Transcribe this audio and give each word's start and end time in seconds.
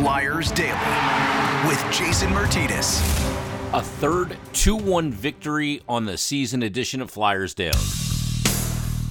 Flyers 0.00 0.50
Daily 0.52 0.72
with 1.68 1.78
Jason 1.92 2.32
Martinez. 2.32 3.02
A 3.74 3.82
third 3.82 4.38
2 4.54 4.74
1 4.74 5.12
victory 5.12 5.82
on 5.86 6.06
the 6.06 6.16
season 6.16 6.62
edition 6.62 7.02
of 7.02 7.10
Flyers 7.10 7.52
Daily. 7.52 8.09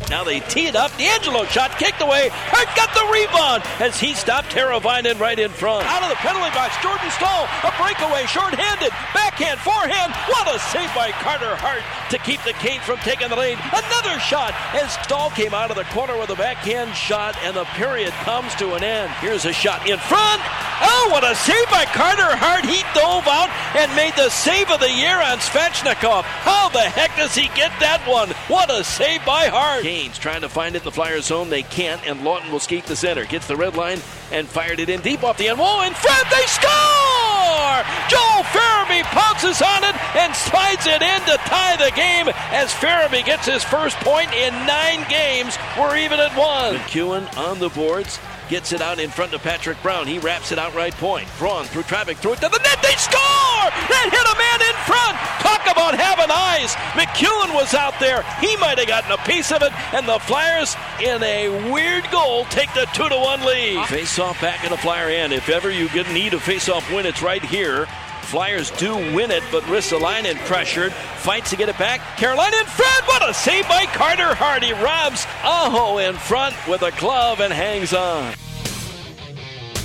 Now 0.09 0.23
they 0.23 0.39
tee 0.39 0.65
it 0.65 0.75
up. 0.75 0.91
DeAngelo 0.97 1.45
shot 1.49 1.77
kicked 1.77 2.01
away. 2.01 2.29
Hart 2.31 2.71
got 2.73 2.89
the 2.97 3.05
rebound 3.13 3.61
as 3.77 3.99
he 3.99 4.15
stopped 4.15 4.49
Teravainen 4.49 5.19
right 5.19 5.37
in 5.37 5.51
front. 5.51 5.85
Out 5.85 6.01
of 6.01 6.09
the 6.09 6.17
penalty 6.17 6.49
box, 6.55 6.73
Jordan 6.81 7.11
Staal, 7.13 7.45
a 7.67 7.71
breakaway, 7.77 8.25
short-handed, 8.25 8.89
backhand, 9.13 9.59
forehand. 9.61 10.15
What 10.25 10.49
a 10.49 10.57
save 10.73 10.89
by 10.97 11.11
Carter 11.21 11.53
Hart 11.55 11.85
to 12.09 12.17
keep 12.25 12.41
the 12.41 12.57
Canes 12.57 12.81
from 12.83 12.97
taking 13.05 13.29
the 13.29 13.37
lead. 13.37 13.59
Another 13.69 14.17
shot 14.17 14.57
as 14.73 14.97
Staal 15.05 15.29
came 15.37 15.53
out 15.53 15.69
of 15.69 15.77
the 15.77 15.85
corner 15.93 16.17
with 16.17 16.31
a 16.31 16.35
backhand 16.35 16.95
shot, 16.95 17.37
and 17.43 17.55
the 17.55 17.65
period 17.77 18.13
comes 18.25 18.55
to 18.55 18.73
an 18.73 18.83
end. 18.83 19.11
Here's 19.21 19.45
a 19.45 19.53
shot 19.53 19.85
in 19.85 19.99
front. 19.99 20.41
Oh, 20.81 21.09
what 21.11 21.23
a 21.23 21.35
save 21.35 21.69
by 21.69 21.85
Carter 21.85 22.33
Hart. 22.39 22.65
He 22.65 22.81
dove 22.95 23.27
out 23.27 23.51
and 23.75 23.93
made 23.95 24.15
the 24.15 24.29
save 24.29 24.71
of 24.71 24.79
the 24.79 24.91
year 24.91 25.21
on 25.21 25.37
Svechnikov. 25.37 26.23
How 26.23 26.69
the 26.69 26.81
heck 26.81 27.15
does 27.17 27.35
he 27.35 27.51
get 27.53 27.71
that 27.79 28.01
one? 28.07 28.29
What 28.47 28.71
a 28.71 28.83
save 28.83 29.25
by 29.25 29.47
Hart. 29.47 29.83
Trying 29.89 30.41
to 30.41 30.49
find 30.49 30.75
it 30.75 30.79
in 30.79 30.83
the 30.83 30.91
Flyers 30.91 31.25
zone. 31.25 31.49
They 31.49 31.63
can't, 31.63 32.05
and 32.05 32.19
Laughton 32.19 32.51
will 32.51 32.59
skate 32.59 32.85
the 32.85 32.95
center. 32.95 33.25
Gets 33.25 33.47
the 33.47 33.55
red 33.55 33.75
line 33.75 33.97
and 34.31 34.47
fired 34.47 34.79
it 34.79 34.87
in 34.87 35.01
deep 35.01 35.23
off 35.23 35.39
the 35.39 35.47
end 35.47 35.57
wall. 35.57 35.81
In 35.81 35.93
front, 35.93 36.29
they 36.29 36.45
score! 36.45 37.81
Joel 38.07 38.43
Farabee 38.53 39.01
pounces 39.09 39.63
on 39.63 39.83
it 39.83 39.95
and 40.15 40.35
slides 40.35 40.85
it 40.85 41.01
in 41.01 41.21
to 41.21 41.37
tie 41.49 41.75
the 41.77 41.91
game 41.95 42.29
as 42.51 42.71
Farabee 42.71 43.25
gets 43.25 43.47
his 43.47 43.63
first 43.63 43.97
point 43.97 44.31
in 44.33 44.53
nine 44.67 45.09
games. 45.09 45.57
We're 45.75 45.97
even 45.97 46.19
at 46.19 46.37
one. 46.37 46.75
McEwen 46.75 47.25
on 47.35 47.57
the 47.57 47.69
boards 47.69 48.19
gets 48.49 48.73
it 48.73 48.81
out 48.81 48.99
in 48.99 49.09
front 49.09 49.33
of 49.33 49.41
Patrick 49.43 49.81
Brown. 49.81 50.07
He 50.07 50.19
wraps 50.19 50.51
it 50.51 50.57
out 50.57 50.73
right 50.73 50.93
point. 50.93 51.27
Braun 51.37 51.65
through 51.65 51.83
traffic, 51.83 52.17
through 52.17 52.33
it 52.33 52.41
to 52.41 52.49
the 52.49 52.57
net. 52.57 52.81
They 52.81 52.95
score! 52.97 53.69
That 53.89 54.09
hit 54.09 54.25
a 54.25 54.35
man 54.35 54.59
in 54.65 54.75
front. 54.89 55.15
Talk 55.39 55.61
about 55.69 55.93
having 55.93 56.31
eyes. 56.33 56.73
McEwen 56.97 57.53
was 57.53 57.73
out 57.73 57.99
there. 57.99 58.23
He 58.41 58.57
might 58.57 58.79
have 58.79 58.87
gotten 58.87 59.11
a 59.11 59.17
piece 59.23 59.51
of 59.51 59.61
it, 59.61 59.71
and 59.93 60.07
the 60.07 60.19
Flyers, 60.19 60.75
in 60.99 61.21
a 61.23 61.71
weird 61.71 62.09
goal, 62.11 62.45
take 62.45 62.73
the 62.73 62.87
two 62.93 63.07
to 63.07 63.17
one 63.17 63.45
lead. 63.45 63.85
Face 63.87 64.17
off 64.17 64.41
back 64.41 64.63
in 64.63 64.71
the 64.71 64.77
Flyer 64.77 65.09
end. 65.09 65.31
If 65.31 65.49
ever 65.49 65.69
you 65.69 65.87
get 65.89 66.11
need 66.11 66.33
a 66.33 66.39
face 66.39 66.67
off 66.67 66.91
win, 66.91 67.05
it's 67.05 67.21
right 67.21 67.43
here. 67.43 67.87
Flyers 68.29 68.69
do 68.69 68.93
win 68.93 69.31
it, 69.31 69.41
but 69.51 69.63
Ristolainen 69.63 70.35
pressured, 70.45 70.93
fights 70.93 71.49
to 71.49 71.55
get 71.55 71.67
it 71.67 71.79
back. 71.79 71.99
Carolina 72.15 72.57
in 72.57 72.65
front. 72.67 73.07
What 73.07 73.27
a 73.27 73.33
save 73.33 73.67
by 73.67 73.85
Carter 73.85 74.35
Hardy. 74.35 74.71
Robs 74.71 75.25
Aho 75.43 75.97
in 75.97 76.13
front 76.13 76.55
with 76.67 76.83
a 76.83 76.91
glove 76.99 77.39
and 77.39 77.51
hangs 77.51 77.91
on. 77.91 78.33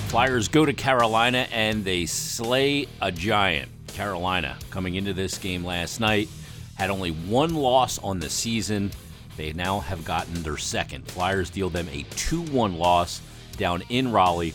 Flyers 0.09 0.48
go 0.48 0.67
to 0.67 0.75
Carolina 0.75 1.48
and 1.53 1.86
they 1.86 2.05
slay 2.05 2.86
a 3.01 3.11
giant. 3.11 3.70
Carolina 3.86 4.58
coming 4.69 4.97
into 4.97 5.14
this 5.14 5.39
game 5.39 5.64
last 5.64 5.98
night 5.98 6.29
had 6.75 6.91
only 6.91 7.12
one 7.12 7.55
loss 7.55 7.98
on 8.01 8.19
the 8.19 8.29
season. 8.29 8.91
They 9.39 9.55
now 9.55 9.81
have 9.81 10.05
gotten 10.05 10.42
their 10.42 10.58
second. 10.58 11.06
Flyers 11.06 11.48
deal 11.48 11.70
them 11.70 11.89
a 11.91 12.03
2 12.11 12.42
1 12.42 12.77
loss 12.77 13.23
down 13.56 13.83
in 13.89 14.12
Raleigh. 14.12 14.53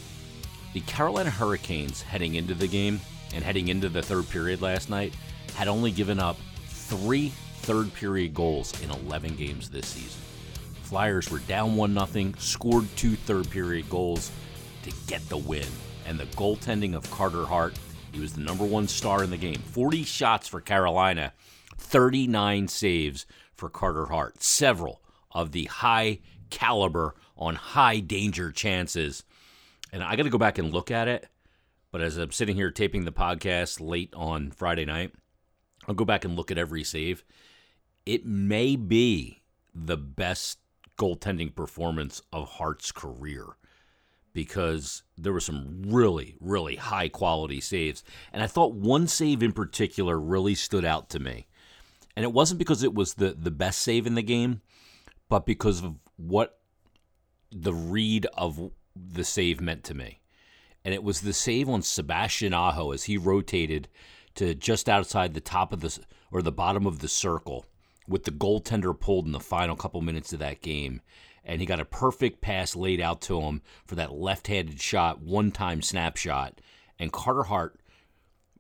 The 0.75 0.81
Carolina 0.81 1.31
Hurricanes 1.31 2.03
heading 2.03 2.35
into 2.35 2.53
the 2.53 2.67
game 2.67 3.01
and 3.33 3.43
heading 3.43 3.67
into 3.67 3.89
the 3.89 4.01
third 4.01 4.29
period 4.29 4.61
last 4.61 4.89
night 4.89 5.13
had 5.55 5.67
only 5.67 5.91
given 5.91 6.19
up 6.19 6.37
three 6.67 7.29
third 7.61 7.93
period 7.93 8.33
goals 8.33 8.79
in 8.81 8.89
11 8.89 9.35
games 9.35 9.69
this 9.69 9.87
season. 9.87 10.21
Flyers 10.83 11.29
were 11.29 11.39
down 11.39 11.75
1 11.75 12.07
0, 12.07 12.33
scored 12.39 12.87
two 12.95 13.15
third 13.15 13.49
period 13.51 13.89
goals 13.89 14.31
to 14.83 14.91
get 15.07 15.27
the 15.29 15.37
win. 15.37 15.67
And 16.07 16.19
the 16.19 16.25
goaltending 16.25 16.95
of 16.95 17.09
Carter 17.11 17.45
Hart, 17.45 17.77
he 18.11 18.19
was 18.19 18.33
the 18.33 18.41
number 18.41 18.65
one 18.65 18.87
star 18.87 19.23
in 19.23 19.29
the 19.29 19.37
game. 19.37 19.61
40 19.71 20.03
shots 20.03 20.47
for 20.47 20.61
Carolina, 20.61 21.33
39 21.77 22.67
saves 22.67 23.27
for 23.53 23.69
Carter 23.69 24.07
Hart. 24.07 24.41
Several 24.41 25.01
of 25.31 25.51
the 25.51 25.65
high 25.65 26.19
caliber 26.49 27.13
on 27.37 27.55
high 27.55 27.99
danger 27.99 28.51
chances. 28.51 29.23
And 29.91 30.03
I 30.03 30.15
got 30.15 30.23
to 30.23 30.29
go 30.29 30.37
back 30.37 30.57
and 30.57 30.73
look 30.73 30.89
at 30.89 31.07
it. 31.07 31.27
But 31.91 32.01
as 32.01 32.17
I'm 32.17 32.31
sitting 32.31 32.55
here 32.55 32.71
taping 32.71 33.05
the 33.05 33.11
podcast 33.11 33.79
late 33.79 34.13
on 34.15 34.51
Friday 34.51 34.85
night, 34.85 35.13
I'll 35.87 35.95
go 35.95 36.05
back 36.05 36.23
and 36.23 36.35
look 36.35 36.51
at 36.51 36.57
every 36.57 36.83
save. 36.83 37.23
It 38.05 38.25
may 38.25 38.75
be 38.75 39.41
the 39.73 39.97
best 39.97 40.59
goaltending 40.99 41.55
performance 41.55 42.21
of 42.31 42.49
Hart's 42.49 42.91
career 42.91 43.45
because 44.33 45.03
there 45.17 45.33
were 45.33 45.39
some 45.39 45.81
really, 45.87 46.35
really 46.39 46.75
high 46.75 47.09
quality 47.09 47.59
saves. 47.59 48.03
And 48.31 48.43
I 48.43 48.47
thought 48.47 48.73
one 48.73 49.07
save 49.07 49.41
in 49.41 49.51
particular 49.51 50.19
really 50.19 50.55
stood 50.55 50.85
out 50.85 51.09
to 51.09 51.19
me. 51.19 51.47
And 52.15 52.23
it 52.23 52.33
wasn't 52.33 52.59
because 52.59 52.83
it 52.83 52.93
was 52.93 53.15
the, 53.15 53.31
the 53.31 53.51
best 53.51 53.79
save 53.79 54.05
in 54.05 54.15
the 54.15 54.21
game, 54.21 54.61
but 55.29 55.45
because 55.45 55.83
of 55.83 55.95
what 56.17 56.59
the 57.51 57.73
read 57.73 58.27
of 58.37 58.71
the 58.95 59.23
save 59.23 59.61
meant 59.61 59.83
to 59.85 59.93
me. 59.93 60.19
And 60.85 60.93
it 60.93 61.03
was 61.03 61.21
the 61.21 61.33
save 61.33 61.69
on 61.69 61.81
Sebastian 61.81 62.53
Aho 62.53 62.91
as 62.91 63.03
he 63.03 63.17
rotated 63.17 63.89
to 64.35 64.55
just 64.55 64.87
outside 64.87 65.33
the 65.33 65.41
top 65.41 65.73
of 65.73 65.81
the 65.81 65.99
or 66.31 66.41
the 66.41 66.51
bottom 66.51 66.85
of 66.85 66.99
the 66.99 67.07
circle 67.07 67.65
with 68.07 68.23
the 68.23 68.31
goaltender 68.31 68.97
pulled 68.97 69.25
in 69.25 69.31
the 69.31 69.39
final 69.39 69.75
couple 69.75 70.01
minutes 70.01 70.33
of 70.33 70.39
that 70.39 70.61
game. 70.61 71.01
And 71.43 71.61
he 71.61 71.67
got 71.67 71.79
a 71.79 71.85
perfect 71.85 72.41
pass 72.41 72.75
laid 72.75 73.01
out 73.01 73.21
to 73.21 73.41
him 73.41 73.61
for 73.85 73.95
that 73.95 74.13
left-handed 74.13 74.79
shot, 74.79 75.21
one-time 75.21 75.81
snapshot, 75.81 76.61
and 76.99 77.11
Carter 77.11 77.43
Hart 77.43 77.79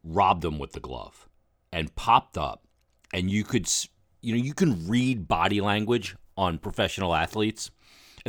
robbed 0.03 0.45
him 0.45 0.57
with 0.57 0.71
the 0.71 0.79
glove 0.79 1.27
and 1.71 1.93
popped 1.95 2.37
up, 2.37 2.63
and 3.13 3.29
you 3.29 3.43
could, 3.43 3.69
you 4.21 4.33
know, 4.33 4.41
you 4.41 4.53
can 4.53 4.87
read 4.87 5.27
body 5.27 5.61
language 5.61 6.15
on 6.37 6.57
professional 6.57 7.13
athletes, 7.13 7.69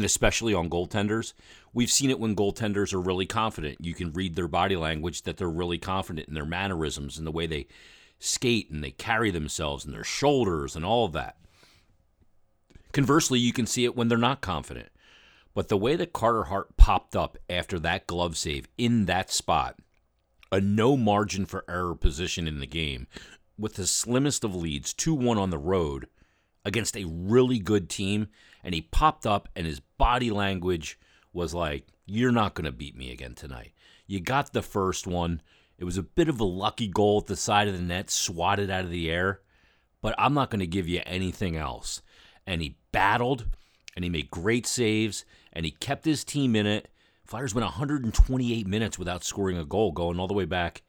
and 0.00 0.06
especially 0.06 0.54
on 0.54 0.70
goaltenders. 0.70 1.34
We've 1.74 1.90
seen 1.90 2.08
it 2.08 2.18
when 2.18 2.34
goaltenders 2.34 2.94
are 2.94 3.00
really 3.00 3.26
confident. 3.26 3.84
You 3.84 3.92
can 3.92 4.14
read 4.14 4.34
their 4.34 4.48
body 4.48 4.74
language 4.74 5.22
that 5.22 5.36
they're 5.36 5.50
really 5.50 5.76
confident 5.76 6.26
in 6.26 6.32
their 6.32 6.46
mannerisms 6.46 7.18
and 7.18 7.26
the 7.26 7.30
way 7.30 7.46
they 7.46 7.66
skate 8.18 8.70
and 8.70 8.82
they 8.82 8.92
carry 8.92 9.30
themselves 9.30 9.84
and 9.84 9.92
their 9.92 10.02
shoulders 10.02 10.74
and 10.74 10.86
all 10.86 11.04
of 11.04 11.12
that. 11.12 11.36
Conversely, 12.92 13.38
you 13.38 13.52
can 13.52 13.66
see 13.66 13.84
it 13.84 13.94
when 13.94 14.08
they're 14.08 14.16
not 14.16 14.40
confident. 14.40 14.88
But 15.52 15.68
the 15.68 15.76
way 15.76 15.96
that 15.96 16.14
Carter 16.14 16.44
Hart 16.44 16.78
popped 16.78 17.14
up 17.14 17.36
after 17.50 17.78
that 17.80 18.06
glove 18.06 18.38
save 18.38 18.68
in 18.78 19.04
that 19.04 19.30
spot, 19.30 19.76
a 20.50 20.62
no 20.62 20.96
margin 20.96 21.44
for 21.44 21.66
error 21.68 21.94
position 21.94 22.48
in 22.48 22.58
the 22.58 22.66
game, 22.66 23.06
with 23.58 23.74
the 23.74 23.86
slimmest 23.86 24.44
of 24.44 24.54
leads, 24.54 24.94
2 24.94 25.12
1 25.12 25.36
on 25.36 25.50
the 25.50 25.58
road 25.58 26.06
against 26.64 26.96
a 26.96 27.04
really 27.04 27.58
good 27.58 27.90
team, 27.90 28.28
and 28.62 28.74
he 28.74 28.82
popped 28.82 29.26
up, 29.26 29.48
and 29.56 29.66
his 29.66 29.80
body 29.80 30.30
language 30.30 30.98
was 31.32 31.54
like, 31.54 31.86
You're 32.06 32.32
not 32.32 32.54
going 32.54 32.64
to 32.64 32.72
beat 32.72 32.96
me 32.96 33.12
again 33.12 33.34
tonight. 33.34 33.72
You 34.06 34.20
got 34.20 34.52
the 34.52 34.62
first 34.62 35.06
one. 35.06 35.42
It 35.78 35.84
was 35.84 35.96
a 35.96 36.02
bit 36.02 36.28
of 36.28 36.40
a 36.40 36.44
lucky 36.44 36.88
goal 36.88 37.18
at 37.18 37.26
the 37.26 37.36
side 37.36 37.68
of 37.68 37.74
the 37.74 37.82
net, 37.82 38.10
swatted 38.10 38.70
out 38.70 38.84
of 38.84 38.90
the 38.90 39.10
air, 39.10 39.40
but 40.02 40.14
I'm 40.18 40.34
not 40.34 40.50
going 40.50 40.60
to 40.60 40.66
give 40.66 40.86
you 40.86 41.00
anything 41.06 41.56
else 41.56 42.02
and 42.46 42.62
he 42.62 42.76
battled 42.92 43.46
and 43.94 44.04
he 44.04 44.10
made 44.10 44.30
great 44.30 44.66
saves 44.66 45.24
and 45.52 45.64
he 45.64 45.70
kept 45.70 46.04
his 46.04 46.24
team 46.24 46.56
in 46.56 46.66
it. 46.66 46.88
Flyers 47.24 47.54
went 47.54 47.64
128 47.64 48.66
minutes 48.66 48.98
without 48.98 49.22
scoring 49.22 49.56
a 49.56 49.64
goal, 49.64 49.92
going 49.92 50.18
all 50.18 50.26
the 50.26 50.34
way 50.34 50.46
back, 50.46 50.82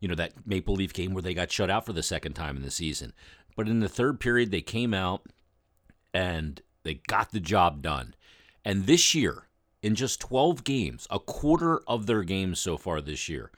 you 0.00 0.08
know, 0.08 0.16
that 0.16 0.46
Maple 0.46 0.74
Leaf 0.74 0.92
game 0.92 1.14
where 1.14 1.22
they 1.22 1.34
got 1.34 1.52
shut 1.52 1.70
out 1.70 1.86
for 1.86 1.92
the 1.92 2.02
second 2.02 2.32
time 2.32 2.56
in 2.56 2.62
the 2.62 2.70
season. 2.70 3.12
But 3.56 3.68
in 3.68 3.78
the 3.78 3.88
third 3.88 4.18
period, 4.18 4.50
they 4.50 4.60
came 4.60 4.92
out 4.92 5.22
and 6.12 6.60
they 6.88 6.94
got 7.06 7.32
the 7.32 7.40
job 7.40 7.82
done. 7.82 8.14
And 8.64 8.86
this 8.86 9.14
year, 9.14 9.48
in 9.82 9.94
just 9.94 10.20
12 10.20 10.64
games, 10.64 11.06
a 11.10 11.18
quarter 11.18 11.82
of 11.86 12.06
their 12.06 12.22
games 12.22 12.60
so 12.60 12.78
far 12.78 13.02
this 13.02 13.28
year, 13.28 13.50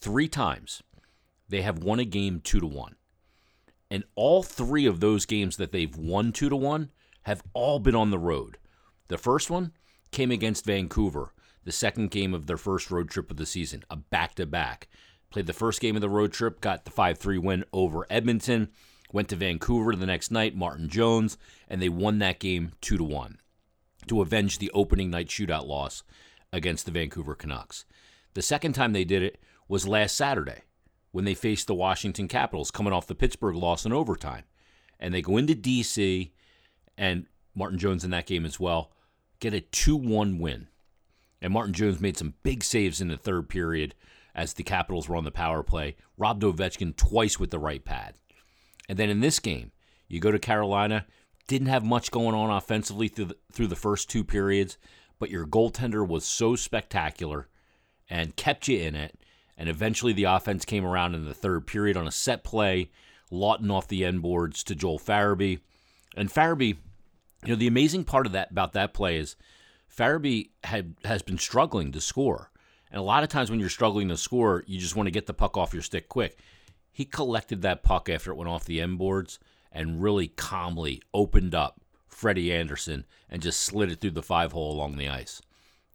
three 0.00 0.26
times, 0.26 0.82
they 1.50 1.60
have 1.60 1.84
won 1.84 1.98
a 1.98 2.06
game 2.06 2.40
two 2.40 2.60
to 2.60 2.66
one. 2.66 2.94
And 3.90 4.04
all 4.14 4.42
three 4.42 4.86
of 4.86 5.00
those 5.00 5.26
games 5.26 5.58
that 5.58 5.70
they've 5.70 5.94
won 5.94 6.32
two 6.32 6.48
to 6.48 6.56
one 6.56 6.90
have 7.24 7.42
all 7.52 7.78
been 7.78 7.94
on 7.94 8.10
the 8.10 8.18
road. 8.18 8.56
The 9.08 9.18
first 9.18 9.50
one 9.50 9.72
came 10.10 10.30
against 10.30 10.64
Vancouver, 10.64 11.34
the 11.64 11.72
second 11.72 12.10
game 12.10 12.32
of 12.32 12.46
their 12.46 12.56
first 12.56 12.90
road 12.90 13.10
trip 13.10 13.30
of 13.30 13.36
the 13.36 13.44
season, 13.44 13.84
a 13.90 13.96
back 13.96 14.34
to 14.36 14.46
back. 14.46 14.88
Played 15.28 15.46
the 15.46 15.52
first 15.52 15.82
game 15.82 15.94
of 15.94 16.00
the 16.00 16.08
road 16.08 16.32
trip, 16.32 16.62
got 16.62 16.86
the 16.86 16.90
5 16.90 17.18
3 17.18 17.36
win 17.36 17.64
over 17.70 18.06
Edmonton, 18.08 18.70
went 19.12 19.28
to 19.28 19.36
Vancouver 19.36 19.94
the 19.96 20.06
next 20.06 20.30
night, 20.30 20.54
Martin 20.54 20.88
Jones, 20.88 21.38
and 21.68 21.80
they 21.80 21.88
won 21.88 22.18
that 22.18 22.38
game 22.38 22.72
2 22.80 22.98
to 22.98 23.04
1 23.04 23.38
to 24.06 24.20
avenge 24.20 24.58
the 24.58 24.70
opening 24.72 25.10
night 25.10 25.28
shootout 25.28 25.66
loss 25.66 26.02
against 26.52 26.86
the 26.86 26.92
Vancouver 26.92 27.34
Canucks. 27.34 27.84
The 28.34 28.42
second 28.42 28.74
time 28.74 28.92
they 28.92 29.04
did 29.04 29.22
it 29.22 29.40
was 29.68 29.88
last 29.88 30.16
Saturday 30.16 30.62
when 31.10 31.24
they 31.24 31.34
faced 31.34 31.66
the 31.66 31.74
Washington 31.74 32.28
Capitals 32.28 32.70
coming 32.70 32.92
off 32.92 33.06
the 33.06 33.14
Pittsburgh 33.14 33.56
loss 33.56 33.84
in 33.84 33.92
overtime. 33.92 34.44
And 35.00 35.14
they 35.14 35.22
go 35.22 35.36
into 35.36 35.54
D.C., 35.54 36.32
and 36.96 37.26
Martin 37.54 37.78
Jones 37.78 38.04
in 38.04 38.10
that 38.10 38.26
game 38.26 38.44
as 38.44 38.58
well, 38.58 38.92
get 39.40 39.54
a 39.54 39.60
2 39.60 39.96
1 39.96 40.38
win. 40.38 40.68
And 41.40 41.52
Martin 41.52 41.72
Jones 41.72 42.00
made 42.00 42.16
some 42.16 42.34
big 42.42 42.64
saves 42.64 43.00
in 43.00 43.08
the 43.08 43.16
third 43.16 43.48
period 43.48 43.94
as 44.34 44.54
the 44.54 44.64
Capitals 44.64 45.08
were 45.08 45.16
on 45.16 45.24
the 45.24 45.30
power 45.30 45.62
play. 45.62 45.96
Robbed 46.16 46.42
Ovechkin 46.42 46.96
twice 46.96 47.38
with 47.38 47.50
the 47.50 47.58
right 47.58 47.84
pad. 47.84 48.14
And 48.88 48.98
then 48.98 49.10
in 49.10 49.20
this 49.20 49.38
game, 49.38 49.72
you 50.08 50.20
go 50.20 50.32
to 50.32 50.38
Carolina, 50.38 51.06
didn't 51.46 51.68
have 51.68 51.84
much 51.84 52.10
going 52.10 52.34
on 52.34 52.50
offensively 52.50 53.08
through 53.08 53.26
the, 53.26 53.36
through 53.52 53.66
the 53.66 53.76
first 53.76 54.08
two 54.08 54.24
periods, 54.24 54.78
but 55.18 55.30
your 55.30 55.46
goaltender 55.46 56.06
was 56.06 56.24
so 56.24 56.56
spectacular 56.56 57.48
and 58.08 58.36
kept 58.36 58.68
you 58.68 58.78
in 58.78 58.94
it. 58.94 59.18
And 59.56 59.68
eventually 59.68 60.12
the 60.12 60.24
offense 60.24 60.64
came 60.64 60.84
around 60.84 61.14
in 61.14 61.24
the 61.24 61.34
third 61.34 61.66
period 61.66 61.96
on 61.96 62.06
a 62.06 62.12
set 62.12 62.44
play, 62.44 62.90
Laughton 63.30 63.70
off 63.70 63.88
the 63.88 64.04
end 64.04 64.22
boards 64.22 64.62
to 64.64 64.74
Joel 64.74 64.98
Farabee. 64.98 65.60
And 66.16 66.30
Farabee, 66.30 66.76
you 67.44 67.50
know, 67.50 67.56
the 67.56 67.66
amazing 67.66 68.04
part 68.04 68.26
of 68.26 68.32
that 68.32 68.50
about 68.50 68.72
that 68.72 68.94
play 68.94 69.16
is 69.16 69.36
Farabee 69.94 70.50
had 70.64 70.94
has 71.04 71.22
been 71.22 71.38
struggling 71.38 71.92
to 71.92 72.00
score. 72.00 72.50
And 72.90 72.98
a 72.98 73.04
lot 73.04 73.22
of 73.22 73.28
times 73.28 73.50
when 73.50 73.60
you're 73.60 73.68
struggling 73.68 74.08
to 74.08 74.16
score, 74.16 74.64
you 74.66 74.78
just 74.78 74.96
want 74.96 75.08
to 75.08 75.12
get 75.12 75.26
the 75.26 75.34
puck 75.34 75.56
off 75.56 75.74
your 75.74 75.82
stick 75.82 76.08
quick. 76.08 76.38
He 76.98 77.04
collected 77.04 77.62
that 77.62 77.84
puck 77.84 78.08
after 78.08 78.32
it 78.32 78.36
went 78.36 78.50
off 78.50 78.64
the 78.64 78.80
end 78.80 78.98
boards 78.98 79.38
and 79.70 80.02
really 80.02 80.26
calmly 80.26 81.00
opened 81.14 81.54
up 81.54 81.80
Freddie 82.08 82.52
Andersen 82.52 83.06
and 83.30 83.40
just 83.40 83.60
slid 83.60 83.92
it 83.92 84.00
through 84.00 84.10
the 84.10 84.20
five 84.20 84.50
hole 84.50 84.72
along 84.72 84.96
the 84.96 85.08
ice. 85.08 85.40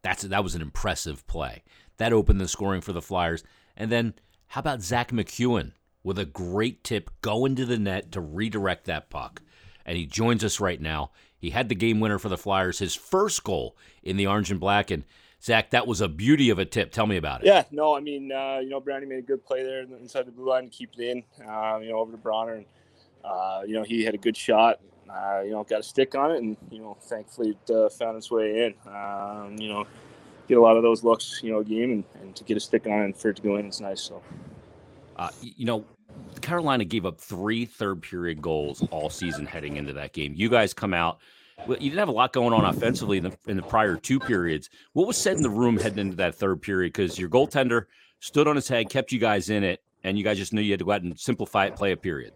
That's 0.02 0.24
that 0.24 0.46
was 0.46 0.56
an 0.56 0.62
impressive 0.62 1.28
play. 1.28 1.64
That 1.98 2.14
opened 2.14 2.40
the 2.40 2.48
scoring 2.48 2.80
for 2.80 2.94
the 2.94 3.02
Flyers. 3.02 3.44
And 3.76 3.92
then 3.92 4.14
how 4.48 4.62
about 4.62 4.82
Zach 4.82 5.12
McEwen 5.12 5.74
with 6.06 6.18
a 6.18 6.24
great 6.24 6.86
tip 6.86 7.10
going 7.20 7.58
to 7.58 7.66
the 7.66 7.78
net 7.78 8.14
to 8.14 8.22
redirect 8.22 8.86
that 8.86 9.10
puck? 9.10 9.42
And 9.86 9.98
he 9.98 10.06
joins 10.06 10.42
us 10.42 10.62
right 10.62 10.80
now. 10.80 11.12
He 11.38 11.50
had 11.50 11.68
the 11.68 11.76
game 11.76 12.00
winner 12.00 12.18
for 12.18 12.30
the 12.30 12.38
Flyers, 12.38 12.80
his 12.80 12.96
first 12.96 13.44
goal 13.44 13.76
in 14.04 14.16
the 14.16 14.28
orange 14.28 14.52
and 14.52 14.60
black. 14.62 14.90
And 14.90 15.04
Zach, 15.44 15.72
that 15.72 15.86
was 15.86 16.00
a 16.00 16.08
beauty 16.08 16.50
of 16.52 16.60
a 16.60 16.66
tip. 16.66 16.92
Tell 16.92 17.06
me 17.06 17.18
about 17.18 17.42
it. 17.42 17.48
Yeah, 17.48 17.64
no, 17.70 17.98
I 17.98 18.00
mean, 18.00 18.32
uh, 18.32 18.60
you 18.60 18.70
know, 18.70 18.80
Brownie 18.80 19.06
made 19.06 19.20
a 19.20 19.24
good 19.24 19.46
play 19.46 19.64
there 19.64 19.82
inside 19.82 20.26
the 20.26 20.32
blue 20.32 20.48
line 20.48 20.64
to 20.64 20.70
keep 20.70 20.92
it 20.98 21.02
in, 21.02 21.24
uh, 21.46 21.80
you 21.80 21.90
know, 21.90 21.98
over 21.98 22.12
to 22.14 22.18
Bronner. 22.18 22.54
And, 22.54 22.66
uh, 23.26 23.62
you 23.68 23.74
know, 23.74 23.84
he 23.84 24.06
had 24.06 24.14
a 24.14 24.18
good 24.18 24.38
shot, 24.38 24.80
uh, 25.10 25.42
you 25.44 25.52
know, 25.52 25.66
got 25.66 25.82
a 25.82 25.84
stick 25.84 26.16
on 26.16 26.32
it, 26.32 26.42
and, 26.42 26.56
you 26.72 26.80
know, 26.80 26.98
thankfully 27.02 27.50
it 27.50 27.74
uh, 27.74 27.90
found 27.90 28.16
its 28.16 28.32
way 28.32 28.66
in. 28.66 28.74
Um, 28.90 29.58
you 29.58 29.68
know, 29.68 29.86
get 30.48 30.58
a 30.58 30.62
lot 30.62 30.78
of 30.78 30.84
those 30.84 31.04
looks, 31.04 31.42
you 31.44 31.52
know, 31.52 31.60
a 31.60 31.66
game, 31.66 31.92
and, 31.92 32.04
and 32.22 32.36
to 32.38 32.46
get 32.46 32.56
a 32.56 32.62
stick 32.62 32.88
on 32.88 33.02
it 33.02 33.06
and 33.06 33.18
for 33.18 33.30
it 33.30 33.36
to 33.36 33.42
go 33.42 33.58
in, 33.58 33.66
it's 33.66 33.82
nice. 33.82 34.02
So, 34.02 34.22
uh, 35.18 35.30
you 35.42 35.66
know, 35.66 35.84
Carolina 36.40 36.86
gave 36.86 37.06
up 37.06 37.20
three 37.20 37.66
third 37.66 38.02
period 38.02 38.42
goals 38.42 38.82
all 38.92 39.10
season 39.10 39.46
heading 39.46 39.76
into 39.76 39.92
that 39.94 40.14
game. 40.14 40.34
You 40.38 40.48
guys 40.48 40.74
come 40.74 40.94
out 40.94 41.20
you 41.68 41.90
didn't 41.90 42.00
have 42.00 42.10
a 42.10 42.14
lot 42.14 42.34
going 42.34 42.54
on 42.54 42.66
offensively 42.66 43.18
in 43.18 43.24
the, 43.24 43.38
in 43.48 43.58
the 43.58 43.64
prior 43.64 43.96
two 43.96 44.20
periods. 44.20 44.70
What 44.94 45.08
was 45.08 45.18
said 45.18 45.38
in 45.38 45.44
the 45.44 45.50
room 45.50 45.78
heading 45.78 46.00
into 46.00 46.18
that 46.18 46.36
third 46.36 46.62
period? 46.62 46.94
Because 46.94 47.18
your 47.18 47.30
goaltender 47.30 47.86
stood 48.20 48.48
on 48.48 48.56
his 48.56 48.68
head, 48.68 48.90
kept 48.90 49.12
you 49.12 49.20
guys 49.20 49.50
in 49.50 49.64
it, 49.64 49.82
and 50.04 50.18
you 50.18 50.24
guys 50.24 50.38
just 50.38 50.54
knew 50.54 50.62
you 50.62 50.72
had 50.72 50.80
to 50.80 50.86
go 50.86 50.92
out 50.92 51.02
and 51.02 51.20
simplify 51.20 51.66
it, 51.66 51.76
play 51.76 51.92
a 51.92 51.98
period. 51.98 52.34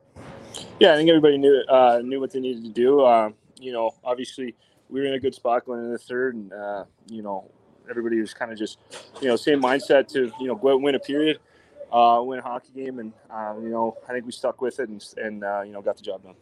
Yeah, 0.79 0.93
I 0.93 0.95
think 0.95 1.09
everybody 1.09 1.37
knew 1.37 1.63
uh, 1.69 2.01
knew 2.03 2.19
what 2.19 2.31
they 2.31 2.39
needed 2.39 2.63
to 2.63 2.71
do. 2.71 3.01
Uh, 3.01 3.31
you 3.59 3.71
know, 3.71 3.91
obviously 4.03 4.55
we 4.89 5.01
were 5.01 5.07
in 5.07 5.13
a 5.13 5.19
good 5.19 5.35
spot 5.35 5.65
going 5.65 5.79
into 5.79 5.91
the 5.91 5.97
third, 5.97 6.35
and 6.35 6.53
uh, 6.53 6.85
you 7.07 7.21
know 7.21 7.49
everybody 7.89 8.19
was 8.19 8.33
kind 8.33 8.51
of 8.51 8.57
just 8.57 8.79
you 9.21 9.27
know 9.27 9.35
same 9.35 9.61
mindset 9.61 10.07
to 10.09 10.31
you 10.39 10.47
know 10.47 10.55
go 10.55 10.69
out 10.69 10.75
and 10.75 10.83
win 10.83 10.95
a 10.95 10.99
period, 10.99 11.39
uh, 11.91 12.21
win 12.23 12.39
a 12.39 12.41
hockey 12.41 12.71
game, 12.75 12.99
and 12.99 13.13
uh, 13.29 13.53
you 13.61 13.69
know 13.69 13.97
I 14.07 14.13
think 14.13 14.25
we 14.25 14.31
stuck 14.31 14.61
with 14.61 14.79
it 14.79 14.89
and, 14.89 15.03
and 15.17 15.43
uh, 15.43 15.61
you 15.61 15.73
know 15.73 15.81
got 15.81 15.97
the 15.97 16.03
job 16.03 16.23
done. 16.23 16.35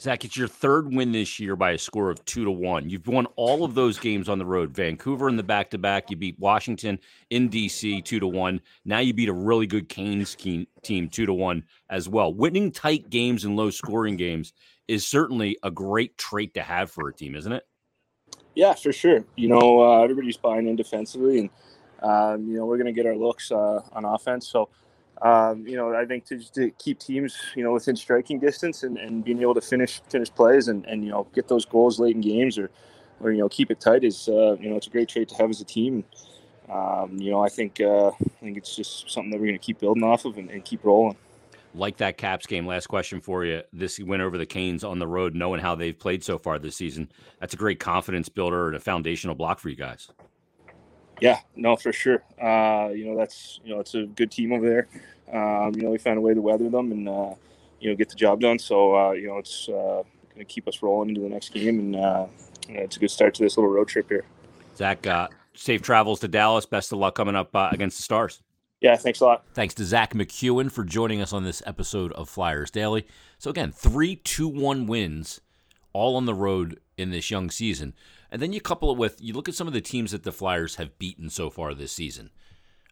Zach, 0.00 0.24
it's 0.24 0.36
your 0.36 0.48
third 0.48 0.92
win 0.92 1.12
this 1.12 1.38
year 1.38 1.54
by 1.54 1.72
a 1.72 1.78
score 1.78 2.10
of 2.10 2.24
two 2.24 2.44
to 2.44 2.50
one. 2.50 2.90
You've 2.90 3.06
won 3.06 3.26
all 3.36 3.64
of 3.64 3.74
those 3.74 3.98
games 3.98 4.28
on 4.28 4.38
the 4.38 4.44
road. 4.44 4.70
Vancouver 4.74 5.28
in 5.28 5.36
the 5.36 5.42
back 5.42 5.70
to 5.70 5.78
back. 5.78 6.10
You 6.10 6.16
beat 6.16 6.38
Washington 6.38 6.98
in 7.30 7.48
DC 7.48 8.04
two 8.04 8.18
to 8.20 8.26
one. 8.26 8.60
Now 8.84 8.98
you 8.98 9.14
beat 9.14 9.28
a 9.28 9.32
really 9.32 9.66
good 9.66 9.88
Canes 9.88 10.34
team 10.34 10.66
two 11.08 11.26
to 11.26 11.32
one 11.32 11.64
as 11.88 12.08
well. 12.08 12.34
Winning 12.34 12.72
tight 12.72 13.10
games 13.10 13.44
and 13.44 13.56
low 13.56 13.70
scoring 13.70 14.16
games 14.16 14.52
is 14.88 15.06
certainly 15.06 15.56
a 15.62 15.70
great 15.70 16.18
trait 16.18 16.54
to 16.54 16.62
have 16.62 16.90
for 16.90 17.08
a 17.08 17.14
team, 17.14 17.34
isn't 17.34 17.52
it? 17.52 17.64
Yeah, 18.54 18.74
for 18.74 18.92
sure. 18.92 19.24
You 19.36 19.48
know, 19.48 19.82
uh, 19.82 20.02
everybody's 20.02 20.36
buying 20.36 20.68
in 20.68 20.76
defensively, 20.76 21.38
and 21.38 21.50
um, 22.02 22.48
you 22.48 22.56
know 22.56 22.66
we're 22.66 22.76
going 22.76 22.86
to 22.86 22.92
get 22.92 23.06
our 23.06 23.16
looks 23.16 23.50
uh, 23.50 23.80
on 23.92 24.04
offense. 24.04 24.48
So 24.48 24.68
um, 25.22 25.66
you 25.66 25.76
know, 25.76 25.94
I 25.94 26.04
think 26.04 26.24
to, 26.26 26.38
to 26.52 26.70
keep 26.72 26.98
teams, 26.98 27.36
you 27.54 27.62
know, 27.62 27.72
within 27.72 27.94
striking 27.94 28.40
distance 28.40 28.82
and, 28.82 28.98
and 28.98 29.24
being 29.24 29.40
able 29.40 29.54
to 29.54 29.60
finish 29.60 30.00
finish 30.08 30.30
plays 30.30 30.66
and, 30.66 30.84
and 30.86 31.04
you 31.04 31.10
know 31.10 31.28
get 31.32 31.46
those 31.46 31.64
goals 31.64 32.00
late 32.00 32.16
in 32.16 32.20
games 32.20 32.58
or 32.58 32.70
or 33.20 33.30
you 33.30 33.38
know 33.38 33.48
keep 33.48 33.70
it 33.70 33.80
tight 33.80 34.02
is 34.02 34.28
uh, 34.28 34.56
you 34.60 34.68
know 34.68 34.76
it's 34.76 34.88
a 34.88 34.90
great 34.90 35.08
trait 35.08 35.28
to 35.28 35.36
have 35.36 35.48
as 35.48 35.60
a 35.60 35.64
team. 35.64 36.04
Um, 36.68 37.18
you 37.18 37.30
know, 37.30 37.40
I 37.40 37.48
think 37.48 37.80
uh, 37.80 38.08
I 38.08 38.40
think 38.40 38.56
it's 38.56 38.74
just 38.74 39.10
something 39.10 39.30
that 39.30 39.38
we're 39.38 39.46
going 39.46 39.58
to 39.58 39.64
keep 39.64 39.78
building 39.78 40.02
off 40.02 40.24
of 40.24 40.38
and, 40.38 40.50
and, 40.50 40.64
keep 40.64 40.84
rolling. 40.84 41.16
Like 41.74 41.98
that 41.98 42.16
Caps 42.16 42.46
game. 42.46 42.66
Last 42.66 42.86
question 42.86 43.20
for 43.20 43.44
you. 43.44 43.62
This 43.72 43.98
win 43.98 44.20
over 44.20 44.38
the 44.38 44.46
Canes 44.46 44.82
on 44.82 44.98
the 44.98 45.06
road, 45.06 45.34
knowing 45.34 45.60
how 45.60 45.74
they've 45.74 45.98
played 45.98 46.24
so 46.24 46.38
far 46.38 46.58
this 46.58 46.76
season. 46.76 47.10
That's 47.40 47.54
a 47.54 47.56
great 47.56 47.78
confidence 47.78 48.28
builder 48.28 48.68
and 48.68 48.76
a 48.76 48.80
foundational 48.80 49.34
block 49.34 49.60
for 49.60 49.68
you 49.68 49.76
guys. 49.76 50.08
Yeah, 51.20 51.38
no, 51.54 51.76
for 51.76 51.92
sure. 51.92 52.22
Uh, 52.40 52.88
you 52.92 53.04
know, 53.04 53.16
that's 53.16 53.60
you 53.64 53.74
know, 53.74 53.80
it's 53.80 53.94
a 53.94 54.04
good 54.06 54.30
team 54.30 54.52
over 54.52 54.68
there 54.68 54.88
um, 55.32 55.74
you 55.74 55.82
know, 55.82 55.90
we 55.90 55.98
found 55.98 56.18
a 56.18 56.20
way 56.20 56.34
to 56.34 56.40
weather 56.40 56.68
them 56.68 56.92
and, 56.92 57.08
uh, 57.08 57.34
you 57.80 57.90
know, 57.90 57.96
get 57.96 58.10
the 58.10 58.14
job 58.14 58.40
done. 58.40 58.58
So, 58.58 58.94
uh, 58.94 59.12
you 59.12 59.28
know, 59.28 59.38
it's 59.38 59.68
uh, 59.68 60.02
going 60.34 60.38
to 60.38 60.44
keep 60.44 60.68
us 60.68 60.82
rolling 60.82 61.08
into 61.08 61.22
the 61.22 61.28
next 61.28 61.50
game. 61.50 61.78
And 61.78 61.96
uh, 61.96 62.26
it's 62.68 62.96
a 62.96 63.00
good 63.00 63.10
start 63.10 63.34
to 63.34 63.42
this 63.42 63.56
little 63.56 63.72
road 63.72 63.88
trip 63.88 64.08
here. 64.08 64.24
Zach, 64.76 65.06
uh, 65.06 65.28
safe 65.54 65.82
travels 65.82 66.20
to 66.20 66.28
Dallas. 66.28 66.66
Best 66.66 66.92
of 66.92 66.98
luck 66.98 67.14
coming 67.14 67.34
up 67.34 67.54
uh, 67.56 67.70
against 67.72 67.96
the 67.96 68.02
Stars. 68.02 68.42
Yeah, 68.80 68.96
thanks 68.96 69.20
a 69.20 69.24
lot. 69.24 69.44
Thanks 69.54 69.74
to 69.74 69.84
Zach 69.84 70.12
McEwen 70.12 70.70
for 70.70 70.84
joining 70.84 71.22
us 71.22 71.32
on 71.32 71.44
this 71.44 71.62
episode 71.64 72.12
of 72.12 72.28
Flyers 72.28 72.70
Daily. 72.70 73.06
So, 73.38 73.48
again, 73.48 73.72
three, 73.72 74.16
two, 74.16 74.48
one 74.48 74.86
wins 74.86 75.40
all 75.92 76.16
on 76.16 76.26
the 76.26 76.34
road 76.34 76.80
in 76.96 77.10
this 77.10 77.30
young 77.30 77.50
season. 77.50 77.94
And 78.32 78.40
then 78.40 78.54
you 78.54 78.62
couple 78.62 78.90
it 78.90 78.96
with, 78.96 79.20
you 79.20 79.34
look 79.34 79.46
at 79.46 79.54
some 79.54 79.66
of 79.66 79.74
the 79.74 79.82
teams 79.82 80.12
that 80.12 80.22
the 80.22 80.32
Flyers 80.32 80.76
have 80.76 80.98
beaten 80.98 81.28
so 81.28 81.50
far 81.50 81.74
this 81.74 81.92
season. 81.92 82.30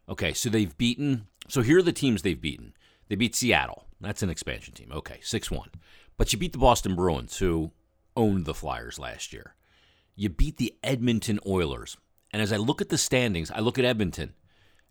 Okay, 0.07 0.33
so 0.33 0.49
they've 0.49 0.77
beaten. 0.77 1.25
So 1.47 1.63
here 1.63 1.79
are 1.79 1.83
the 1.83 1.91
teams 1.91 2.21
they've 2.21 2.39
beaten. 2.39 2.73
They 3.09 3.15
beat 3.15 3.35
Seattle. 3.35 3.87
That's 3.99 4.21
an 4.21 4.29
expansion 4.29 4.75
team. 4.75 4.91
Okay, 4.93 5.17
6 5.23 5.49
1. 5.49 5.69
But 6.15 6.31
you 6.31 6.37
beat 6.37 6.51
the 6.51 6.59
Boston 6.59 6.95
Bruins, 6.95 7.39
who 7.39 7.71
owned 8.15 8.45
the 8.45 8.53
Flyers 8.53 8.99
last 8.99 9.33
year. 9.33 9.55
You 10.15 10.29
beat 10.29 10.57
the 10.57 10.75
Edmonton 10.83 11.39
Oilers. 11.47 11.97
And 12.31 12.39
as 12.39 12.53
I 12.53 12.57
look 12.57 12.79
at 12.79 12.89
the 12.89 12.97
standings, 12.99 13.49
I 13.49 13.61
look 13.61 13.79
at 13.79 13.85
Edmonton, 13.85 14.35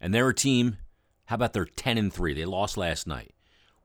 and 0.00 0.12
they're 0.12 0.28
a 0.28 0.34
team. 0.34 0.78
How 1.26 1.36
about 1.36 1.52
they're 1.52 1.64
10 1.64 1.96
and 1.96 2.12
3? 2.12 2.34
They 2.34 2.44
lost 2.44 2.76
last 2.76 3.06
night. 3.06 3.32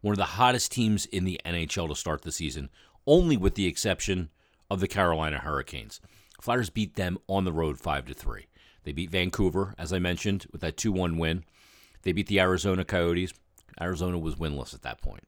One 0.02 0.14
of 0.14 0.18
the 0.18 0.26
hottest 0.26 0.72
teams 0.72 1.06
in 1.06 1.26
the 1.26 1.40
NHL 1.46 1.90
to 1.90 1.96
start 1.96 2.24
the 2.24 2.32
season, 2.32 2.70
only 3.06 3.38
with 3.38 3.54
the 3.54 3.68
exception 3.68 4.30
of 4.70 4.80
the 4.80 4.88
Carolina 4.88 5.38
Hurricanes. 5.38 6.02
Flyers 6.42 6.70
beat 6.70 6.96
them 6.96 7.18
on 7.28 7.46
the 7.46 7.54
road 7.54 7.80
5 7.80 8.06
to 8.06 8.14
3. 8.14 8.48
They 8.84 8.92
beat 8.92 9.10
Vancouver, 9.10 9.74
as 9.78 9.92
I 9.92 10.00
mentioned, 10.00 10.46
with 10.52 10.62
that 10.62 10.78
2 10.78 10.92
1 10.92 11.18
win. 11.18 11.44
They 12.04 12.12
beat 12.12 12.28
the 12.28 12.40
Arizona 12.40 12.86
Coyotes. 12.86 13.34
Arizona 13.82 14.18
was 14.18 14.36
winless 14.36 14.74
at 14.74 14.84
that 14.84 15.02
point. 15.02 15.28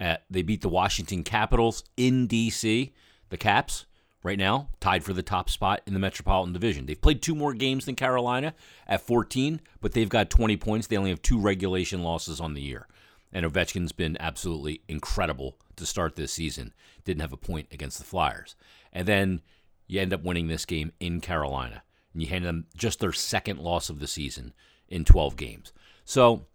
Uh, 0.00 0.16
they 0.28 0.42
beat 0.42 0.62
the 0.62 0.68
Washington 0.68 1.22
Capitals 1.22 1.84
in 1.96 2.26
D.C. 2.26 2.92
The 3.28 3.36
Caps, 3.36 3.86
right 4.22 4.38
now, 4.38 4.68
tied 4.80 5.04
for 5.04 5.12
the 5.12 5.22
top 5.22 5.48
spot 5.48 5.82
in 5.86 5.92
the 5.94 6.00
Metropolitan 6.00 6.52
Division. 6.52 6.86
They've 6.86 7.00
played 7.00 7.22
two 7.22 7.34
more 7.34 7.54
games 7.54 7.84
than 7.84 7.94
Carolina 7.94 8.54
at 8.88 9.02
14, 9.02 9.60
but 9.80 9.92
they've 9.92 10.08
got 10.08 10.30
20 10.30 10.56
points. 10.56 10.86
They 10.86 10.96
only 10.96 11.10
have 11.10 11.22
two 11.22 11.38
regulation 11.38 12.02
losses 12.02 12.40
on 12.40 12.54
the 12.54 12.62
year. 12.62 12.88
And 13.32 13.44
Ovechkin's 13.44 13.92
been 13.92 14.16
absolutely 14.18 14.80
incredible 14.88 15.56
to 15.76 15.86
start 15.86 16.16
this 16.16 16.32
season. 16.32 16.72
Didn't 17.04 17.20
have 17.20 17.32
a 17.32 17.36
point 17.36 17.68
against 17.70 17.98
the 17.98 18.04
Flyers. 18.04 18.56
And 18.92 19.06
then 19.06 19.42
you 19.86 20.00
end 20.00 20.12
up 20.12 20.22
winning 20.22 20.48
this 20.48 20.64
game 20.64 20.92
in 21.00 21.20
Carolina 21.20 21.82
and 22.12 22.22
you 22.22 22.28
hand 22.28 22.44
them 22.44 22.66
just 22.76 23.00
their 23.00 23.12
second 23.12 23.58
loss 23.58 23.90
of 23.90 23.98
the 23.98 24.06
season 24.06 24.52
in 24.88 25.04
12 25.04 25.36
games. 25.36 25.72
So 26.04 26.46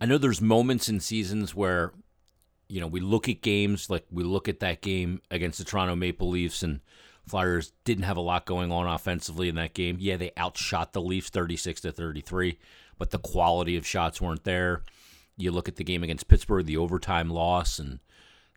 I 0.00 0.06
know 0.06 0.18
there's 0.18 0.40
moments 0.40 0.88
in 0.88 1.00
seasons 1.00 1.54
where, 1.54 1.92
you 2.68 2.80
know, 2.80 2.86
we 2.86 3.00
look 3.00 3.28
at 3.28 3.42
games 3.42 3.90
like 3.90 4.06
we 4.10 4.22
look 4.22 4.48
at 4.48 4.60
that 4.60 4.80
game 4.80 5.20
against 5.30 5.58
the 5.58 5.64
Toronto 5.64 5.96
Maple 5.96 6.28
Leafs 6.28 6.62
and 6.62 6.80
Flyers 7.26 7.72
didn't 7.84 8.04
have 8.04 8.16
a 8.16 8.22
lot 8.22 8.46
going 8.46 8.72
on 8.72 8.86
offensively 8.86 9.48
in 9.48 9.54
that 9.56 9.74
game. 9.74 9.98
Yeah, 10.00 10.16
they 10.16 10.32
outshot 10.38 10.92
the 10.92 11.02
Leafs 11.02 11.30
36 11.30 11.82
to 11.82 11.92
33, 11.92 12.58
but 12.98 13.10
the 13.10 13.18
quality 13.18 13.76
of 13.76 13.86
shots 13.86 14.20
weren't 14.20 14.44
there. 14.44 14.82
You 15.36 15.52
look 15.52 15.68
at 15.68 15.76
the 15.76 15.84
game 15.84 16.02
against 16.02 16.28
Pittsburgh, 16.28 16.66
the 16.66 16.76
overtime 16.76 17.30
loss, 17.30 17.78
and 17.78 18.00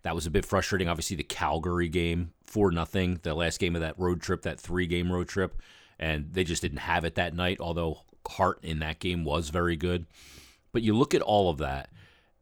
that 0.04 0.14
was 0.14 0.26
a 0.26 0.30
bit 0.30 0.46
frustrating. 0.46 0.88
Obviously, 0.88 1.16
the 1.16 1.24
Calgary 1.24 1.88
game, 1.88 2.32
4 2.44 2.70
nothing, 2.70 3.18
the 3.22 3.34
last 3.34 3.58
game 3.58 3.74
of 3.74 3.82
that 3.82 3.98
road 3.98 4.22
trip, 4.22 4.42
that 4.42 4.60
three 4.60 4.86
game 4.86 5.12
road 5.12 5.28
trip 5.28 5.60
and 5.98 6.32
they 6.32 6.44
just 6.44 6.62
didn't 6.62 6.78
have 6.78 7.04
it 7.04 7.14
that 7.14 7.34
night, 7.34 7.58
although 7.60 8.00
Hart 8.26 8.58
in 8.62 8.80
that 8.80 8.98
game 8.98 9.24
was 9.24 9.50
very 9.50 9.76
good. 9.76 10.06
But 10.72 10.82
you 10.82 10.94
look 10.94 11.14
at 11.14 11.22
all 11.22 11.50
of 11.50 11.58
that, 11.58 11.90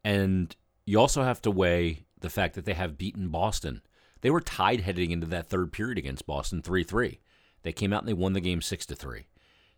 and 0.04 0.54
you 0.87 0.99
also 0.99 1.23
have 1.23 1.42
to 1.42 1.50
weigh 1.50 2.04
the 2.21 2.31
fact 2.31 2.54
that 2.54 2.64
they 2.64 2.75
have 2.75 2.99
beaten 2.99 3.28
Boston. 3.28 3.83
They 4.21 4.31
were 4.31 4.40
tied 4.40 4.81
heading 4.81 5.11
into 5.11 5.26
that 5.28 5.49
third 5.49 5.73
period 5.73 5.99
against 5.99 6.26
Boston 6.26 6.62
3 6.62 6.85
3. 6.85 7.21
They 7.62 7.73
came 7.73 7.92
out 7.92 8.02
and 8.02 8.09
they 8.09 8.14
won 8.14 8.33
the 8.33 8.40
game 8.40 8.62
6 8.62 8.87
to 8.87 8.97
3. 8.97 9.26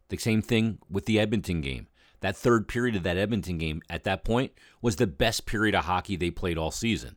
The 0.09 0.17
same 0.17 0.43
thing 0.43 0.79
with 0.88 1.07
the 1.07 1.19
Edmonton 1.19 1.61
game. 1.61 1.88
That 2.21 2.37
third 2.37 2.69
period 2.69 2.97
of 2.97 3.03
that 3.03 3.19
Edmonton 3.19 3.59
game 3.59 3.83
at 3.91 4.05
that 4.05 4.25
point 4.25 4.53
was 4.81 4.97
the 4.97 5.07
best 5.07 5.45
period 5.45 5.75
of 5.75 5.85
hockey 5.85 6.17
they 6.17 6.31
played 6.31 6.57
all 6.57 6.71
season. 6.71 7.17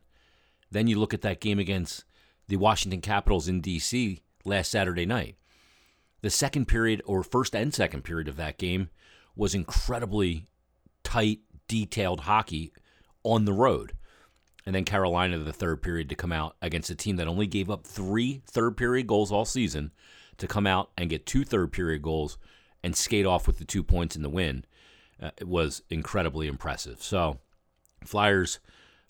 Then 0.70 0.86
you 0.86 0.98
look 0.98 1.14
at 1.14 1.22
that 1.22 1.40
game 1.40 1.58
against 1.58 2.04
the 2.48 2.56
Washington 2.56 3.00
Capitals 3.00 3.48
in 3.48 3.60
D.C. 3.60 4.22
last 4.44 4.70
Saturday 4.70 5.06
night. 5.06 5.36
The 6.20 6.30
second 6.30 6.66
period, 6.66 7.02
or 7.04 7.22
first 7.22 7.54
and 7.54 7.72
second 7.72 8.02
period 8.02 8.28
of 8.28 8.36
that 8.36 8.58
game, 8.58 8.90
was 9.36 9.54
incredibly 9.54 10.48
tight, 11.04 11.40
detailed 11.68 12.20
hockey 12.20 12.72
on 13.22 13.44
the 13.44 13.52
road. 13.52 13.92
And 14.66 14.74
then 14.74 14.84
Carolina, 14.84 15.38
the 15.38 15.52
third 15.52 15.80
period, 15.80 16.08
to 16.08 16.16
come 16.16 16.32
out 16.32 16.56
against 16.60 16.90
a 16.90 16.94
team 16.94 17.16
that 17.16 17.28
only 17.28 17.46
gave 17.46 17.70
up 17.70 17.86
three 17.86 18.42
third 18.46 18.76
period 18.76 19.06
goals 19.06 19.32
all 19.32 19.44
season, 19.44 19.92
to 20.38 20.46
come 20.46 20.66
out 20.66 20.90
and 20.98 21.10
get 21.10 21.26
two 21.26 21.44
third 21.44 21.72
period 21.72 22.02
goals 22.02 22.36
and 22.82 22.96
skate 22.96 23.26
off 23.26 23.46
with 23.46 23.58
the 23.58 23.64
two 23.64 23.82
points 23.82 24.16
in 24.16 24.22
the 24.22 24.28
win. 24.28 24.64
Uh, 25.20 25.30
was 25.42 25.82
incredibly 25.90 26.46
impressive. 26.46 27.02
So, 27.02 27.38
Flyers 28.04 28.60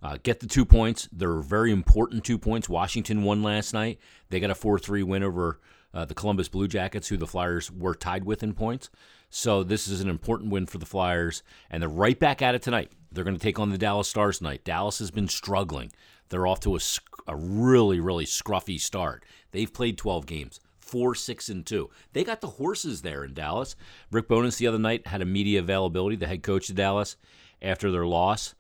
uh, 0.03 0.19
get 0.23 0.41
the 0.41 0.47
two 0.47 0.65
points. 0.65 1.09
They're 1.13 1.41
very 1.41 1.73
important 1.73 2.25
two 2.25 2.39
points. 2.39 2.69
Washington 2.69 3.23
won 3.23 3.43
last 3.43 3.75
night. 3.75 3.99
They 4.31 4.41
got 4.41 4.51
a 4.51 4.55
4 4.55 4.79
3 4.79 5.03
win 5.03 5.23
over 5.23 5.61
uh, 5.93 6.05
the 6.05 6.15
Columbus 6.15 6.49
Blue 6.49 6.69
Jackets, 6.69 7.09
who 7.09 7.17
the 7.17 7.27
Flyers 7.27 7.71
were 7.71 7.95
tied 7.95 8.25
with 8.25 8.43
in 8.43 8.55
points. 8.55 8.91
So 9.31 9.63
this 9.63 9.89
is 9.89 10.01
an 10.01 10.09
important 10.09 10.51
win 10.51 10.67
for 10.67 10.79
the 10.79 10.87
Flyers, 10.87 11.43
and 11.71 11.83
they're 11.83 11.89
right 11.89 12.19
back 12.19 12.41
at 12.41 12.55
it 12.55 12.63
tonight. 12.63 12.93
They're 13.13 13.25
going 13.25 13.37
to 13.37 13.43
take 13.43 13.59
on 13.59 13.71
the 13.71 13.79
Dallas 13.79 14.09
Stars 14.09 14.39
tonight. 14.39 14.65
Dallas 14.65 14.99
has 15.01 15.11
been 15.11 15.29
struggling. 15.29 15.93
They're 16.29 16.47
off 16.47 16.61
to 16.61 16.77
a, 16.77 16.81
a 17.27 17.37
really, 17.37 18.01
really 18.01 18.27
scruffy 18.27 18.79
start. 18.79 19.25
They've 19.51 19.73
played 19.73 19.99
12 19.99 20.27
games 20.27 20.61
four, 20.89 21.15
six, 21.15 21.51
and 21.51 21.67
two. 21.67 21.91
They 22.15 22.25
got 22.25 22.41
the 22.41 22.47
horses 22.47 23.03
there 23.03 23.23
in 23.23 23.35
Dallas. 23.35 23.77
Rick 24.11 24.29
Bowness 24.29 24.57
the 24.57 24.67
other 24.67 24.79
night 24.79 25.07
had 25.07 25.21
a 25.21 25.27
media 25.27 25.61
availability, 25.61 26.17
the 26.17 26.27
head 26.27 26.43
coach 26.43 26.71
of 26.71 26.77
Dallas, 26.77 27.17
after 27.61 27.91
their 27.91 28.07
loss, 28.07 28.55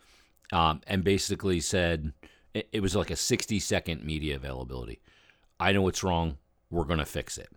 um, 0.52 0.80
and 0.86 1.04
basically 1.04 1.60
said 1.60 2.12
it, 2.54 2.68
it 2.72 2.80
was 2.80 2.96
like 2.96 3.10
a 3.10 3.16
60 3.16 3.58
second 3.60 4.04
media 4.04 4.36
availability. 4.36 5.00
I 5.60 5.72
know 5.72 5.82
what's 5.82 6.04
wrong. 6.04 6.38
We're 6.70 6.84
going 6.84 6.98
to 6.98 7.06
fix 7.06 7.38
it. 7.38 7.50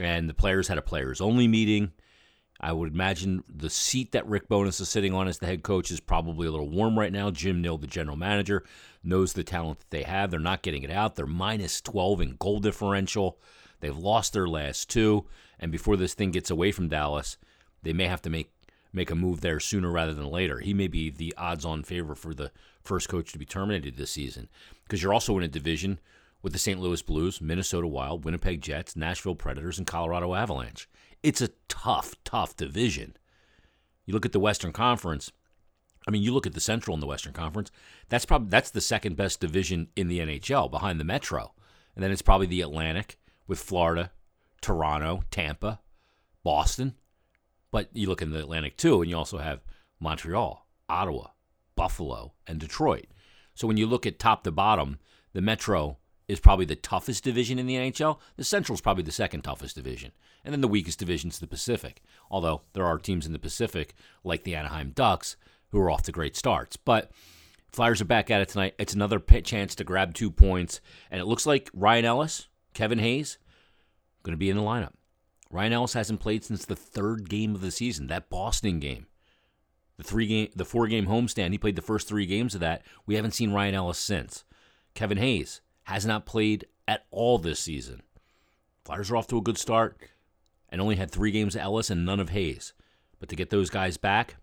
And 0.00 0.28
the 0.28 0.34
players 0.34 0.68
had 0.68 0.78
a 0.78 0.82
players 0.82 1.20
only 1.20 1.48
meeting. 1.48 1.92
I 2.60 2.72
would 2.72 2.92
imagine 2.92 3.42
the 3.48 3.70
seat 3.70 4.12
that 4.12 4.26
Rick 4.28 4.48
Bowness 4.48 4.80
is 4.80 4.88
sitting 4.88 5.14
on 5.14 5.26
as 5.26 5.38
the 5.38 5.46
head 5.46 5.62
coach 5.62 5.90
is 5.90 5.98
probably 5.98 6.46
a 6.46 6.50
little 6.50 6.68
warm 6.68 6.98
right 6.98 7.12
now. 7.12 7.30
Jim 7.30 7.60
Nill, 7.60 7.78
the 7.78 7.86
general 7.88 8.16
manager, 8.16 8.64
knows 9.02 9.32
the 9.32 9.42
talent 9.42 9.80
that 9.80 9.90
they 9.90 10.04
have. 10.04 10.30
They're 10.30 10.38
not 10.38 10.62
getting 10.62 10.84
it 10.84 10.90
out. 10.90 11.16
They're 11.16 11.26
minus 11.26 11.80
12 11.80 12.20
in 12.20 12.36
goal 12.38 12.60
differential. 12.60 13.38
They've 13.80 13.96
lost 13.96 14.32
their 14.32 14.46
last 14.46 14.88
two, 14.88 15.26
and 15.58 15.72
before 15.72 15.96
this 15.96 16.14
thing 16.14 16.30
gets 16.30 16.50
away 16.50 16.70
from 16.70 16.88
Dallas, 16.88 17.36
they 17.82 17.92
may 17.92 18.06
have 18.06 18.22
to 18.22 18.30
make 18.30 18.52
make 18.92 19.10
a 19.10 19.14
move 19.14 19.40
there 19.40 19.60
sooner 19.60 19.90
rather 19.90 20.14
than 20.14 20.26
later. 20.30 20.60
He 20.60 20.74
may 20.74 20.88
be 20.88 21.10
the 21.10 21.34
odds-on 21.36 21.82
favor 21.84 22.14
for 22.14 22.34
the 22.34 22.50
first 22.82 23.08
coach 23.08 23.32
to 23.32 23.38
be 23.38 23.46
terminated 23.46 23.96
this 23.96 24.10
season 24.10 24.48
because 24.84 25.02
you're 25.02 25.14
also 25.14 25.36
in 25.38 25.44
a 25.44 25.48
division 25.48 25.98
with 26.42 26.52
the 26.52 26.58
St. 26.58 26.80
Louis 26.80 27.00
Blues, 27.02 27.40
Minnesota 27.40 27.86
Wild, 27.86 28.24
Winnipeg 28.24 28.60
Jets, 28.60 28.96
Nashville 28.96 29.36
Predators, 29.36 29.78
and 29.78 29.86
Colorado 29.86 30.34
Avalanche. 30.34 30.88
It's 31.22 31.40
a 31.40 31.50
tough, 31.68 32.14
tough 32.24 32.56
division. 32.56 33.16
You 34.04 34.14
look 34.14 34.26
at 34.26 34.32
the 34.32 34.40
Western 34.40 34.72
Conference. 34.72 35.30
I 36.06 36.10
mean, 36.10 36.22
you 36.22 36.34
look 36.34 36.46
at 36.46 36.54
the 36.54 36.60
Central 36.60 36.94
in 36.94 37.00
the 37.00 37.06
Western 37.06 37.32
Conference. 37.32 37.70
That's 38.08 38.26
probably 38.26 38.50
that's 38.50 38.70
the 38.70 38.80
second 38.80 39.16
best 39.16 39.40
division 39.40 39.88
in 39.94 40.08
the 40.08 40.18
NHL 40.18 40.68
behind 40.68 40.98
the 40.98 41.04
Metro, 41.04 41.52
and 41.94 42.02
then 42.02 42.10
it's 42.10 42.22
probably 42.22 42.48
the 42.48 42.60
Atlantic 42.60 43.18
with 43.46 43.60
Florida, 43.60 44.10
Toronto, 44.60 45.22
Tampa, 45.30 45.80
Boston. 46.42 46.94
But 47.72 47.88
you 47.92 48.06
look 48.06 48.22
in 48.22 48.30
the 48.30 48.38
Atlantic 48.38 48.76
too, 48.76 49.02
and 49.02 49.10
you 49.10 49.16
also 49.16 49.38
have 49.38 49.64
Montreal, 49.98 50.64
Ottawa, 50.88 51.28
Buffalo, 51.74 52.34
and 52.46 52.60
Detroit. 52.60 53.06
So 53.54 53.66
when 53.66 53.76
you 53.76 53.86
look 53.86 54.06
at 54.06 54.20
top 54.20 54.44
to 54.44 54.52
bottom, 54.52 54.98
the 55.32 55.40
Metro 55.40 55.98
is 56.28 56.38
probably 56.38 56.64
the 56.64 56.76
toughest 56.76 57.24
division 57.24 57.58
in 57.58 57.66
the 57.66 57.74
NHL. 57.74 58.18
The 58.36 58.44
Central 58.44 58.74
is 58.74 58.80
probably 58.80 59.02
the 59.02 59.10
second 59.10 59.42
toughest 59.42 59.74
division. 59.74 60.12
And 60.44 60.52
then 60.52 60.60
the 60.60 60.68
weakest 60.68 60.98
division 60.98 61.30
is 61.30 61.38
the 61.38 61.46
Pacific. 61.46 62.02
Although 62.30 62.62
there 62.74 62.86
are 62.86 62.98
teams 62.98 63.26
in 63.26 63.32
the 63.32 63.38
Pacific, 63.38 63.94
like 64.22 64.44
the 64.44 64.54
Anaheim 64.54 64.92
Ducks, 64.94 65.36
who 65.70 65.80
are 65.80 65.90
off 65.90 66.02
to 66.02 66.12
great 66.12 66.36
starts. 66.36 66.76
But 66.76 67.10
Flyers 67.72 68.02
are 68.02 68.06
back 68.06 68.30
at 68.30 68.42
it 68.42 68.50
tonight. 68.50 68.74
It's 68.78 68.92
another 68.94 69.18
chance 69.18 69.74
to 69.74 69.84
grab 69.84 70.12
two 70.12 70.30
points. 70.30 70.80
And 71.10 71.20
it 71.20 71.24
looks 71.24 71.46
like 71.46 71.70
Ryan 71.72 72.04
Ellis, 72.04 72.48
Kevin 72.74 72.98
Hayes, 72.98 73.38
going 74.22 74.34
to 74.34 74.38
be 74.38 74.50
in 74.50 74.56
the 74.56 74.62
lineup. 74.62 74.92
Ryan 75.52 75.74
Ellis 75.74 75.92
hasn't 75.92 76.20
played 76.20 76.42
since 76.42 76.64
the 76.64 76.74
third 76.74 77.28
game 77.28 77.54
of 77.54 77.60
the 77.60 77.70
season, 77.70 78.06
that 78.06 78.30
Boston 78.30 78.80
game. 78.80 79.06
The 79.98 80.02
three 80.02 80.26
game, 80.26 80.48
the 80.56 80.64
four 80.64 80.88
game 80.88 81.06
homestand. 81.06 81.52
He 81.52 81.58
played 81.58 81.76
the 81.76 81.82
first 81.82 82.08
three 82.08 82.24
games 82.24 82.54
of 82.54 82.60
that. 82.62 82.82
We 83.06 83.16
haven't 83.16 83.32
seen 83.32 83.52
Ryan 83.52 83.74
Ellis 83.74 83.98
since. 83.98 84.44
Kevin 84.94 85.18
Hayes 85.18 85.60
has 85.84 86.06
not 86.06 86.24
played 86.24 86.64
at 86.88 87.04
all 87.10 87.38
this 87.38 87.60
season. 87.60 88.02
Flyers 88.84 89.10
are 89.10 89.16
off 89.16 89.28
to 89.28 89.36
a 89.36 89.42
good 89.42 89.58
start 89.58 89.98
and 90.70 90.80
only 90.80 90.96
had 90.96 91.10
three 91.10 91.30
games 91.30 91.54
of 91.54 91.60
Ellis 91.60 91.90
and 91.90 92.06
none 92.06 92.18
of 92.18 92.30
Hayes. 92.30 92.72
But 93.20 93.28
to 93.28 93.36
get 93.36 93.50
those 93.50 93.68
guys 93.68 93.98
back 93.98 94.36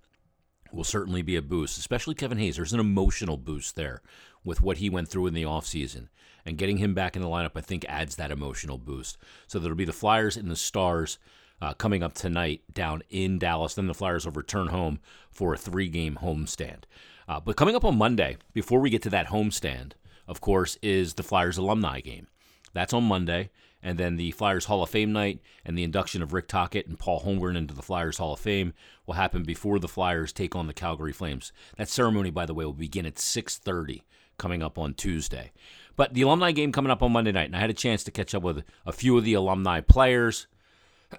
will 0.72 0.84
certainly 0.84 1.24
be 1.24 1.36
a 1.36 1.42
boost, 1.42 1.80
especially 1.80 2.14
Kevin 2.14 2.38
Hayes. 2.38 2.56
There's 2.56 2.74
an 2.74 2.80
emotional 2.80 3.36
boost 3.36 3.76
there 3.76 4.04
with 4.44 4.62
what 4.62 4.78
he 4.78 4.90
went 4.90 5.08
through 5.10 5.28
in 5.28 5.34
the 5.34 5.44
offseason. 5.44 6.08
And 6.46 6.58
getting 6.58 6.78
him 6.78 6.94
back 6.94 7.16
in 7.16 7.22
the 7.22 7.28
lineup, 7.28 7.52
I 7.56 7.62
think, 7.62 7.86
adds 7.88 8.16
that 8.16 8.32
emotional 8.32 8.78
boost. 8.78 9.18
So 9.48 9.60
there'll 9.60 9.76
be 9.76 9.86
the 9.86 9.94
Flyers 9.94 10.38
and 10.38 10.50
the 10.50 10.56
Stars 10.56 11.20
uh, 11.62 11.74
coming 11.74 12.02
up 12.02 12.14
tonight 12.14 12.62
down 12.74 13.04
in 13.10 13.38
Dallas. 13.38 13.76
Then 13.76 13.88
the 13.88 13.94
Flyers 13.94 14.26
will 14.26 14.34
return 14.34 14.68
home 14.68 15.00
for 15.32 15.54
a 15.54 15.58
three 15.58 15.90
game 15.90 16.20
homestand. 16.22 16.84
Uh, 17.28 17.40
but 17.40 17.58
coming 17.58 17.76
up 17.76 17.86
on 17.86 17.98
Monday, 17.98 18.38
before 18.54 18.80
we 18.80 18.90
get 18.90 19.02
to 19.04 19.10
that 19.12 19.28
homestand, 19.28 19.92
of 20.28 20.42
course, 20.42 20.78
is 20.82 21.14
the 21.14 21.24
Flyers 21.24 21.58
alumni 21.58 22.00
game. 22.00 22.28
That's 22.74 22.94
on 22.94 23.04
Monday. 23.04 23.50
And 23.82 23.98
then 23.98 24.18
the 24.18 24.32
Flyers 24.32 24.66
Hall 24.66 24.84
of 24.84 24.90
Fame 24.90 25.14
night 25.14 25.40
and 25.64 25.78
the 25.78 25.84
induction 25.84 26.22
of 26.22 26.34
Rick 26.34 26.48
Tocchet 26.50 26.88
and 26.88 27.00
Paul 27.00 27.22
Holmgren 27.22 27.56
into 27.56 27.74
the 27.74 27.82
Flyers 27.82 28.18
Hall 28.18 28.34
of 28.34 28.40
Fame 28.40 28.74
will 29.06 29.14
happen 29.14 29.44
before 29.44 29.80
the 29.80 29.88
Flyers 29.88 30.34
take 30.34 30.56
on 30.56 30.68
the 30.68 30.74
Calgary 30.74 31.14
Flames. 31.14 31.54
That 31.78 31.88
ceremony, 31.88 32.30
by 32.30 32.46
the 32.46 32.54
way, 32.54 32.66
will 32.66 32.74
begin 32.74 33.06
at 33.06 33.16
6:30 33.16 34.04
coming 34.40 34.64
up 34.64 34.80
on 34.80 34.96
Tuesday. 34.96 35.52
But 35.96 36.14
the 36.14 36.22
alumni 36.24 36.52
game 36.52 36.72
coming 36.72 36.92
up 36.92 37.04
on 37.04 37.12
Monday 37.12 37.32
night, 37.32 37.48
and 37.48 37.56
I 37.56 37.60
had 37.60 37.70
a 37.70 37.74
chance 37.74 38.04
to 38.06 38.12
catch 38.12 38.34
up 38.34 38.42
with 38.42 38.64
a 38.86 38.92
few 38.92 39.18
of 39.18 39.24
the 39.24 39.34
alumni 39.34 39.82
players, 39.82 40.48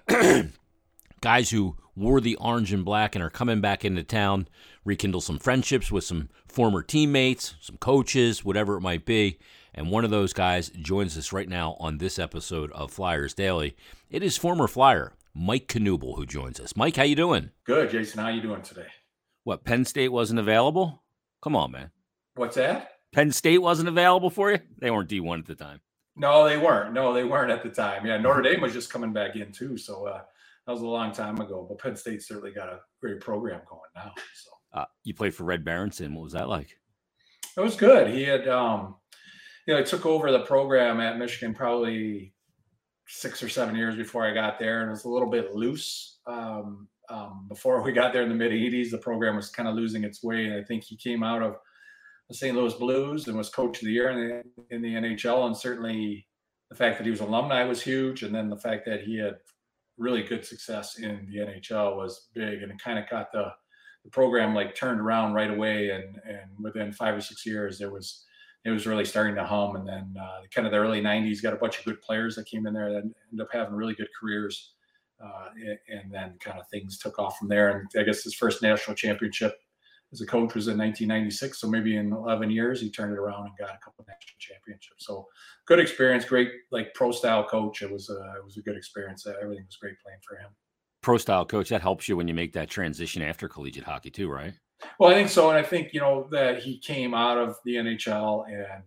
guys 1.21 1.51
who 1.51 1.77
wore 1.95 2.19
the 2.19 2.35
orange 2.37 2.73
and 2.73 2.83
black 2.83 3.15
and 3.15 3.23
are 3.23 3.29
coming 3.29 3.61
back 3.61 3.85
into 3.85 4.03
town, 4.03 4.47
rekindle 4.83 5.21
some 5.21 5.39
friendships 5.39 5.91
with 5.91 6.03
some 6.03 6.29
former 6.47 6.81
teammates, 6.81 7.55
some 7.61 7.77
coaches, 7.77 8.43
whatever 8.43 8.75
it 8.75 8.81
might 8.81 9.05
be. 9.05 9.37
And 9.73 9.89
one 9.89 10.03
of 10.03 10.11
those 10.11 10.33
guys 10.33 10.69
joins 10.69 11.17
us 11.17 11.31
right 11.31 11.47
now 11.47 11.77
on 11.79 11.97
this 11.97 12.19
episode 12.19 12.71
of 12.71 12.91
Flyers 12.91 13.33
Daily. 13.33 13.75
It 14.09 14.23
is 14.23 14.35
former 14.35 14.67
Flyer 14.67 15.13
Mike 15.33 15.67
Knuble 15.67 16.17
who 16.17 16.25
joins 16.25 16.59
us. 16.59 16.75
Mike, 16.75 16.97
how 16.97 17.03
you 17.03 17.15
doing? 17.15 17.51
Good, 17.63 17.89
Jason. 17.91 18.19
How 18.19 18.29
you 18.29 18.41
doing 18.41 18.61
today? 18.61 18.87
What 19.43 19.63
Penn 19.63 19.85
State 19.85 20.09
wasn't 20.09 20.39
available? 20.39 21.03
Come 21.41 21.55
on, 21.55 21.71
man. 21.71 21.91
What's 22.35 22.55
that? 22.55 22.91
Penn 23.11 23.31
State 23.31 23.59
wasn't 23.59 23.89
available 23.89 24.29
for 24.29 24.51
you? 24.51 24.59
They 24.79 24.91
weren't 24.91 25.09
D1 25.09 25.39
at 25.39 25.45
the 25.45 25.55
time. 25.55 25.81
No, 26.15 26.47
they 26.47 26.57
weren't. 26.57 26.93
No, 26.93 27.13
they 27.13 27.23
weren't 27.23 27.51
at 27.51 27.63
the 27.63 27.69
time. 27.69 28.05
Yeah, 28.05 28.17
Notre 28.17 28.41
Dame 28.41 28.61
was 28.61 28.73
just 28.73 28.91
coming 28.91 29.13
back 29.13 29.35
in 29.35 29.51
too, 29.51 29.77
so 29.77 30.07
uh, 30.07 30.21
that 30.65 30.71
was 30.71 30.81
a 30.81 30.87
long 30.87 31.11
time 31.11 31.39
ago. 31.39 31.65
But 31.67 31.79
Penn 31.79 31.95
State 31.95 32.21
certainly 32.21 32.51
got 32.51 32.69
a 32.69 32.79
great 32.99 33.21
program 33.21 33.61
going 33.69 33.81
now. 33.95 34.11
So 34.35 34.51
uh, 34.73 34.85
you 35.03 35.13
played 35.13 35.33
for 35.33 35.43
Red 35.43 35.63
Berenson. 35.63 36.13
What 36.13 36.23
was 36.23 36.33
that 36.33 36.49
like? 36.49 36.77
It 37.57 37.61
was 37.61 37.75
good. 37.75 38.09
He 38.09 38.23
had 38.23 38.47
um, 38.47 38.95
you 39.67 39.73
know, 39.73 39.79
I 39.79 39.83
took 39.83 40.05
over 40.05 40.31
the 40.31 40.41
program 40.41 40.99
at 40.99 41.17
Michigan 41.17 41.53
probably 41.53 42.33
six 43.07 43.43
or 43.43 43.49
seven 43.49 43.75
years 43.75 43.95
before 43.95 44.25
I 44.25 44.33
got 44.33 44.59
there, 44.59 44.81
and 44.81 44.89
it 44.89 44.91
was 44.91 45.05
a 45.05 45.09
little 45.09 45.29
bit 45.29 45.53
loose. 45.53 46.19
Um, 46.25 46.87
um, 47.09 47.45
before 47.49 47.81
we 47.81 47.91
got 47.91 48.13
there 48.13 48.23
in 48.23 48.29
the 48.29 48.35
mid 48.35 48.51
80s, 48.51 48.89
the 48.89 48.97
program 48.97 49.35
was 49.35 49.49
kind 49.49 49.67
of 49.67 49.75
losing 49.75 50.03
its 50.03 50.23
way. 50.23 50.45
And 50.45 50.53
I 50.53 50.63
think 50.63 50.83
he 50.83 50.95
came 50.95 51.23
out 51.23 51.43
of 51.43 51.57
the 52.31 52.37
St. 52.37 52.55
Louis 52.55 52.73
Blues 52.75 53.27
and 53.27 53.37
was 53.37 53.49
coach 53.49 53.79
of 53.79 53.85
the 53.85 53.91
year 53.91 54.09
in 54.09 54.43
the, 54.69 54.75
in 54.75 54.81
the 54.81 54.93
NHL. 54.93 55.47
And 55.47 55.55
certainly 55.55 56.25
the 56.69 56.75
fact 56.75 56.97
that 56.97 57.03
he 57.03 57.11
was 57.11 57.19
alumni 57.19 57.65
was 57.65 57.81
huge. 57.81 58.23
And 58.23 58.33
then 58.33 58.49
the 58.49 58.57
fact 58.57 58.85
that 58.85 59.01
he 59.01 59.17
had 59.17 59.35
really 59.97 60.23
good 60.23 60.45
success 60.45 60.97
in 60.97 61.27
the 61.29 61.39
NHL 61.39 61.97
was 61.97 62.29
big. 62.33 62.63
And 62.63 62.71
it 62.71 62.81
kind 62.81 62.97
of 62.97 63.09
got 63.09 63.33
the, 63.33 63.51
the 64.05 64.09
program 64.11 64.55
like 64.55 64.75
turned 64.75 65.01
around 65.01 65.33
right 65.33 65.51
away. 65.51 65.89
And, 65.89 66.21
and 66.25 66.49
within 66.57 66.93
five 66.93 67.15
or 67.15 67.21
six 67.21 67.45
years, 67.45 67.77
there 67.77 67.91
was 67.91 68.25
it 68.63 68.69
was 68.69 68.87
really 68.87 69.05
starting 69.05 69.35
to 69.35 69.43
hum. 69.43 69.75
And 69.75 69.87
then 69.87 70.13
uh, 70.17 70.41
kind 70.55 70.65
of 70.65 70.71
the 70.71 70.79
early 70.79 71.01
90s, 71.01 71.41
got 71.41 71.53
a 71.53 71.57
bunch 71.57 71.79
of 71.79 71.85
good 71.85 71.99
players 72.01 72.35
that 72.35 72.45
came 72.45 72.65
in 72.65 72.73
there 72.73 72.93
that 72.93 73.03
ended 73.03 73.41
up 73.41 73.49
having 73.51 73.73
really 73.73 73.95
good 73.95 74.09
careers. 74.17 74.73
Uh, 75.21 75.49
and 75.89 76.11
then 76.11 76.35
kind 76.39 76.59
of 76.59 76.67
things 76.69 76.97
took 76.97 77.19
off 77.19 77.37
from 77.37 77.47
there. 77.47 77.77
And 77.77 77.87
I 77.99 78.03
guess 78.03 78.23
his 78.23 78.33
first 78.33 78.63
national 78.63 78.95
championship 78.95 79.55
as 80.13 80.21
a 80.21 80.25
coach 80.25 80.55
was 80.55 80.67
in 80.67 80.77
1996. 80.77 81.59
So 81.59 81.69
maybe 81.69 81.95
in 81.95 82.11
11 82.11 82.51
years, 82.51 82.81
he 82.81 82.91
turned 82.91 83.13
it 83.13 83.19
around 83.19 83.45
and 83.45 83.57
got 83.57 83.69
a 83.69 83.79
couple 83.83 84.05
national 84.07 84.35
championships. 84.39 85.05
So 85.05 85.27
good 85.67 85.79
experience, 85.79 86.25
great 86.25 86.49
like 86.71 86.93
pro 86.93 87.11
style 87.11 87.45
coach. 87.45 87.81
It 87.81 87.91
was 87.91 88.09
a, 88.09 88.19
it 88.37 88.43
was 88.43 88.57
a 88.57 88.61
good 88.61 88.75
experience. 88.75 89.25
Uh, 89.25 89.33
everything 89.41 89.65
was 89.65 89.77
great 89.77 89.95
playing 90.03 90.19
for 90.27 90.35
him. 90.37 90.49
pro 91.01 91.17
style 91.17 91.45
coach 91.45 91.69
that 91.69 91.81
helps 91.81 92.07
you 92.09 92.17
when 92.17 92.27
you 92.27 92.33
make 92.33 92.53
that 92.53 92.69
transition 92.69 93.21
after 93.21 93.47
collegiate 93.47 93.85
hockey 93.85 94.09
too, 94.09 94.29
right? 94.29 94.53
Well, 94.99 95.11
I 95.11 95.13
think 95.13 95.29
so, 95.29 95.49
and 95.49 95.57
I 95.59 95.63
think 95.63 95.93
you 95.93 95.99
know 95.99 96.27
that 96.31 96.59
he 96.59 96.79
came 96.79 97.13
out 97.13 97.37
of 97.37 97.55
the 97.65 97.75
NHL 97.75 98.45
and 98.47 98.83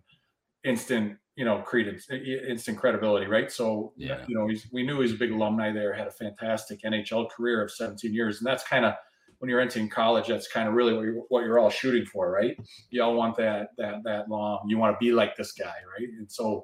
instant, 0.65 1.17
you 1.35 1.45
know, 1.45 1.59
credence, 1.59 2.09
instant 2.09 2.77
credibility, 2.77 3.27
right? 3.27 3.51
So, 3.51 3.93
yeah. 3.95 4.25
you 4.27 4.35
know, 4.37 4.49
we 4.73 4.83
knew 4.83 4.99
he's 4.99 5.13
a 5.13 5.17
big 5.17 5.31
alumni 5.31 5.71
there, 5.71 5.93
had 5.93 6.07
a 6.07 6.11
fantastic 6.11 6.81
NHL 6.81 7.29
career 7.29 7.63
of 7.63 7.71
17 7.71 8.13
years, 8.13 8.39
and 8.39 8.47
that's 8.47 8.63
kind 8.67 8.83
of 8.83 8.93
when 9.39 9.49
you're 9.49 9.59
entering 9.59 9.89
college, 9.89 10.27
that's 10.27 10.47
kind 10.47 10.67
of 10.67 10.73
really 10.73 10.93
what 10.93 11.03
you're, 11.03 11.21
what 11.29 11.43
you're 11.43 11.59
all 11.59 11.69
shooting 11.69 12.05
for, 12.05 12.31
right? 12.31 12.57
You 12.89 13.03
all 13.03 13.15
want 13.15 13.35
that 13.37 13.69
that 13.77 14.03
that 14.03 14.29
long. 14.29 14.65
You 14.67 14.77
want 14.77 14.93
to 14.99 15.03
be 15.03 15.11
like 15.11 15.35
this 15.35 15.51
guy, 15.51 15.65
right? 15.97 16.07
And 16.17 16.31
so, 16.31 16.63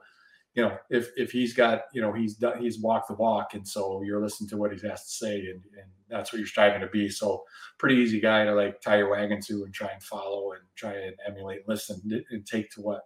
you 0.56 0.63
know, 0.63 0.78
if 0.90 1.10
if 1.18 1.32
he's 1.32 1.54
got, 1.54 1.84
you 1.94 2.01
know, 2.01 2.13
he's 2.13 2.36
done, 2.36 2.62
he's 2.62 2.80
walked 2.82 3.10
the 3.10 3.16
walk, 3.16 3.54
and 3.54 3.68
so 3.68 4.01
you're 4.04 4.22
listening 4.22 4.50
to 4.50 4.58
what 4.58 4.72
he 4.72 4.88
has 4.88 5.04
to 5.04 5.10
say, 5.10 5.36
and, 5.36 5.62
and 5.78 5.90
that's 6.10 6.32
what 6.32 6.40
you're 6.40 6.48
striving 6.48 6.82
to 6.82 6.88
be. 6.88 7.10
So, 7.10 7.44
pretty 7.78 7.96
easy 7.96 8.20
guy 8.20 8.46
to 8.46 8.54
like 8.54 8.82
tie 8.82 8.98
your 8.98 9.12
wagon 9.12 9.42
to 9.48 9.63
and 9.63 9.74
try 9.74 9.90
and 9.90 10.04
follow 10.04 10.54
and 10.54 10.62
try 10.75 10.94
and 10.94 11.16
emulate, 11.28 11.68
listen, 11.68 12.01
and 12.30 12.46
take 12.46 12.70
to 12.72 12.82
what 12.82 13.01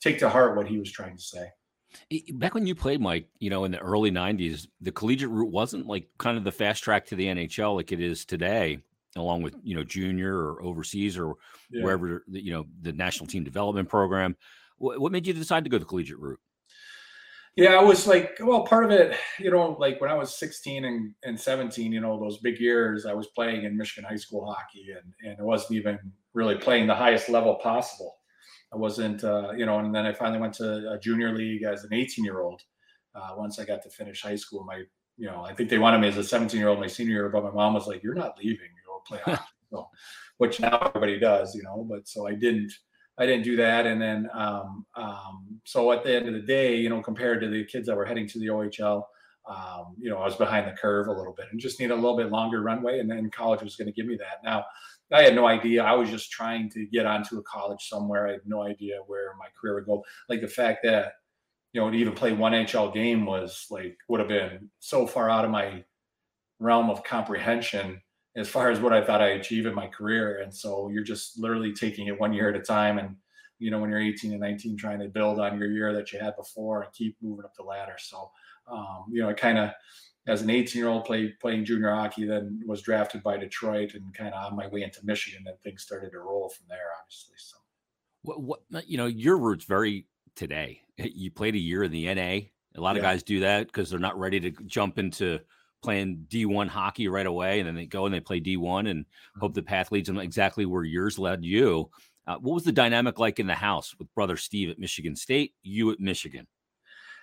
take 0.00 0.18
to 0.18 0.28
heart 0.28 0.56
what 0.56 0.68
he 0.68 0.78
was 0.78 0.90
trying 0.90 1.16
to 1.16 1.22
say. 1.22 1.48
Back 2.34 2.54
when 2.54 2.66
you 2.66 2.74
played, 2.74 3.00
Mike, 3.00 3.28
you 3.38 3.48
know, 3.48 3.64
in 3.64 3.72
the 3.72 3.78
early 3.78 4.10
'90s, 4.10 4.66
the 4.80 4.92
collegiate 4.92 5.30
route 5.30 5.50
wasn't 5.50 5.86
like 5.86 6.08
kind 6.18 6.36
of 6.36 6.44
the 6.44 6.52
fast 6.52 6.82
track 6.82 7.06
to 7.06 7.16
the 7.16 7.26
NHL 7.26 7.76
like 7.76 7.92
it 7.92 8.00
is 8.00 8.24
today 8.24 8.80
along 9.16 9.42
with 9.42 9.54
you 9.62 9.74
know 9.74 9.84
junior 9.84 10.34
or 10.36 10.62
overseas 10.62 11.18
or 11.18 11.34
yeah. 11.70 11.82
wherever 11.82 12.24
you 12.28 12.52
know 12.52 12.64
the 12.82 12.92
national 12.92 13.26
team 13.26 13.44
development 13.44 13.88
program 13.88 14.36
what, 14.78 15.00
what 15.00 15.12
made 15.12 15.26
you 15.26 15.32
decide 15.32 15.64
to 15.64 15.70
go 15.70 15.78
the 15.78 15.84
collegiate 15.84 16.18
route? 16.18 16.40
Yeah 17.56 17.74
i 17.74 17.82
was 17.82 18.06
like 18.06 18.36
well 18.40 18.64
part 18.64 18.84
of 18.84 18.90
it 18.90 19.16
you 19.38 19.50
know 19.50 19.76
like 19.80 19.98
when 19.98 20.10
i 20.10 20.14
was 20.14 20.36
16 20.38 20.84
and, 20.84 21.14
and 21.24 21.40
17 21.40 21.90
you 21.90 22.00
know 22.00 22.20
those 22.20 22.38
big 22.38 22.60
years 22.60 23.06
i 23.06 23.14
was 23.14 23.28
playing 23.28 23.64
in 23.64 23.76
michigan 23.76 24.06
high 24.08 24.16
school 24.16 24.44
hockey 24.44 24.88
and 24.90 25.12
and 25.22 25.38
it 25.38 25.44
wasn't 25.44 25.72
even 25.72 25.98
really 26.34 26.56
playing 26.56 26.86
the 26.86 26.94
highest 26.94 27.30
level 27.30 27.54
possible. 27.54 28.14
I 28.74 28.76
wasn't 28.76 29.24
uh, 29.24 29.52
you 29.56 29.64
know 29.64 29.78
and 29.78 29.94
then 29.94 30.04
i 30.04 30.12
finally 30.12 30.40
went 30.40 30.52
to 30.54 30.92
a 30.92 30.98
junior 30.98 31.32
league 31.32 31.62
as 31.62 31.84
an 31.84 31.94
18 31.94 32.24
year 32.24 32.40
old 32.40 32.60
uh, 33.14 33.30
once 33.36 33.58
i 33.58 33.64
got 33.64 33.82
to 33.84 33.88
finish 33.88 34.20
high 34.20 34.36
school 34.36 34.64
my 34.64 34.82
you 35.16 35.26
know 35.26 35.44
i 35.44 35.54
think 35.54 35.70
they 35.70 35.78
wanted 35.78 35.98
me 35.98 36.08
as 36.08 36.18
a 36.18 36.24
17 36.24 36.60
year 36.60 36.68
old 36.68 36.80
my 36.80 36.86
senior 36.86 37.14
year 37.14 37.28
but 37.30 37.42
my 37.42 37.52
mom 37.52 37.72
was 37.72 37.86
like 37.86 38.02
you're 38.02 38.12
not 38.14 38.36
leaving 38.38 38.68
play 39.06 39.20
so, 39.70 39.88
which 40.38 40.60
now 40.60 40.78
everybody 40.78 41.18
does, 41.18 41.54
you 41.54 41.62
know. 41.62 41.86
But 41.88 42.08
so 42.08 42.26
I 42.26 42.34
didn't, 42.34 42.72
I 43.18 43.26
didn't 43.26 43.44
do 43.44 43.56
that. 43.56 43.86
And 43.86 44.00
then, 44.00 44.28
um, 44.34 44.86
um, 44.96 45.60
so 45.64 45.92
at 45.92 46.04
the 46.04 46.14
end 46.14 46.28
of 46.28 46.34
the 46.34 46.40
day, 46.40 46.76
you 46.76 46.88
know, 46.88 47.02
compared 47.02 47.40
to 47.40 47.48
the 47.48 47.64
kids 47.64 47.86
that 47.86 47.96
were 47.96 48.04
heading 48.04 48.28
to 48.28 48.38
the 48.38 48.48
OHL, 48.48 49.04
um, 49.48 49.94
you 49.98 50.10
know, 50.10 50.18
I 50.18 50.24
was 50.24 50.34
behind 50.34 50.66
the 50.66 50.76
curve 50.76 51.06
a 51.06 51.12
little 51.12 51.32
bit 51.32 51.46
and 51.52 51.60
just 51.60 51.78
need 51.78 51.90
a 51.90 51.94
little 51.94 52.16
bit 52.16 52.30
longer 52.30 52.62
runway. 52.62 52.98
And 52.98 53.08
then 53.08 53.30
college 53.30 53.62
was 53.62 53.76
going 53.76 53.86
to 53.86 53.92
give 53.92 54.06
me 54.06 54.16
that. 54.16 54.42
Now, 54.44 54.64
I 55.12 55.22
had 55.22 55.36
no 55.36 55.46
idea. 55.46 55.84
I 55.84 55.92
was 55.92 56.10
just 56.10 56.32
trying 56.32 56.68
to 56.70 56.84
get 56.86 57.06
onto 57.06 57.38
a 57.38 57.42
college 57.42 57.88
somewhere. 57.88 58.26
I 58.26 58.32
had 58.32 58.40
no 58.44 58.62
idea 58.62 58.98
where 59.06 59.34
my 59.38 59.46
career 59.58 59.76
would 59.76 59.86
go. 59.86 60.04
Like 60.28 60.40
the 60.40 60.48
fact 60.48 60.80
that, 60.82 61.12
you 61.72 61.80
know, 61.80 61.90
to 61.90 61.96
even 61.96 62.14
play 62.14 62.32
one 62.32 62.52
NHL 62.52 62.92
game 62.92 63.24
was 63.24 63.66
like, 63.70 63.96
would 64.08 64.18
have 64.18 64.28
been 64.28 64.68
so 64.80 65.06
far 65.06 65.30
out 65.30 65.44
of 65.44 65.50
my 65.50 65.84
realm 66.58 66.90
of 66.90 67.04
comprehension 67.04 68.00
as 68.36 68.48
far 68.48 68.70
as 68.70 68.78
what 68.80 68.92
I 68.92 69.02
thought 69.02 69.22
I 69.22 69.30
achieved 69.30 69.66
in 69.66 69.74
my 69.74 69.86
career. 69.86 70.40
And 70.42 70.54
so 70.54 70.90
you're 70.90 71.02
just 71.02 71.38
literally 71.38 71.72
taking 71.72 72.06
it 72.08 72.20
one 72.20 72.32
year 72.32 72.50
at 72.50 72.56
a 72.56 72.62
time. 72.62 72.98
And, 72.98 73.16
you 73.58 73.70
know, 73.70 73.80
when 73.80 73.90
you're 73.90 74.00
18 74.00 74.32
and 74.32 74.40
19, 74.40 74.76
trying 74.76 75.00
to 75.00 75.08
build 75.08 75.40
on 75.40 75.58
your 75.58 75.70
year 75.70 75.94
that 75.94 76.12
you 76.12 76.18
had 76.18 76.36
before 76.36 76.82
and 76.82 76.92
keep 76.92 77.16
moving 77.22 77.44
up 77.44 77.54
the 77.56 77.62
ladder. 77.62 77.96
So, 77.98 78.30
um, 78.70 79.06
you 79.10 79.22
know, 79.22 79.30
I 79.30 79.32
kind 79.32 79.58
of, 79.58 79.70
as 80.26 80.42
an 80.42 80.50
18 80.50 80.78
year 80.78 80.90
old 80.90 81.06
played 81.06 81.38
playing 81.40 81.64
junior 81.64 81.94
hockey, 81.94 82.26
then 82.26 82.60
was 82.66 82.82
drafted 82.82 83.22
by 83.22 83.38
Detroit 83.38 83.94
and 83.94 84.12
kind 84.12 84.34
of 84.34 84.52
on 84.52 84.56
my 84.56 84.66
way 84.66 84.82
into 84.82 85.00
Michigan 85.04 85.44
and 85.46 85.56
things 85.60 85.82
started 85.82 86.10
to 86.10 86.18
roll 86.18 86.50
from 86.50 86.66
there, 86.68 86.90
obviously. 87.00 87.36
So, 87.38 87.56
what, 88.22 88.42
what 88.42 88.88
you 88.88 88.98
know, 88.98 89.06
your 89.06 89.38
roots 89.38 89.64
very 89.64 90.06
today. 90.34 90.82
You 90.98 91.30
played 91.30 91.54
a 91.54 91.58
year 91.58 91.82
in 91.82 91.92
the 91.92 92.12
NA. 92.14 92.48
A 92.76 92.80
lot 92.80 92.96
of 92.96 93.02
guys 93.02 93.22
do 93.22 93.40
that 93.40 93.66
because 93.68 93.88
they're 93.88 93.98
not 93.98 94.18
ready 94.18 94.38
to 94.40 94.50
jump 94.66 94.98
into 94.98 95.40
playing 95.82 96.26
D1 96.28 96.68
hockey 96.68 97.08
right 97.08 97.26
away, 97.26 97.60
and 97.60 97.68
then 97.68 97.74
they 97.74 97.86
go 97.86 98.06
and 98.06 98.14
they 98.14 98.20
play 98.20 98.40
D1 98.40 98.90
and 98.90 99.04
hope 99.38 99.54
the 99.54 99.62
path 99.62 99.92
leads 99.92 100.08
them 100.08 100.18
exactly 100.18 100.66
where 100.66 100.84
yours 100.84 101.18
led 101.18 101.44
you. 101.44 101.90
Uh, 102.26 102.36
what 102.36 102.54
was 102.54 102.64
the 102.64 102.72
dynamic 102.72 103.18
like 103.18 103.38
in 103.38 103.46
the 103.46 103.54
house 103.54 103.94
with 103.98 104.12
brother 104.14 104.36
Steve 104.36 104.70
at 104.70 104.78
Michigan 104.78 105.14
State, 105.14 105.54
you 105.62 105.92
at 105.92 106.00
Michigan? 106.00 106.46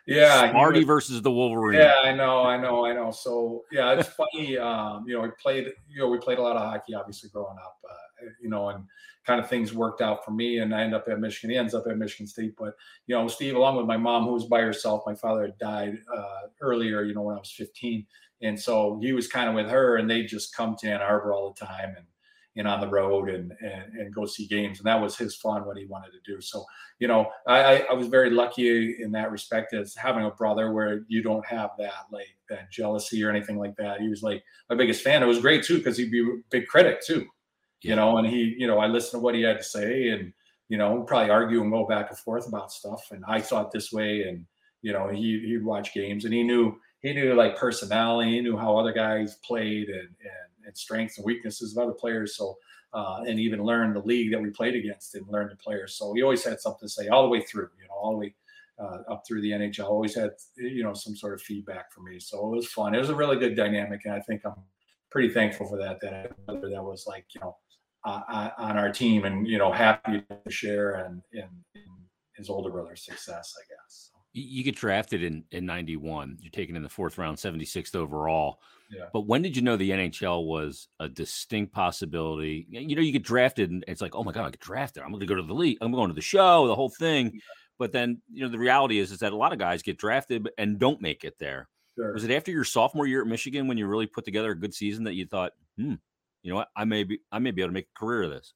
Yeah, 0.06 0.52
Sparty 0.52 0.86
versus 0.86 1.22
the 1.22 1.32
Wolverine. 1.32 1.80
Yeah, 1.80 1.96
I 2.04 2.14
know, 2.14 2.44
I 2.44 2.58
know, 2.58 2.86
I 2.86 2.94
know. 2.94 3.12
So 3.12 3.64
yeah, 3.72 3.94
it's 3.94 4.10
funny. 4.10 4.58
Um, 4.58 5.06
you 5.08 5.16
know, 5.16 5.22
we 5.22 5.30
played. 5.42 5.72
You 5.88 6.02
know, 6.02 6.10
we 6.10 6.18
played 6.18 6.40
a 6.40 6.42
lot 6.42 6.58
of 6.58 6.62
hockey, 6.62 6.94
obviously, 6.94 7.30
growing 7.30 7.58
up. 7.58 7.78
Uh, 7.90 8.26
you 8.42 8.50
know, 8.50 8.70
and 8.70 8.84
kind 9.26 9.40
of 9.40 9.50
things 9.50 9.74
worked 9.74 10.02
out 10.02 10.26
for 10.26 10.32
me, 10.32 10.60
and 10.60 10.76
I 10.76 10.84
end 10.84 10.94
up 10.94 11.08
at 11.08 11.20
Michigan. 11.20 11.52
He 11.52 11.58
ends 11.58 11.74
up 11.74 11.86
at 11.88 11.98
Michigan 11.98 12.28
State, 12.28 12.54
but 12.58 12.74
you 13.08 13.16
know, 13.16 13.28
Steve, 13.30 13.56
along 13.56 13.78
with 13.78 13.86
my 13.86 13.96
mom, 13.96 14.26
who 14.26 14.34
was 14.34 14.46
by 14.46 14.60
herself. 14.60 15.04
My 15.06 15.16
father 15.16 15.44
had 15.44 15.58
died 15.58 15.98
uh, 16.14 16.42
earlier. 16.60 17.04
You 17.04 17.14
know, 17.14 17.22
when 17.22 17.36
I 17.36 17.40
was 17.40 17.52
15 17.52 18.06
and 18.44 18.60
so 18.60 19.00
he 19.02 19.14
was 19.14 19.28
kind 19.28 19.50
of 19.50 19.56
with 19.56 19.70
her, 19.70 19.98
and 19.98 20.10
they 20.10 20.24
just 20.24 20.56
come 20.56 20.76
to 20.80 20.88
Ann 20.88 21.02
Arbor 21.02 21.34
all 21.34 21.56
the 21.58 21.66
time 21.66 21.96
and 21.98 22.06
and 22.56 22.68
on 22.68 22.80
the 22.82 22.88
road 22.88 23.30
and, 23.30 23.52
and 23.62 23.94
and 24.00 24.14
go 24.14 24.26
see 24.26 24.46
games, 24.46 24.80
and 24.80 24.86
that 24.86 25.02
was 25.02 25.18
his 25.18 25.36
fun 25.36 25.66
what 25.66 25.78
he 25.78 25.86
wanted 25.86 26.12
to 26.12 26.32
do. 26.32 26.40
So 26.40 26.64
you 27.00 27.08
know, 27.08 27.32
I 27.48 27.86
I 27.90 27.94
was 27.94 28.08
very 28.08 28.30
lucky 28.30 29.02
in 29.02 29.12
that 29.14 29.32
respect 29.32 29.74
as 29.74 29.96
having 29.96 30.26
a 30.26 30.32
brother 30.32 30.72
where 30.72 31.04
you 31.08 31.24
don't 31.24 31.46
have 31.46 31.72
that 31.80 32.06
like 32.12 32.28
that 32.50 32.72
jealousy 32.72 33.24
or 33.24 33.30
anything 33.30 33.58
like 33.58 33.76
that. 33.78 34.02
He 34.02 34.10
was 34.10 34.22
like 34.22 34.44
my 34.70 34.76
biggest 34.76 35.04
fan. 35.04 35.24
It 35.24 35.28
was 35.28 35.40
great 35.40 35.64
too 35.64 35.78
because 35.78 35.98
he'd 35.98 36.12
be 36.12 36.22
a 36.22 36.42
big 36.52 36.68
critic 36.68 37.02
too, 37.02 37.26
you 37.82 37.96
know, 37.96 38.18
and 38.18 38.28
he 38.28 38.56
you 38.58 38.68
know 38.68 38.78
I 38.78 38.88
listened 38.88 39.20
to 39.20 39.24
what 39.24 39.36
he 39.36 39.42
had 39.42 39.58
to 39.58 39.64
say 39.64 40.10
and 40.10 40.32
you 40.70 40.78
know 40.78 41.02
probably 41.04 41.32
argue 41.32 41.62
and 41.62 41.72
go 41.72 41.88
back 41.88 42.10
and 42.10 42.20
forth 42.20 42.48
about 42.48 42.72
stuff, 42.72 43.10
and 43.12 43.24
I 43.28 43.42
thought 43.42 43.72
this 43.72 43.92
way 43.92 44.24
and 44.24 44.46
you 44.84 44.94
know 44.94 45.08
he 45.08 45.40
he'd 45.40 45.66
watch 45.66 45.94
games 45.94 46.26
and 46.26 46.34
he 46.34 46.44
knew 46.44 46.76
he 47.04 47.14
knew 47.14 47.36
like 47.36 47.58
personality, 47.58 48.32
he 48.32 48.42
knew 48.42 48.58
how 48.58 48.78
other 48.78 48.94
guys 48.94 49.36
played 49.46 49.90
and, 49.90 50.00
and, 50.00 50.66
and 50.66 50.78
strengths 50.78 51.18
and 51.18 51.26
weaknesses 51.26 51.76
of 51.76 51.84
other 51.84 51.94
players. 51.94 52.36
So, 52.36 52.58
uh, 52.94 53.24
and 53.28 53.40
even 53.40 53.64
learned 53.64 53.96
the 53.96 54.02
league 54.02 54.32
that 54.32 54.42
we 54.42 54.50
played 54.50 54.76
against 54.76 55.16
and 55.16 55.28
learned 55.28 55.52
the 55.52 55.58
players. 55.58 55.96
So 55.96 56.14
he 56.14 56.22
always 56.22 56.44
had 56.44 56.60
something 56.60 56.88
to 56.88 56.90
say 56.90 57.10
all 57.10 57.24
the 57.24 57.30
way 57.30 57.42
through, 57.42 57.70
you 57.80 57.88
know, 57.88 57.96
all 57.96 58.12
the 58.12 58.18
way 58.18 58.36
uh, 58.80 59.00
up 59.12 59.24
through 59.28 59.42
the 59.42 59.52
NHL. 59.52 59.86
Always 59.86 60.16
had, 60.16 60.32
you 60.56 60.84
know, 60.84 60.94
some 60.94 61.16
sort 61.16 61.34
of 61.34 61.42
feedback 61.42 61.92
for 61.92 62.02
me. 62.02 62.20
So 62.20 62.46
it 62.48 62.56
was 62.56 62.68
fun. 62.68 62.96
It 62.96 63.00
was 63.00 63.10
a 63.10 63.16
really 63.16 63.38
good 63.38 63.56
dynamic, 63.56 64.02
and 64.06 64.14
I 64.14 64.20
think 64.22 64.42
I'm 64.46 64.56
pretty 65.12 65.30
thankful 65.30 65.68
for 65.68 65.78
that. 65.78 66.00
That 66.02 66.34
that 66.48 66.84
was 66.84 67.06
like, 67.08 67.26
you 67.36 67.42
know, 67.42 67.58
uh, 68.06 68.50
on 68.58 68.78
our 68.78 68.92
team, 68.92 69.26
and 69.26 69.48
you 69.48 69.58
know, 69.58 69.72
happy 69.72 70.24
to 70.30 70.52
share 70.52 71.06
and 71.06 71.22
in, 71.34 71.48
in 71.76 71.82
his 72.36 72.50
older 72.50 72.70
brother's 72.70 73.04
success, 73.06 73.54
I 73.60 73.64
guess. 73.74 74.13
You 74.36 74.64
get 74.64 74.76
drafted 74.76 75.24
in 75.24 75.44
in 75.52 75.66
'91. 75.66 76.38
You're 76.42 76.52
taken 76.52 76.76
in 76.76 76.82
the 76.82 76.90
fourth 76.90 77.18
round, 77.18 77.38
76th 77.38 77.96
overall. 77.96 78.60
Yeah. 78.90 79.06
But 79.14 79.28
when 79.28 79.42
did 79.42 79.56
you 79.56 79.62
know 79.62 79.78
the 79.78 79.92
NHL 79.92 80.46
was 80.46 80.88
a 81.00 81.08
distinct 81.08 81.72
possibility? 81.72 82.66
You 82.70 82.96
know, 82.96 83.02
you 83.02 83.12
get 83.12 83.24
drafted, 83.24 83.70
and 83.70 83.84
it's 83.88 84.02
like, 84.02 84.16
oh 84.16 84.24
my 84.24 84.32
god, 84.32 84.46
I 84.46 84.50
get 84.50 84.60
drafted. 84.60 85.04
I'm 85.04 85.10
going 85.10 85.20
to 85.20 85.26
go 85.28 85.36
to 85.36 85.44
the 85.44 85.54
league. 85.54 85.78
I'm 85.82 85.92
going 85.92 86.10
to 86.10 86.16
the 86.16 86.22
show, 86.22 86.68
the 86.68 86.76
whole 86.76 86.90
thing. 86.90 87.32
Yeah. 87.34 87.40
But 87.80 87.92
then, 87.92 88.22
you 88.32 88.44
know, 88.44 88.50
the 88.50 88.60
reality 88.60 89.00
is, 89.00 89.12
is 89.12 89.20
that 89.20 89.34
a 89.34 89.36
lot 89.36 89.54
of 89.54 89.60
guys 89.60 89.82
get 89.82 89.98
drafted 89.98 90.50
and 90.58 90.80
don't 90.80 91.02
make 91.02 91.24
it 91.24 91.38
there. 91.40 91.70
Sure. 91.96 92.14
Was 92.14 92.24
it 92.24 92.32
after 92.32 92.52
your 92.52 92.64
sophomore 92.64 93.06
year 93.06 93.22
at 93.22 93.28
Michigan 93.28 93.68
when 93.68 93.78
you 93.78 93.88
really 93.88 94.08
put 94.08 94.26
together 94.26 94.52
a 94.52 94.60
good 94.60 94.74
season 94.74 95.04
that 95.04 95.14
you 95.14 95.26
thought, 95.26 95.54
hmm, 95.78 95.96
you 96.42 96.52
know 96.52 96.56
what, 96.56 96.70
I 96.76 96.86
may 96.86 97.04
be, 97.04 97.20
I 97.32 97.40
may 97.40 97.52
be 97.52 97.62
able 97.62 97.70
to 97.70 97.74
make 97.74 97.88
a 97.96 98.00
career 98.00 98.24
of 98.24 98.32
this? 98.32 98.54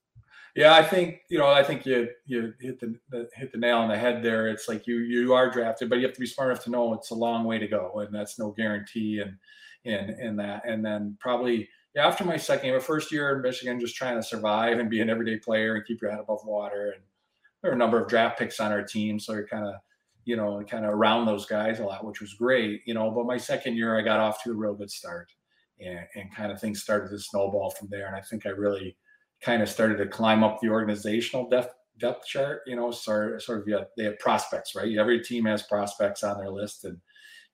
Yeah, 0.57 0.73
I 0.73 0.81
think 0.81 1.21
you 1.29 1.37
know. 1.37 1.45
I 1.45 1.63
think 1.63 1.85
you 1.85 2.09
you 2.25 2.51
hit 2.59 2.79
the, 2.79 2.95
the, 3.11 3.29
hit 3.35 3.51
the 3.51 3.59
nail 3.59 3.77
on 3.77 3.89
the 3.89 3.97
head 3.97 4.23
there. 4.23 4.47
It's 4.47 4.67
like 4.67 4.87
you 4.87 4.97
you 4.97 5.31
are 5.35 5.51
drafted, 5.51 5.87
but 5.87 5.99
you 5.99 6.07
have 6.07 6.15
to 6.15 6.19
be 6.19 6.25
smart 6.25 6.49
enough 6.49 6.63
to 6.63 6.71
know 6.71 6.95
it's 6.95 7.11
a 7.11 7.15
long 7.15 7.43
way 7.43 7.59
to 7.59 7.67
go, 7.67 7.99
and 7.99 8.13
that's 8.13 8.39
no 8.39 8.49
guarantee. 8.49 9.19
And 9.19 9.37
and 9.85 10.09
and 10.19 10.39
that, 10.39 10.67
and 10.67 10.83
then 10.83 11.15
probably 11.19 11.69
after 11.95 12.25
my 12.25 12.37
second 12.37 12.69
year, 12.69 12.79
first 12.79 13.11
year 13.11 13.35
in 13.35 13.43
Michigan, 13.43 13.79
just 13.79 13.95
trying 13.95 14.15
to 14.15 14.23
survive 14.23 14.79
and 14.79 14.89
be 14.89 14.99
an 14.99 15.11
everyday 15.11 15.37
player 15.37 15.75
and 15.75 15.85
keep 15.85 16.01
your 16.01 16.09
head 16.09 16.21
above 16.21 16.43
water. 16.43 16.93
And 16.95 17.03
there 17.61 17.69
were 17.69 17.75
a 17.75 17.77
number 17.77 18.01
of 18.01 18.09
draft 18.09 18.39
picks 18.39 18.59
on 18.59 18.71
our 18.71 18.81
team, 18.83 19.19
so 19.19 19.33
you're 19.33 19.47
kind 19.47 19.67
of 19.67 19.75
you 20.25 20.37
know 20.37 20.63
kind 20.67 20.85
of 20.85 20.91
around 20.91 21.27
those 21.27 21.45
guys 21.45 21.79
a 21.79 21.85
lot, 21.85 22.03
which 22.03 22.19
was 22.19 22.33
great. 22.33 22.81
You 22.87 22.95
know, 22.95 23.11
but 23.11 23.27
my 23.27 23.37
second 23.37 23.75
year, 23.77 23.95
I 23.95 24.01
got 24.01 24.19
off 24.19 24.41
to 24.43 24.49
a 24.49 24.55
real 24.55 24.73
good 24.73 24.89
start, 24.89 25.31
and 25.79 25.99
and 26.15 26.35
kind 26.35 26.51
of 26.51 26.59
things 26.59 26.81
started 26.81 27.11
to 27.11 27.19
snowball 27.19 27.69
from 27.69 27.89
there. 27.91 28.07
And 28.07 28.15
I 28.15 28.21
think 28.21 28.47
I 28.47 28.49
really 28.49 28.97
kind 29.41 29.61
of 29.61 29.69
started 29.69 29.97
to 29.97 30.07
climb 30.07 30.43
up 30.43 30.59
the 30.61 30.69
organizational 30.69 31.49
depth 31.49 31.73
depth 31.99 32.25
chart. 32.25 32.61
You 32.65 32.75
know, 32.75 32.91
sort 32.91 33.41
sort 33.41 33.61
of 33.61 33.67
yeah, 33.67 33.83
they 33.95 34.05
have 34.05 34.19
prospects, 34.19 34.75
right? 34.75 34.97
Every 34.97 35.21
team 35.21 35.45
has 35.45 35.63
prospects 35.63 36.23
on 36.23 36.37
their 36.37 36.49
list, 36.49 36.85
and 36.85 36.99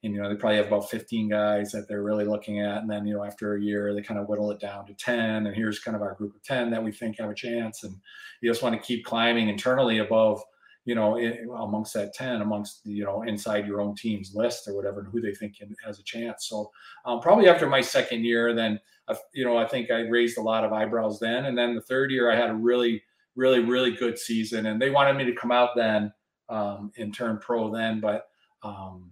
and 0.03 0.13
you 0.13 0.21
know 0.21 0.29
they 0.29 0.35
probably 0.35 0.57
have 0.57 0.67
about 0.67 0.89
15 0.89 1.29
guys 1.29 1.71
that 1.71 1.87
they're 1.87 2.03
really 2.03 2.25
looking 2.25 2.59
at, 2.59 2.77
and 2.79 2.89
then 2.89 3.05
you 3.07 3.13
know 3.13 3.23
after 3.23 3.55
a 3.55 3.61
year 3.61 3.93
they 3.93 4.01
kind 4.01 4.19
of 4.19 4.27
whittle 4.27 4.51
it 4.51 4.59
down 4.59 4.85
to 4.87 4.93
10, 4.93 5.47
and 5.47 5.55
here's 5.55 5.79
kind 5.79 5.95
of 5.95 6.01
our 6.01 6.13
group 6.15 6.35
of 6.35 6.43
10 6.43 6.71
that 6.71 6.83
we 6.83 6.91
think 6.91 7.19
have 7.19 7.29
a 7.29 7.35
chance, 7.35 7.83
and 7.83 7.95
you 8.41 8.49
just 8.49 8.61
want 8.61 8.75
to 8.75 8.81
keep 8.81 9.05
climbing 9.05 9.49
internally 9.49 9.99
above 9.99 10.41
you 10.85 10.95
know, 10.95 11.17
amongst 11.61 11.93
that 11.93 12.13
10, 12.13 12.41
amongst, 12.41 12.81
you 12.85 13.05
know, 13.05 13.23
inside 13.23 13.65
your 13.65 13.79
own 13.79 13.95
team's 13.95 14.33
list 14.35 14.67
or 14.67 14.75
whatever, 14.75 14.99
and 14.99 15.09
who 15.09 15.21
they 15.21 15.33
think 15.33 15.57
can, 15.57 15.73
has 15.85 15.99
a 15.99 16.03
chance. 16.03 16.47
So 16.49 16.71
um, 17.05 17.21
probably 17.21 17.47
after 17.47 17.67
my 17.67 17.81
second 17.81 18.25
year, 18.25 18.53
then, 18.53 18.79
uh, 19.07 19.15
you 19.33 19.45
know, 19.45 19.57
I 19.57 19.67
think 19.67 19.91
I 19.91 20.01
raised 20.01 20.37
a 20.37 20.41
lot 20.41 20.65
of 20.65 20.73
eyebrows 20.73 21.19
then. 21.19 21.45
And 21.45 21.57
then 21.57 21.75
the 21.75 21.81
third 21.81 22.11
year, 22.11 22.29
I 22.29 22.35
had 22.35 22.49
a 22.49 22.55
really, 22.55 23.01
really, 23.35 23.59
really 23.59 23.91
good 23.91 24.19
season. 24.19 24.65
And 24.65 24.81
they 24.81 24.89
wanted 24.89 25.15
me 25.15 25.25
to 25.25 25.35
come 25.35 25.51
out 25.51 25.69
then 25.75 26.11
um, 26.49 26.91
and 26.97 27.13
turn 27.13 27.39
pro 27.39 27.71
then. 27.73 28.01
But 28.01 28.27
um, 28.61 29.11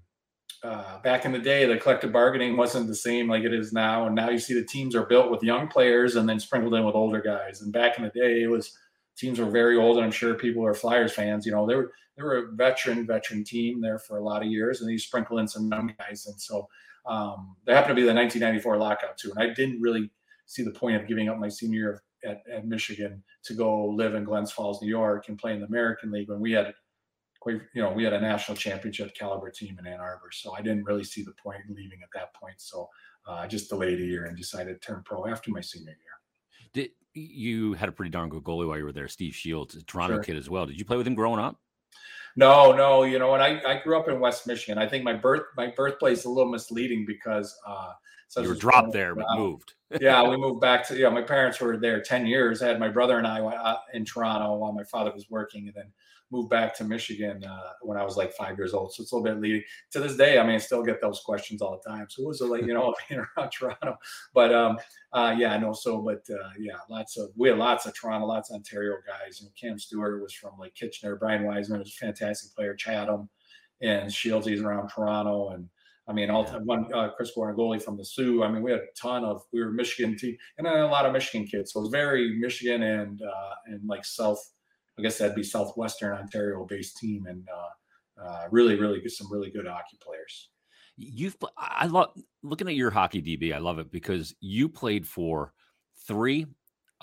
uh, 0.63 0.99
back 1.01 1.23
in 1.23 1.31
the 1.31 1.39
day, 1.39 1.65
the 1.65 1.77
collective 1.77 2.11
bargaining 2.11 2.57
wasn't 2.57 2.87
the 2.87 2.95
same 2.95 3.29
like 3.29 3.43
it 3.43 3.53
is 3.53 3.71
now. 3.71 4.07
And 4.07 4.15
now 4.15 4.29
you 4.29 4.39
see 4.39 4.53
the 4.53 4.65
teams 4.65 4.93
are 4.93 5.05
built 5.05 5.31
with 5.31 5.41
young 5.41 5.69
players 5.69 6.17
and 6.17 6.27
then 6.27 6.39
sprinkled 6.39 6.75
in 6.75 6.83
with 6.83 6.95
older 6.95 7.21
guys. 7.21 7.61
And 7.61 7.71
back 7.71 7.97
in 7.97 8.03
the 8.03 8.09
day, 8.09 8.43
it 8.43 8.49
was 8.49 8.77
teams 9.17 9.39
were 9.39 9.49
very 9.49 9.77
old, 9.77 9.97
and 9.97 10.05
I'm 10.05 10.11
sure 10.11 10.33
people 10.35 10.65
are 10.65 10.73
Flyers 10.73 11.13
fans. 11.13 11.45
You 11.45 11.51
know, 11.51 11.67
they 11.67 11.75
were 11.75 11.91
they 12.17 12.23
were 12.23 12.37
a 12.37 12.51
veteran 12.51 13.05
veteran 13.05 13.43
team 13.43 13.81
there 13.81 13.99
for 13.99 14.17
a 14.17 14.23
lot 14.23 14.43
of 14.43 14.51
years, 14.51 14.81
and 14.81 14.91
you 14.91 14.99
sprinkle 14.99 15.39
in 15.39 15.47
some 15.47 15.69
young 15.69 15.93
guys, 15.97 16.25
and 16.25 16.39
so 16.39 16.67
um, 17.05 17.55
they 17.65 17.73
happened 17.73 17.91
to 17.91 17.95
be 17.95 18.05
the 18.05 18.13
1994 18.13 18.77
lockout 18.77 19.17
too. 19.17 19.31
And 19.31 19.39
I 19.39 19.53
didn't 19.53 19.81
really 19.81 20.11
see 20.45 20.63
the 20.63 20.71
point 20.71 20.97
of 20.97 21.07
giving 21.07 21.29
up 21.29 21.39
my 21.39 21.49
senior 21.49 21.79
year 21.79 22.03
at, 22.23 22.43
at 22.51 22.67
Michigan 22.67 23.23
to 23.43 23.53
go 23.53 23.85
live 23.85 24.15
in 24.15 24.23
Glens 24.23 24.51
Falls, 24.51 24.81
New 24.81 24.89
York, 24.89 25.27
and 25.27 25.37
play 25.37 25.53
in 25.53 25.61
the 25.61 25.65
American 25.65 26.11
League 26.11 26.29
when 26.29 26.39
we 26.39 26.51
had 26.51 26.73
quite, 27.39 27.59
you 27.73 27.81
know, 27.81 27.91
we 27.91 28.03
had 28.03 28.13
a 28.13 28.21
national 28.21 28.55
championship 28.55 29.15
caliber 29.15 29.49
team 29.49 29.77
in 29.79 29.87
Ann 29.87 29.99
Arbor. 29.99 30.29
So 30.31 30.53
I 30.53 30.61
didn't 30.61 30.83
really 30.83 31.03
see 31.03 31.23
the 31.23 31.33
point 31.43 31.61
in 31.67 31.75
leaving 31.75 32.01
at 32.03 32.09
that 32.13 32.33
point. 32.35 32.55
So 32.61 32.87
uh, 33.27 33.33
I 33.33 33.47
just 33.47 33.69
delayed 33.69 33.99
a 33.99 34.03
year 34.03 34.25
and 34.25 34.37
decided 34.37 34.79
to 34.79 34.87
turn 34.87 35.01
pro 35.03 35.27
after 35.27 35.51
my 35.51 35.61
senior 35.61 35.89
year. 35.89 35.97
Did 36.73 36.91
you 37.13 37.73
had 37.73 37.89
a 37.89 37.91
pretty 37.91 38.11
darn 38.11 38.29
good 38.29 38.43
goalie 38.43 38.67
while 38.67 38.77
you 38.77 38.83
were 38.83 38.93
there, 38.93 39.07
Steve 39.07 39.35
Shields, 39.35 39.75
a 39.75 39.83
Toronto 39.83 40.15
sure. 40.15 40.23
kid 40.23 40.37
as 40.37 40.49
well. 40.49 40.65
Did 40.65 40.79
you 40.79 40.85
play 40.85 40.97
with 40.97 41.07
him 41.07 41.15
growing 41.15 41.39
up? 41.39 41.59
No, 42.35 42.71
no, 42.71 43.03
you 43.03 43.19
know, 43.19 43.33
and 43.33 43.43
I, 43.43 43.61
I 43.67 43.81
grew 43.81 43.99
up 43.99 44.07
in 44.07 44.19
West 44.19 44.47
Michigan. 44.47 44.77
I 44.77 44.87
think 44.87 45.03
my 45.03 45.13
birth 45.13 45.43
my 45.57 45.67
birthplace 45.75 46.19
is 46.19 46.25
a 46.25 46.29
little 46.29 46.51
misleading 46.51 47.05
because 47.05 47.53
uh 47.67 47.91
so 48.29 48.41
you 48.41 48.47
were 48.47 48.55
dropped 48.55 48.93
there 48.93 49.13
but 49.13 49.25
moved. 49.35 49.73
yeah, 49.99 50.25
we 50.25 50.37
moved 50.37 50.61
back 50.61 50.87
to 50.87 50.97
yeah. 50.97 51.09
My 51.09 51.21
parents 51.21 51.59
were 51.59 51.75
there 51.75 52.01
ten 52.01 52.25
years. 52.25 52.61
I 52.61 52.67
had 52.67 52.79
my 52.79 52.87
brother 52.87 53.17
and 53.17 53.27
I 53.27 53.41
uh, 53.41 53.77
in 53.93 54.05
Toronto 54.05 54.55
while 54.55 54.71
my 54.71 54.85
father 54.85 55.11
was 55.11 55.29
working, 55.29 55.67
and 55.67 55.75
then 55.75 55.91
moved 56.31 56.49
back 56.49 56.75
to 56.75 56.83
Michigan 56.83 57.43
uh, 57.43 57.73
when 57.81 57.97
I 57.97 58.03
was 58.03 58.17
like 58.17 58.33
five 58.33 58.57
years 58.57 58.73
old. 58.73 58.93
So 58.93 59.03
it's 59.03 59.11
a 59.11 59.15
little 59.15 59.31
bit 59.31 59.41
leading 59.41 59.63
to 59.91 59.99
this 59.99 60.15
day. 60.15 60.39
I 60.39 60.43
mean, 60.43 60.55
I 60.55 60.59
still 60.59 60.83
get 60.83 61.01
those 61.01 61.19
questions 61.19 61.61
all 61.61 61.79
the 61.83 61.89
time. 61.89 62.07
So 62.09 62.23
it 62.23 62.27
was 62.27 62.41
like, 62.41 62.65
you 62.65 62.73
know, 62.73 62.93
being 63.09 63.21
around 63.37 63.51
Toronto, 63.51 63.97
but 64.33 64.53
um, 64.53 64.77
uh, 65.13 65.35
yeah, 65.37 65.53
I 65.53 65.57
know. 65.57 65.73
So, 65.73 66.01
but 66.01 66.23
uh, 66.33 66.49
yeah, 66.57 66.77
lots 66.89 67.17
of, 67.17 67.29
we 67.35 67.49
had 67.49 67.57
lots 67.57 67.85
of 67.85 67.93
Toronto, 67.93 68.25
lots 68.25 68.49
of 68.49 68.55
Ontario 68.55 68.95
guys. 69.05 69.41
And 69.41 69.49
Cam 69.59 69.77
Stewart 69.77 70.21
was 70.21 70.33
from 70.33 70.57
like 70.57 70.73
Kitchener. 70.75 71.17
Brian 71.17 71.43
Wiseman 71.43 71.79
was 71.79 71.89
a 71.89 72.05
fantastic 72.05 72.55
player, 72.55 72.75
Chatham 72.75 73.29
and 73.81 74.11
Shields. 74.11 74.47
He's 74.47 74.61
around 74.61 74.89
Toronto. 74.89 75.49
And 75.49 75.67
I 76.07 76.13
mean, 76.13 76.29
all 76.29 76.45
time 76.45 76.65
one 76.65 76.91
uh, 76.93 77.09
Chris 77.09 77.31
Gordon 77.33 77.57
goalie 77.57 77.81
from 77.81 77.97
the 77.97 78.05
Soo. 78.05 78.43
I 78.43 78.51
mean, 78.51 78.63
we 78.63 78.71
had 78.71 78.79
a 78.79 78.99
ton 78.99 79.23
of 79.23 79.43
we 79.53 79.63
were 79.63 79.71
Michigan 79.71 80.17
team, 80.17 80.35
and 80.57 80.65
then 80.65 80.75
a 80.77 80.87
lot 80.87 81.05
of 81.05 81.13
Michigan 81.13 81.47
kids. 81.47 81.71
So 81.71 81.79
it 81.79 81.83
was 81.83 81.91
very 81.91 82.37
Michigan 82.39 82.83
and 82.83 83.21
uh, 83.21 83.53
and 83.67 83.87
like 83.87 84.03
South 84.03 84.41
I 84.97 85.01
guess 85.01 85.17
that'd 85.17 85.35
be 85.35 85.43
Southwestern 85.43 86.13
Ontario 86.13 86.65
based 86.65 86.97
team 86.97 87.25
and 87.27 87.47
uh, 87.49 88.23
uh, 88.23 88.47
really, 88.51 88.75
really 88.75 88.99
good, 88.99 89.11
some 89.11 89.31
really 89.31 89.49
good 89.49 89.67
hockey 89.67 89.97
players. 90.01 90.49
You've, 90.97 91.37
I 91.57 91.87
love 91.87 92.11
looking 92.43 92.67
at 92.67 92.75
your 92.75 92.91
hockey 92.91 93.21
DB. 93.21 93.53
I 93.53 93.57
love 93.57 93.79
it 93.79 93.91
because 93.91 94.35
you 94.41 94.69
played 94.69 95.07
for 95.07 95.53
three 96.07 96.45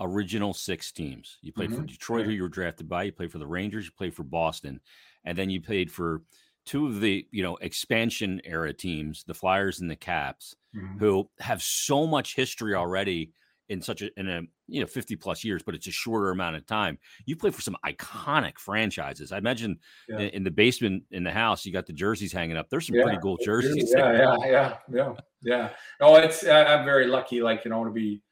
original 0.00 0.54
six 0.54 0.92
teams. 0.92 1.38
You 1.42 1.52
played 1.52 1.70
mm-hmm. 1.70 1.80
for 1.80 1.86
Detroit, 1.86 2.26
who 2.26 2.32
you 2.32 2.42
were 2.42 2.48
drafted 2.48 2.88
by. 2.88 3.04
You 3.04 3.12
played 3.12 3.32
for 3.32 3.38
the 3.38 3.46
Rangers. 3.46 3.86
You 3.86 3.92
played 3.96 4.14
for 4.14 4.24
Boston, 4.24 4.80
and 5.24 5.36
then 5.36 5.50
you 5.50 5.60
played 5.60 5.90
for 5.90 6.22
two 6.66 6.86
of 6.86 7.00
the 7.00 7.26
you 7.30 7.42
know 7.42 7.56
expansion 7.56 8.40
era 8.44 8.72
teams, 8.72 9.24
the 9.24 9.34
Flyers 9.34 9.80
and 9.80 9.90
the 9.90 9.96
Caps, 9.96 10.54
mm-hmm. 10.76 10.98
who 10.98 11.28
have 11.40 11.62
so 11.62 12.06
much 12.06 12.36
history 12.36 12.74
already 12.74 13.32
in 13.68 13.80
such 13.82 14.02
a 14.02 14.10
in 14.18 14.28
a 14.28 14.42
you 14.68 14.80
know 14.80 14.86
50 14.86 15.16
plus 15.16 15.42
years 15.42 15.62
but 15.62 15.74
it's 15.74 15.86
a 15.86 15.90
shorter 15.90 16.30
amount 16.30 16.56
of 16.56 16.66
time. 16.66 16.98
You 17.26 17.36
play 17.36 17.50
for 17.50 17.62
some 17.62 17.76
iconic 17.84 18.58
franchises. 18.58 19.32
I 19.32 19.38
imagine 19.38 19.78
yeah. 20.08 20.18
in, 20.18 20.28
in, 20.30 20.44
the 20.44 20.50
basement 20.50 21.04
in 21.10 21.24
the 21.24 21.30
house 21.30 21.64
you 21.64 21.72
got 21.72 21.86
the 21.86 21.92
jerseys 21.92 22.32
hanging 22.32 22.56
up. 22.56 22.68
There's 22.68 22.86
some 22.86 22.96
yeah, 22.96 23.04
pretty 23.04 23.18
cool 23.22 23.38
jerseys. 23.42 23.92
Yeah 23.96 24.12
yeah 24.12 24.36
yeah 24.46 24.76
yeah 24.92 25.12
yeah. 25.42 25.70
No 26.00 26.16
it's 26.16 26.46
i'm 26.46 26.84
very 26.84 27.06
lucky 27.06 27.40
like 27.40 27.64
you 27.64 27.70
know 27.70 27.84
to 27.84 27.90
be 27.90 28.22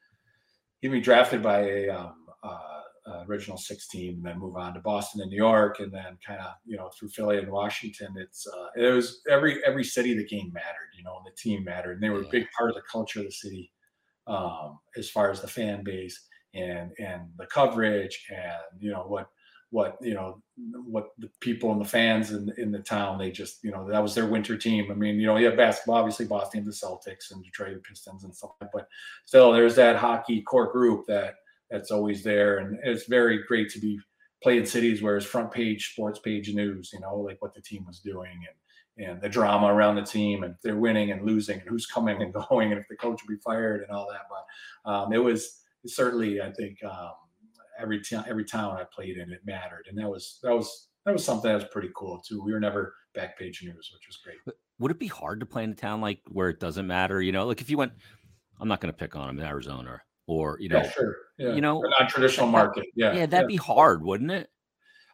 even 0.83 1.01
drafted 1.01 1.41
by 1.41 1.61
a 1.61 1.89
um, 1.89 2.13
uh, 2.43 2.59
uh, 3.07 3.23
original 3.27 3.57
six 3.57 3.87
team 3.87 4.15
and 4.15 4.25
then 4.25 4.39
move 4.39 4.57
on 4.57 4.73
to 4.73 4.79
boston 4.81 5.21
and 5.21 5.31
new 5.31 5.37
york 5.37 5.79
and 5.79 5.91
then 5.91 6.17
kind 6.25 6.39
of 6.41 6.53
you 6.65 6.77
know 6.77 6.89
through 6.89 7.09
philly 7.09 7.37
and 7.37 7.49
washington. 7.49 8.13
It's 8.17 8.45
uh, 8.47 8.67
it 8.75 8.93
was 8.93 9.21
every 9.29 9.63
every 9.65 9.83
city 9.83 10.13
the 10.13 10.25
game 10.25 10.51
mattered 10.53 10.91
you 10.95 11.03
know 11.03 11.17
and 11.17 11.25
the 11.25 11.35
team 11.35 11.63
mattered 11.63 11.93
and 11.93 12.03
they 12.03 12.09
were 12.09 12.23
a 12.23 12.29
big 12.29 12.45
part 12.55 12.69
of 12.69 12.75
the 12.75 12.81
culture 12.91 13.19
of 13.19 13.25
the 13.25 13.31
city 13.31 13.71
um, 14.27 14.79
as 14.97 15.09
far 15.09 15.31
as 15.31 15.41
the 15.41 15.47
fan 15.47 15.83
base 15.83 16.26
and 16.53 16.91
and 16.99 17.23
the 17.37 17.45
coverage 17.47 18.25
and 18.29 18.81
you 18.81 18.91
know 18.91 19.03
what 19.07 19.29
what 19.69 19.97
you 20.01 20.13
know 20.13 20.41
what 20.85 21.09
the 21.17 21.29
people 21.41 21.71
and 21.71 21.81
the 21.81 21.85
fans 21.85 22.31
in 22.31 22.51
in 22.57 22.71
the 22.71 22.79
town 22.79 23.17
they 23.17 23.29
just 23.29 23.63
you 23.63 23.71
know 23.71 23.87
that 23.89 24.01
was 24.01 24.15
their 24.15 24.27
winter 24.27 24.57
team. 24.57 24.89
I 24.91 24.93
mean 24.93 25.19
you 25.19 25.27
know 25.27 25.37
you 25.37 25.45
have 25.47 25.57
basketball 25.57 25.95
obviously 25.95 26.25
Boston 26.25 26.63
the 26.63 26.71
Celtics 26.71 27.31
and 27.31 27.43
Detroit 27.43 27.83
Pistons 27.83 28.23
and 28.23 28.35
stuff, 28.35 28.51
but 28.59 28.87
still 29.25 29.51
there's 29.51 29.75
that 29.75 29.97
hockey 29.97 30.41
core 30.41 30.71
group 30.71 31.05
that 31.07 31.35
that's 31.69 31.91
always 31.91 32.23
there 32.23 32.59
and 32.59 32.79
it's 32.83 33.07
very 33.07 33.43
great 33.43 33.69
to 33.71 33.79
be 33.79 33.99
play 34.41 34.57
in 34.57 34.65
cities 34.65 35.01
where 35.01 35.17
it's 35.17 35.25
front 35.25 35.51
page 35.51 35.91
sports 35.91 36.19
page 36.19 36.53
news 36.53 36.91
you 36.93 36.99
know 37.01 37.17
like 37.17 37.41
what 37.41 37.53
the 37.53 37.61
team 37.61 37.83
was 37.85 37.99
doing 37.99 38.31
and 38.31 38.55
and 38.99 39.21
the 39.21 39.29
drama 39.29 39.67
around 39.67 39.95
the 39.95 40.01
team 40.01 40.43
and 40.43 40.53
if 40.53 40.61
they're 40.61 40.77
winning 40.77 41.11
and 41.11 41.25
losing 41.25 41.59
and 41.59 41.69
who's 41.69 41.85
coming 41.85 42.21
and 42.21 42.33
going 42.49 42.71
and 42.71 42.79
if 42.79 42.87
the 42.89 42.95
coach 42.95 43.21
will 43.21 43.35
be 43.35 43.41
fired 43.41 43.81
and 43.81 43.91
all 43.91 44.07
that. 44.11 44.27
But 44.29 44.91
um, 44.91 45.13
it 45.13 45.17
was 45.17 45.61
certainly, 45.87 46.41
I 46.41 46.51
think, 46.51 46.83
um, 46.83 47.11
every 47.79 48.01
town 48.01 48.25
every 48.27 48.45
town 48.45 48.77
I 48.77 48.83
played 48.93 49.17
in, 49.17 49.31
it 49.31 49.41
mattered, 49.45 49.85
and 49.89 49.97
that 49.97 50.09
was 50.09 50.39
that 50.43 50.53
was 50.53 50.89
that 51.05 51.13
was 51.13 51.23
something 51.23 51.49
that 51.49 51.55
was 51.55 51.71
pretty 51.71 51.89
cool 51.95 52.21
too. 52.27 52.41
We 52.43 52.53
were 52.53 52.59
never 52.59 52.93
back 53.13 53.37
page 53.37 53.61
news, 53.63 53.91
which 53.93 54.07
was 54.07 54.17
great. 54.23 54.37
Would 54.79 54.91
it 54.91 54.99
be 54.99 55.07
hard 55.07 55.39
to 55.39 55.45
play 55.45 55.63
in 55.63 55.71
a 55.71 55.75
town 55.75 56.01
like 56.01 56.19
where 56.29 56.49
it 56.49 56.59
doesn't 56.59 56.85
matter? 56.85 57.21
You 57.21 57.31
know, 57.31 57.45
like 57.47 57.61
if 57.61 57.69
you 57.69 57.77
went, 57.77 57.93
I'm 58.59 58.67
not 58.67 58.81
going 58.81 58.93
to 58.93 58.97
pick 58.97 59.15
on 59.15 59.27
them 59.27 59.39
in 59.39 59.45
Arizona 59.45 60.01
or 60.27 60.57
you 60.59 60.69
know, 60.69 60.77
yeah, 60.77 60.91
sure, 60.91 61.15
yeah. 61.37 61.53
you 61.53 61.61
know, 61.61 61.81
a 61.83 61.89
non-traditional 61.99 62.47
market. 62.47 62.85
Yeah, 62.95 63.13
yeah, 63.13 63.25
that'd 63.25 63.49
yeah. 63.49 63.55
be 63.55 63.57
hard, 63.57 64.03
wouldn't 64.03 64.31
it? 64.31 64.49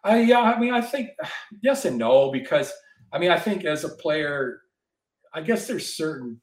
I 0.04 0.22
yeah, 0.22 0.42
I 0.42 0.60
mean, 0.60 0.74
I 0.74 0.82
think 0.82 1.12
yes 1.62 1.86
and 1.86 1.98
no 1.98 2.32
because 2.32 2.74
I 3.12 3.20
mean, 3.20 3.32
I 3.32 3.40
think 3.40 3.64
as 3.64 3.84
a 3.84 3.90
player, 3.90 4.62
I 5.34 5.42
guess 5.42 5.68
there's 5.68 5.96
certain, 5.96 6.42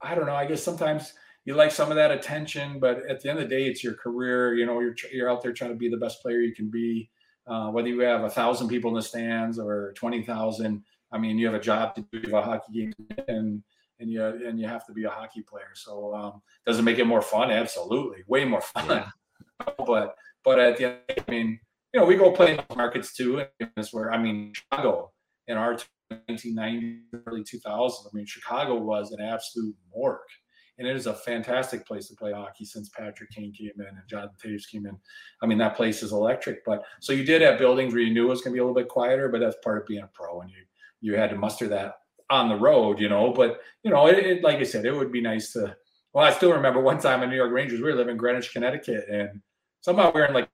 I 0.00 0.14
don't 0.14 0.26
know, 0.26 0.36
I 0.36 0.46
guess 0.46 0.62
sometimes 0.62 1.12
you 1.50 1.56
like 1.56 1.72
some 1.72 1.90
of 1.90 1.96
that 1.96 2.12
attention, 2.12 2.78
but 2.78 3.04
at 3.08 3.20
the 3.20 3.28
end 3.28 3.40
of 3.40 3.48
the 3.48 3.56
day, 3.56 3.64
it's 3.64 3.82
your 3.82 3.94
career. 3.94 4.54
You 4.54 4.66
know, 4.66 4.78
you're 4.78 4.94
you're 5.12 5.28
out 5.28 5.42
there 5.42 5.52
trying 5.52 5.72
to 5.72 5.76
be 5.76 5.88
the 5.88 5.96
best 5.96 6.22
player 6.22 6.38
you 6.38 6.54
can 6.54 6.70
be. 6.70 7.10
Uh, 7.44 7.70
whether 7.70 7.88
you 7.88 7.98
have 8.02 8.22
a 8.22 8.30
thousand 8.30 8.68
people 8.68 8.88
in 8.90 8.94
the 8.94 9.02
stands 9.02 9.58
or 9.58 9.92
twenty 9.96 10.22
thousand, 10.22 10.84
I 11.10 11.18
mean, 11.18 11.38
you 11.38 11.46
have 11.46 11.56
a 11.56 11.60
job 11.60 11.96
to 11.96 12.02
do. 12.02 12.18
You 12.18 12.34
have 12.36 12.44
a 12.44 12.46
hockey 12.46 12.72
game, 12.72 12.92
and 13.26 13.64
and 13.98 14.08
you 14.08 14.24
and 14.24 14.60
you 14.60 14.68
have 14.68 14.86
to 14.86 14.92
be 14.92 15.02
a 15.02 15.10
hockey 15.10 15.42
player. 15.42 15.72
So, 15.74 16.14
um, 16.14 16.42
does 16.64 16.78
it 16.78 16.82
make 16.82 17.00
it 17.00 17.04
more 17.04 17.20
fun? 17.20 17.50
Absolutely, 17.50 18.18
way 18.28 18.44
more 18.44 18.60
fun. 18.60 18.86
Yeah. 18.88 19.08
but 19.84 20.14
but 20.44 20.60
at 20.60 20.76
the 20.76 20.84
end, 20.84 20.98
I 21.26 21.28
mean, 21.28 21.58
you 21.92 21.98
know, 21.98 22.06
we 22.06 22.14
go 22.14 22.30
play 22.30 22.52
in 22.52 22.76
markets 22.76 23.12
too. 23.12 23.44
And 23.58 23.70
this 23.74 23.92
where 23.92 24.12
I 24.12 24.18
mean, 24.18 24.52
Chicago 24.54 25.10
in 25.48 25.56
our 25.56 25.76
1990s, 26.28 27.00
early 27.26 27.42
2000s. 27.42 27.92
I 28.06 28.08
mean, 28.12 28.26
Chicago 28.26 28.76
was 28.76 29.10
an 29.10 29.20
absolute 29.20 29.74
morgue. 29.92 30.20
And 30.80 30.88
it 30.88 30.96
is 30.96 31.06
a 31.06 31.12
fantastic 31.12 31.86
place 31.86 32.08
to 32.08 32.16
play 32.16 32.32
hockey 32.32 32.64
since 32.64 32.88
Patrick 32.88 33.30
Kane 33.30 33.52
came 33.52 33.70
in 33.76 33.86
and 33.86 33.98
Jonathan 34.08 34.34
Toews 34.42 34.66
came 34.66 34.86
in. 34.86 34.96
I 35.42 35.46
mean, 35.46 35.58
that 35.58 35.76
place 35.76 36.02
is 36.02 36.12
electric. 36.12 36.64
But 36.64 36.82
so 37.00 37.12
you 37.12 37.22
did 37.22 37.42
have 37.42 37.58
buildings 37.58 37.92
where 37.92 38.02
you 38.02 38.14
knew 38.14 38.24
it 38.24 38.30
was 38.30 38.40
going 38.40 38.52
to 38.52 38.56
be 38.56 38.60
a 38.60 38.64
little 38.64 38.74
bit 38.74 38.88
quieter, 38.88 39.28
but 39.28 39.40
that's 39.40 39.58
part 39.62 39.82
of 39.82 39.86
being 39.86 40.02
a 40.02 40.08
pro, 40.14 40.40
and 40.40 40.50
you 40.50 40.64
you 41.02 41.16
had 41.16 41.30
to 41.30 41.36
muster 41.36 41.68
that 41.68 41.96
on 42.30 42.48
the 42.48 42.56
road, 42.56 42.98
you 42.98 43.10
know. 43.10 43.30
But 43.30 43.60
you 43.82 43.90
know, 43.90 44.06
it, 44.06 44.18
it, 44.18 44.42
like 44.42 44.56
I 44.56 44.62
said, 44.62 44.86
it 44.86 44.96
would 44.96 45.12
be 45.12 45.20
nice 45.20 45.52
to. 45.52 45.76
Well, 46.14 46.24
I 46.24 46.32
still 46.32 46.52
remember 46.52 46.80
one 46.80 46.98
time 46.98 47.22
in 47.22 47.28
New 47.28 47.36
York 47.36 47.52
Rangers, 47.52 47.80
we 47.80 47.84
were 47.84 47.94
living 47.94 48.12
in 48.12 48.16
Greenwich, 48.16 48.52
Connecticut, 48.52 49.04
and 49.08 49.42
somehow 49.82 50.10
we 50.12 50.22
were 50.22 50.26
in 50.28 50.34
like 50.34 50.48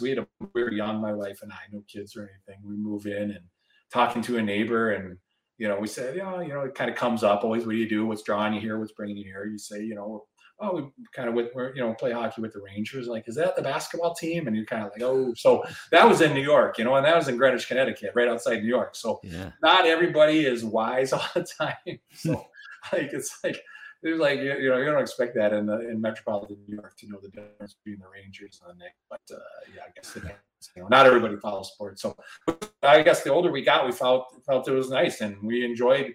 we 0.00 0.08
had 0.08 0.18
a, 0.18 0.26
we 0.54 0.62
were 0.62 0.72
young, 0.72 0.98
my 0.98 1.12
wife 1.12 1.42
and 1.42 1.52
I, 1.52 1.58
no 1.70 1.84
kids 1.86 2.16
or 2.16 2.22
anything. 2.22 2.62
We 2.66 2.74
move 2.74 3.06
in 3.06 3.32
and 3.32 3.44
talking 3.92 4.22
to 4.22 4.38
a 4.38 4.42
neighbor 4.42 4.92
and 4.92 5.18
you 5.58 5.68
know, 5.68 5.78
we 5.78 5.88
said, 5.88 6.16
yeah, 6.16 6.40
you 6.40 6.48
know, 6.48 6.62
it 6.62 6.74
kind 6.74 6.90
of 6.90 6.96
comes 6.96 7.24
up 7.24 7.42
always. 7.44 7.66
What 7.66 7.72
do 7.72 7.78
you 7.78 7.88
do? 7.88 8.06
What's 8.06 8.22
drawing 8.22 8.54
you 8.54 8.60
here? 8.60 8.78
What's 8.78 8.92
bringing 8.92 9.16
you 9.16 9.24
here? 9.24 9.44
You 9.44 9.58
say, 9.58 9.82
you 9.82 9.94
know, 9.94 10.24
oh, 10.60 10.76
we 10.76 11.04
kind 11.12 11.28
of 11.28 11.34
with, 11.34 11.50
you 11.54 11.82
know, 11.82 11.94
play 11.94 12.12
hockey 12.12 12.40
with 12.40 12.52
the 12.52 12.60
Rangers. 12.60 13.06
Like, 13.06 13.28
is 13.28 13.34
that 13.36 13.56
the 13.56 13.62
basketball 13.62 14.14
team? 14.14 14.46
And 14.46 14.56
you're 14.56 14.64
kind 14.64 14.84
of 14.84 14.92
like, 14.92 15.02
oh, 15.02 15.34
so 15.34 15.64
that 15.90 16.08
was 16.08 16.20
in 16.20 16.32
New 16.32 16.42
York, 16.42 16.78
you 16.78 16.84
know, 16.84 16.94
and 16.94 17.04
that 17.04 17.16
was 17.16 17.28
in 17.28 17.36
Greenwich, 17.36 17.68
Connecticut, 17.68 18.12
right 18.14 18.28
outside 18.28 18.62
New 18.62 18.68
York. 18.68 18.94
So 18.94 19.20
yeah. 19.22 19.50
not 19.62 19.86
everybody 19.86 20.46
is 20.46 20.64
wise 20.64 21.12
all 21.12 21.26
the 21.34 21.44
time. 21.44 21.98
So 22.14 22.46
like, 22.92 23.12
it's 23.12 23.38
like, 23.42 23.62
there's 24.02 24.18
like 24.18 24.38
you, 24.38 24.54
you 24.58 24.68
know 24.68 24.78
you 24.78 24.86
don't 24.86 25.00
expect 25.00 25.34
that 25.34 25.52
in 25.52 25.66
the 25.66 25.88
in 25.88 26.00
metropolitan 26.00 26.56
New 26.66 26.76
York 26.76 26.96
to 26.98 27.08
know 27.08 27.18
the 27.20 27.28
difference 27.28 27.74
between 27.74 28.00
the 28.00 28.06
Rangers 28.08 28.60
and 28.64 28.74
the 28.74 28.84
Knicks, 28.84 29.00
but 29.10 29.20
uh, 29.32 29.38
yeah, 29.74 29.82
I 29.86 29.90
guess 29.94 30.16
is. 30.16 30.70
You 30.74 30.82
know, 30.82 30.88
not 30.88 31.06
everybody 31.06 31.36
follows 31.36 31.70
sports, 31.72 32.02
so 32.02 32.16
I 32.82 33.02
guess 33.02 33.22
the 33.22 33.30
older 33.30 33.50
we 33.52 33.62
got, 33.62 33.86
we 33.86 33.92
felt 33.92 34.42
felt 34.44 34.66
it 34.66 34.72
was 34.72 34.90
nice, 34.90 35.20
and 35.20 35.40
we 35.42 35.64
enjoyed 35.64 36.14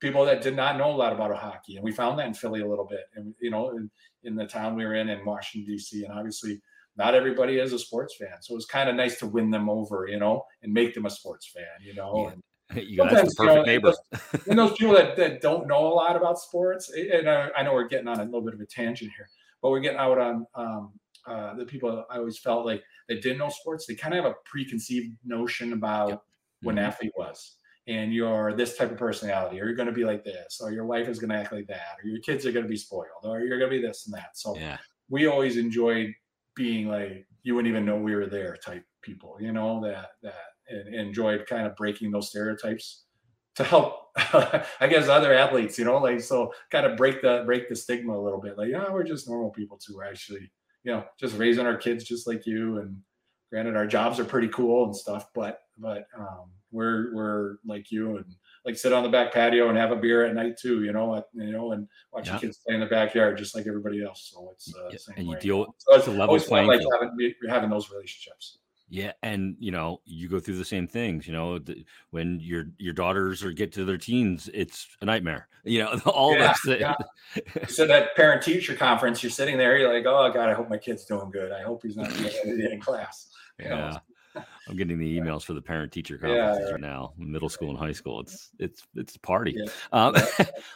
people 0.00 0.24
that 0.26 0.42
did 0.42 0.54
not 0.54 0.76
know 0.76 0.90
a 0.90 0.96
lot 0.96 1.12
about 1.12 1.34
hockey, 1.36 1.76
and 1.76 1.84
we 1.84 1.92
found 1.92 2.18
that 2.18 2.26
in 2.26 2.34
Philly 2.34 2.60
a 2.60 2.68
little 2.68 2.84
bit, 2.84 3.04
and 3.14 3.34
you 3.40 3.50
know, 3.50 3.70
in, 3.70 3.90
in 4.24 4.36
the 4.36 4.46
town 4.46 4.76
we 4.76 4.84
were 4.84 4.94
in 4.94 5.08
in 5.08 5.24
Washington 5.24 5.72
D.C., 5.72 6.04
and 6.04 6.12
obviously 6.12 6.60
not 6.96 7.14
everybody 7.14 7.58
is 7.58 7.72
a 7.72 7.78
sports 7.78 8.16
fan, 8.16 8.42
so 8.42 8.52
it 8.52 8.56
was 8.56 8.66
kind 8.66 8.88
of 8.88 8.96
nice 8.96 9.18
to 9.20 9.26
win 9.26 9.50
them 9.50 9.70
over, 9.70 10.06
you 10.08 10.18
know, 10.18 10.44
and 10.62 10.72
make 10.72 10.94
them 10.94 11.06
a 11.06 11.10
sports 11.10 11.46
fan, 11.46 11.64
you 11.80 11.94
know. 11.94 12.24
Yeah. 12.26 12.32
And, 12.32 12.42
you 12.74 12.96
got 12.98 13.10
the 13.10 13.16
perfect 13.16 13.38
you 13.40 13.46
know, 13.46 13.62
neighbor. 13.62 13.94
And 14.12 14.20
those, 14.32 14.46
and 14.48 14.58
those 14.58 14.72
people 14.76 14.94
that, 14.94 15.16
that 15.16 15.40
don't 15.40 15.66
know 15.66 15.86
a 15.86 15.94
lot 15.94 16.16
about 16.16 16.38
sports, 16.38 16.90
and 16.90 17.28
I, 17.28 17.48
I, 17.56 17.62
know 17.62 17.72
we're 17.72 17.88
getting 17.88 18.08
on 18.08 18.20
a 18.20 18.24
little 18.24 18.42
bit 18.42 18.54
of 18.54 18.60
a 18.60 18.66
tangent 18.66 19.10
here, 19.16 19.28
but 19.62 19.70
we're 19.70 19.80
getting 19.80 19.98
out 19.98 20.18
on 20.18 20.46
um, 20.54 20.92
uh, 21.26 21.54
the 21.54 21.64
people 21.64 22.04
I 22.10 22.18
always 22.18 22.38
felt 22.38 22.66
like 22.66 22.82
they 23.08 23.16
didn't 23.16 23.38
know 23.38 23.48
sports. 23.48 23.86
They 23.86 23.94
kind 23.94 24.14
of 24.14 24.24
have 24.24 24.32
a 24.32 24.36
preconceived 24.44 25.16
notion 25.24 25.72
about 25.72 26.08
yep. 26.08 26.22
what 26.62 26.72
mm-hmm. 26.72 26.78
an 26.78 26.84
athlete 26.84 27.12
was. 27.16 27.56
And 27.86 28.12
you're 28.12 28.52
this 28.52 28.76
type 28.76 28.90
of 28.90 28.98
personality, 28.98 29.58
or 29.58 29.64
you're 29.64 29.74
going 29.74 29.88
to 29.88 29.94
be 29.94 30.04
like 30.04 30.22
this, 30.22 30.60
or 30.62 30.70
your 30.70 30.84
wife 30.84 31.08
is 31.08 31.18
going 31.18 31.30
to 31.30 31.36
act 31.36 31.52
like 31.52 31.66
that, 31.68 31.96
or 32.02 32.08
your 32.08 32.20
kids 32.20 32.44
are 32.44 32.52
going 32.52 32.66
to 32.66 32.68
be 32.68 32.76
spoiled, 32.76 33.24
or 33.24 33.40
you're 33.40 33.58
going 33.58 33.70
to 33.70 33.76
be 33.76 33.80
this 33.80 34.04
and 34.06 34.14
that. 34.14 34.36
So 34.36 34.54
yeah. 34.56 34.76
we 35.08 35.26
always 35.26 35.56
enjoyed 35.56 36.12
being 36.54 36.88
like 36.88 37.26
you 37.44 37.54
wouldn't 37.54 37.70
even 37.70 37.86
know 37.86 37.96
we 37.96 38.14
were 38.14 38.26
there 38.26 38.58
type 38.62 38.84
people, 39.00 39.38
you 39.40 39.52
know, 39.52 39.80
that 39.84 40.10
that 40.22 40.34
and 40.68 40.94
enjoyed 40.94 41.46
kind 41.46 41.66
of 41.66 41.76
breaking 41.76 42.10
those 42.10 42.28
stereotypes 42.28 43.04
to 43.56 43.64
help 43.64 44.08
I 44.80 44.86
guess 44.88 45.08
other 45.08 45.32
athletes, 45.32 45.78
you 45.78 45.84
know, 45.84 45.98
like 45.98 46.20
so 46.20 46.52
kind 46.70 46.86
of 46.86 46.96
break 46.96 47.22
the 47.22 47.42
break 47.46 47.68
the 47.68 47.76
stigma 47.76 48.18
a 48.18 48.20
little 48.20 48.40
bit. 48.40 48.58
Like, 48.58 48.68
yeah, 48.68 48.90
we're 48.90 49.04
just 49.04 49.28
normal 49.28 49.50
people 49.50 49.78
too. 49.78 49.96
We're 49.96 50.04
actually, 50.04 50.50
you 50.82 50.92
know, 50.92 51.04
just 51.20 51.36
raising 51.36 51.66
our 51.66 51.76
kids 51.76 52.04
just 52.04 52.26
like 52.26 52.46
you. 52.46 52.78
And 52.78 52.96
granted, 53.50 53.76
our 53.76 53.86
jobs 53.86 54.18
are 54.18 54.24
pretty 54.24 54.48
cool 54.48 54.86
and 54.86 54.96
stuff, 54.96 55.26
but 55.34 55.60
but 55.76 56.06
um, 56.18 56.50
we're 56.72 57.14
we're 57.14 57.56
like 57.64 57.90
you 57.92 58.16
and 58.16 58.24
like 58.64 58.76
sit 58.76 58.92
on 58.92 59.04
the 59.04 59.08
back 59.08 59.32
patio 59.32 59.68
and 59.68 59.78
have 59.78 59.92
a 59.92 59.96
beer 59.96 60.24
at 60.24 60.34
night 60.34 60.56
too, 60.56 60.82
you 60.82 60.92
know, 60.92 61.22
you 61.32 61.52
know, 61.52 61.72
and 61.72 61.86
watch 62.12 62.26
yeah. 62.26 62.38
kids 62.38 62.58
play 62.66 62.74
in 62.74 62.80
the 62.80 62.86
backyard 62.86 63.38
just 63.38 63.54
like 63.54 63.66
everybody 63.66 64.02
else. 64.02 64.30
So 64.32 64.50
it's 64.52 64.74
uh, 64.74 64.88
yeah. 64.90 65.14
and 65.16 65.26
you 65.26 65.34
way. 65.34 65.40
deal 65.40 65.60
with 65.60 65.68
so 65.78 65.94
it's, 65.94 66.04
the 66.06 66.12
level 66.12 66.38
playing 66.40 66.66
like 66.66 66.80
having, 66.92 67.34
having 67.48 67.70
those 67.70 67.90
relationships. 67.90 68.58
Yeah, 68.90 69.12
and 69.22 69.56
you 69.58 69.70
know, 69.70 70.00
you 70.06 70.28
go 70.28 70.40
through 70.40 70.56
the 70.56 70.64
same 70.64 70.88
things. 70.88 71.26
You 71.26 71.34
know, 71.34 71.58
the, 71.58 71.84
when 72.10 72.40
your 72.40 72.66
your 72.78 72.94
daughters 72.94 73.44
or 73.44 73.52
get 73.52 73.72
to 73.72 73.84
their 73.84 73.98
teens, 73.98 74.48
it's 74.54 74.88
a 75.00 75.04
nightmare. 75.04 75.48
You 75.64 75.80
know, 75.80 76.00
all 76.06 76.32
yeah, 76.32 76.54
those 76.64 76.80
yeah. 76.80 76.94
so 77.68 77.86
that 77.88 78.16
parent 78.16 78.42
teacher 78.42 78.74
conference, 78.74 79.22
you're 79.22 79.28
sitting 79.28 79.58
there, 79.58 79.76
you're 79.76 79.92
like, 79.92 80.06
oh 80.06 80.32
God, 80.32 80.48
I 80.48 80.54
hope 80.54 80.70
my 80.70 80.78
kid's 80.78 81.04
doing 81.04 81.30
good. 81.30 81.52
I 81.52 81.62
hope 81.62 81.82
he's 81.82 81.94
not 81.94 82.10
in 82.44 82.80
class. 82.80 83.28
yeah. 83.58 83.98
I'm 84.66 84.76
getting 84.76 84.98
the 84.98 85.18
emails 85.18 85.42
for 85.42 85.52
the 85.52 85.60
parent 85.60 85.92
teacher 85.92 86.16
conferences 86.16 86.64
yeah, 86.64 86.72
right 86.72 86.80
now, 86.80 87.12
middle 87.18 87.50
school 87.50 87.68
and 87.68 87.78
high 87.78 87.92
school. 87.92 88.20
It's 88.20 88.50
it's 88.58 88.82
it's 88.94 89.16
a 89.16 89.20
party. 89.20 89.58
Um, 89.92 90.14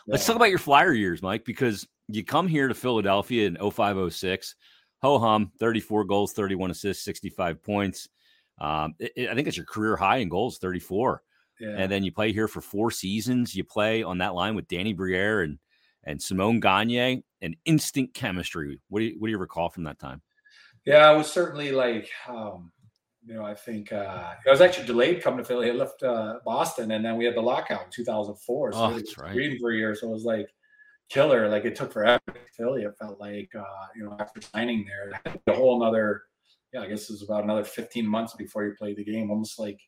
let's 0.06 0.26
talk 0.26 0.36
about 0.36 0.50
your 0.50 0.58
flyer 0.58 0.92
years, 0.92 1.22
Mike, 1.22 1.46
because 1.46 1.86
you 2.08 2.22
come 2.22 2.48
here 2.48 2.68
to 2.68 2.74
Philadelphia 2.74 3.46
in 3.46 3.56
0506 3.56 4.56
ho 5.02 5.18
hum, 5.18 5.52
34 5.58 6.04
goals, 6.04 6.32
31 6.32 6.70
assists, 6.70 7.04
65 7.04 7.62
points. 7.62 8.08
Um, 8.60 8.94
it, 8.98 9.12
it, 9.16 9.30
I 9.30 9.34
think 9.34 9.48
it's 9.48 9.56
your 9.56 9.66
career 9.66 9.96
high 9.96 10.18
in 10.18 10.28
goals, 10.28 10.58
34. 10.58 11.22
Yeah. 11.60 11.74
And 11.76 11.92
then 11.92 12.02
you 12.02 12.12
play 12.12 12.32
here 12.32 12.48
for 12.48 12.60
four 12.60 12.90
seasons. 12.90 13.54
You 13.54 13.64
play 13.64 14.02
on 14.02 14.18
that 14.18 14.34
line 14.34 14.54
with 14.54 14.68
Danny 14.68 14.92
Briere 14.92 15.42
and 15.42 15.58
and 16.04 16.20
Simon 16.20 16.58
Gagne 16.58 17.22
and 17.40 17.56
instant 17.64 18.12
chemistry. 18.14 18.80
What 18.88 19.00
do 19.00 19.06
you 19.06 19.16
what 19.18 19.28
do 19.28 19.30
you 19.30 19.38
recall 19.38 19.68
from 19.68 19.84
that 19.84 19.98
time? 19.98 20.22
Yeah, 20.84 21.08
I 21.08 21.12
was 21.12 21.30
certainly 21.30 21.70
like 21.70 22.10
um, 22.28 22.72
you 23.24 23.34
know, 23.34 23.44
I 23.44 23.54
think 23.54 23.92
uh, 23.92 24.34
I 24.46 24.50
was 24.50 24.60
actually 24.60 24.86
delayed 24.86 25.22
coming 25.22 25.38
to 25.38 25.44
Philly. 25.44 25.70
I 25.70 25.74
left 25.74 26.02
uh, 26.02 26.38
Boston, 26.44 26.90
and 26.90 27.04
then 27.04 27.16
we 27.16 27.24
had 27.24 27.36
the 27.36 27.42
lockout 27.42 27.84
in 27.84 27.90
2004. 27.90 28.72
So 28.72 28.78
oh, 28.78 28.92
that's 28.92 29.16
right. 29.18 29.34
Reading 29.34 29.58
for 29.60 29.70
a 29.70 29.76
year, 29.76 29.94
so 29.94 30.08
it 30.08 30.12
was 30.12 30.24
like 30.24 30.48
killer. 31.08 31.48
Like 31.48 31.64
it 31.64 31.76
took 31.76 31.92
forever 31.92 32.20
to 32.26 32.40
Philly. 32.56 32.82
It 32.82 32.94
felt 32.98 33.20
like 33.20 33.50
uh, 33.54 33.86
you 33.96 34.04
know 34.04 34.16
after 34.18 34.40
signing 34.40 34.86
there, 34.86 35.20
a 35.46 35.52
whole 35.54 35.82
another 35.82 36.22
yeah, 36.72 36.80
I 36.80 36.86
guess 36.86 37.08
it 37.08 37.12
was 37.12 37.22
about 37.22 37.44
another 37.44 37.64
15 37.64 38.06
months 38.06 38.34
before 38.34 38.64
you 38.64 38.74
played 38.78 38.96
the 38.96 39.04
game, 39.04 39.30
almost 39.30 39.58
like 39.58 39.78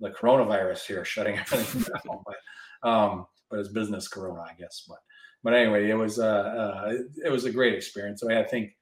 the 0.00 0.10
coronavirus 0.10 0.86
here 0.86 1.04
shutting 1.04 1.38
everything 1.38 1.82
down. 1.82 2.22
But 2.26 2.88
um, 2.88 3.26
but 3.50 3.58
it's 3.58 3.68
business 3.68 4.08
corona, 4.08 4.42
I 4.42 4.54
guess. 4.58 4.84
But 4.88 4.98
but 5.42 5.54
anyway, 5.54 5.90
it 5.90 5.94
was 5.94 6.18
uh, 6.18 6.24
uh 6.24 6.92
it 7.24 7.30
was 7.30 7.44
a 7.44 7.52
great 7.52 7.74
experience. 7.74 8.20
So 8.20 8.30
I 8.30 8.44
think 8.44 8.72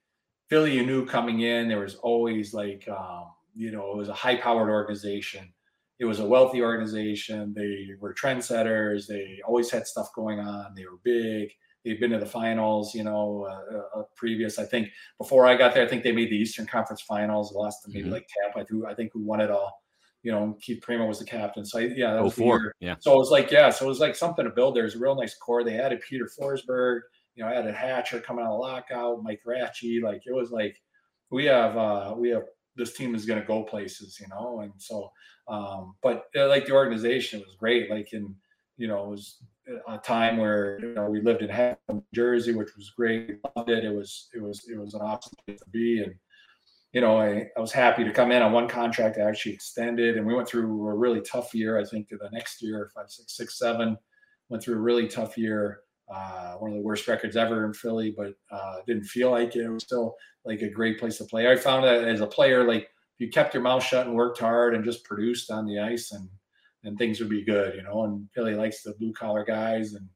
Philly, 0.49 0.75
you 0.75 0.85
knew 0.85 1.05
coming 1.05 1.41
in, 1.41 1.67
there 1.67 1.79
was 1.79 1.95
always 1.95 2.53
like 2.53 2.87
um, 2.89 3.25
you 3.55 3.71
know, 3.71 3.91
it 3.91 3.97
was 3.97 4.09
a 4.09 4.13
high 4.13 4.37
powered 4.37 4.69
organization. 4.69 5.53
It 5.99 6.05
was 6.05 6.19
a 6.19 6.25
wealthy 6.25 6.61
organization. 6.61 7.53
They 7.53 7.89
were 7.99 8.13
trendsetters. 8.13 9.07
They 9.07 9.39
always 9.47 9.69
had 9.71 9.87
stuff 9.87 10.09
going 10.13 10.39
on. 10.39 10.73
They 10.75 10.85
were 10.85 10.97
big 11.03 11.51
they've 11.83 11.99
been 11.99 12.11
to 12.11 12.19
the 12.19 12.25
finals, 12.25 12.93
you 12.95 13.03
know, 13.03 13.47
uh, 13.49 13.99
uh, 13.99 14.03
previous. 14.15 14.59
I 14.59 14.65
think 14.65 14.89
before 15.17 15.45
I 15.45 15.55
got 15.55 15.73
there, 15.73 15.85
I 15.85 15.87
think 15.87 16.03
they 16.03 16.11
made 16.11 16.29
the 16.29 16.37
Eastern 16.37 16.65
Conference 16.65 17.01
Finals. 17.01 17.53
Lost 17.53 17.83
to 17.83 17.89
maybe 17.89 18.03
mm-hmm. 18.03 18.13
like 18.13 18.27
Tampa. 18.41 18.59
I 18.59 18.63
think 18.63 18.85
I 18.85 18.93
think 18.93 19.11
who 19.13 19.21
won 19.21 19.41
it 19.41 19.51
all. 19.51 19.81
You 20.23 20.31
know, 20.31 20.57
Keith 20.61 20.81
Primeau 20.81 21.05
was 21.05 21.19
the 21.19 21.25
captain. 21.25 21.65
So 21.65 21.79
I, 21.79 21.89
yeah, 21.95 22.13
that 22.13 22.23
was 22.23 22.33
oh, 22.33 22.43
four. 22.43 22.73
Yeah. 22.79 22.95
So 22.99 23.13
it 23.13 23.17
was 23.17 23.29
like 23.29 23.51
yeah, 23.51 23.69
so 23.69 23.85
it 23.85 23.89
was 23.89 23.99
like 23.99 24.15
something 24.15 24.45
to 24.45 24.51
build. 24.51 24.75
There's 24.75 24.95
a 24.95 24.99
real 24.99 25.15
nice 25.15 25.35
core. 25.35 25.63
They 25.63 25.79
added 25.79 26.01
Peter 26.07 26.29
Forsberg. 26.39 27.01
You 27.35 27.43
know, 27.43 27.49
added 27.49 27.73
Hatcher 27.73 28.19
coming 28.19 28.45
out 28.45 28.53
of 28.53 28.59
lockout, 28.59 29.23
Mike 29.23 29.41
Rathje. 29.45 30.03
Like 30.03 30.21
it 30.25 30.33
was 30.33 30.51
like 30.51 30.79
we 31.31 31.45
have 31.45 31.75
uh 31.75 32.13
we 32.15 32.29
have 32.29 32.43
this 32.75 32.93
team 32.93 33.15
is 33.15 33.25
going 33.25 33.39
to 33.39 33.45
go 33.45 33.63
places, 33.63 34.17
you 34.19 34.27
know, 34.29 34.61
and 34.61 34.71
so 34.77 35.11
um, 35.47 35.95
but 36.01 36.25
uh, 36.35 36.47
like 36.47 36.65
the 36.65 36.71
organization 36.71 37.41
was 37.41 37.55
great. 37.55 37.89
Like 37.89 38.13
in 38.13 38.35
you 38.77 38.87
know, 38.87 39.05
it 39.05 39.09
was 39.09 39.37
a 39.87 39.97
time 39.97 40.37
where 40.37 40.79
you 40.81 40.93
know 40.93 41.09
we 41.09 41.21
lived 41.21 41.41
in 41.41 41.75
New 41.89 42.03
Jersey, 42.13 42.53
which 42.53 42.75
was 42.75 42.91
great. 42.91 43.39
Loved 43.55 43.69
it. 43.69 43.83
It 43.83 43.93
was 43.93 44.29
it 44.33 44.41
was 44.41 44.63
it 44.69 44.77
was 44.77 44.93
an 44.93 45.01
awesome 45.01 45.33
place 45.45 45.59
to 45.59 45.69
be, 45.69 46.03
and 46.03 46.13
you 46.91 47.01
know 47.01 47.17
I, 47.17 47.47
I 47.57 47.59
was 47.59 47.71
happy 47.71 48.03
to 48.03 48.11
come 48.11 48.31
in 48.31 48.41
on 48.41 48.51
one 48.51 48.67
contract. 48.67 49.17
I 49.17 49.21
actually 49.21 49.53
extended, 49.53 50.17
and 50.17 50.25
we 50.25 50.33
went 50.33 50.47
through 50.47 50.87
a 50.87 50.95
really 50.95 51.21
tough 51.21 51.53
year. 51.53 51.79
I 51.79 51.85
think 51.85 52.09
the 52.09 52.29
next 52.31 52.61
year, 52.61 52.91
five, 52.95 53.09
six, 53.09 53.37
six, 53.37 53.59
seven, 53.59 53.97
went 54.49 54.63
through 54.63 54.75
a 54.75 54.81
really 54.81 55.07
tough 55.07 55.37
year. 55.37 55.79
Uh, 56.13 56.55
one 56.55 56.71
of 56.71 56.77
the 56.77 56.83
worst 56.83 57.07
records 57.07 57.37
ever 57.37 57.65
in 57.65 57.73
Philly, 57.73 58.13
but 58.15 58.33
uh, 58.51 58.75
didn't 58.85 59.05
feel 59.05 59.31
like 59.31 59.55
it. 59.55 59.65
It 59.65 59.69
was 59.69 59.83
still 59.83 60.15
like 60.45 60.61
a 60.61 60.69
great 60.69 60.99
place 60.99 61.17
to 61.19 61.25
play. 61.25 61.49
I 61.49 61.55
found 61.55 61.85
that 61.85 62.03
as 62.03 62.19
a 62.19 62.27
player, 62.27 62.67
like 62.67 62.83
if 62.83 63.19
you 63.19 63.29
kept 63.29 63.53
your 63.53 63.63
mouth 63.63 63.83
shut 63.83 64.05
and 64.05 64.15
worked 64.15 64.39
hard 64.39 64.75
and 64.75 64.83
just 64.83 65.05
produced 65.05 65.49
on 65.49 65.65
the 65.65 65.79
ice 65.79 66.11
and 66.11 66.27
and 66.83 66.97
things 66.97 67.19
would 67.19 67.29
be 67.29 67.43
good, 67.43 67.75
you 67.75 67.83
know. 67.83 68.03
And 68.03 68.29
Philly 68.33 68.55
likes 68.55 68.81
the 68.81 68.93
blue 68.93 69.13
collar 69.13 69.43
guys 69.43 69.93
and 69.93 70.07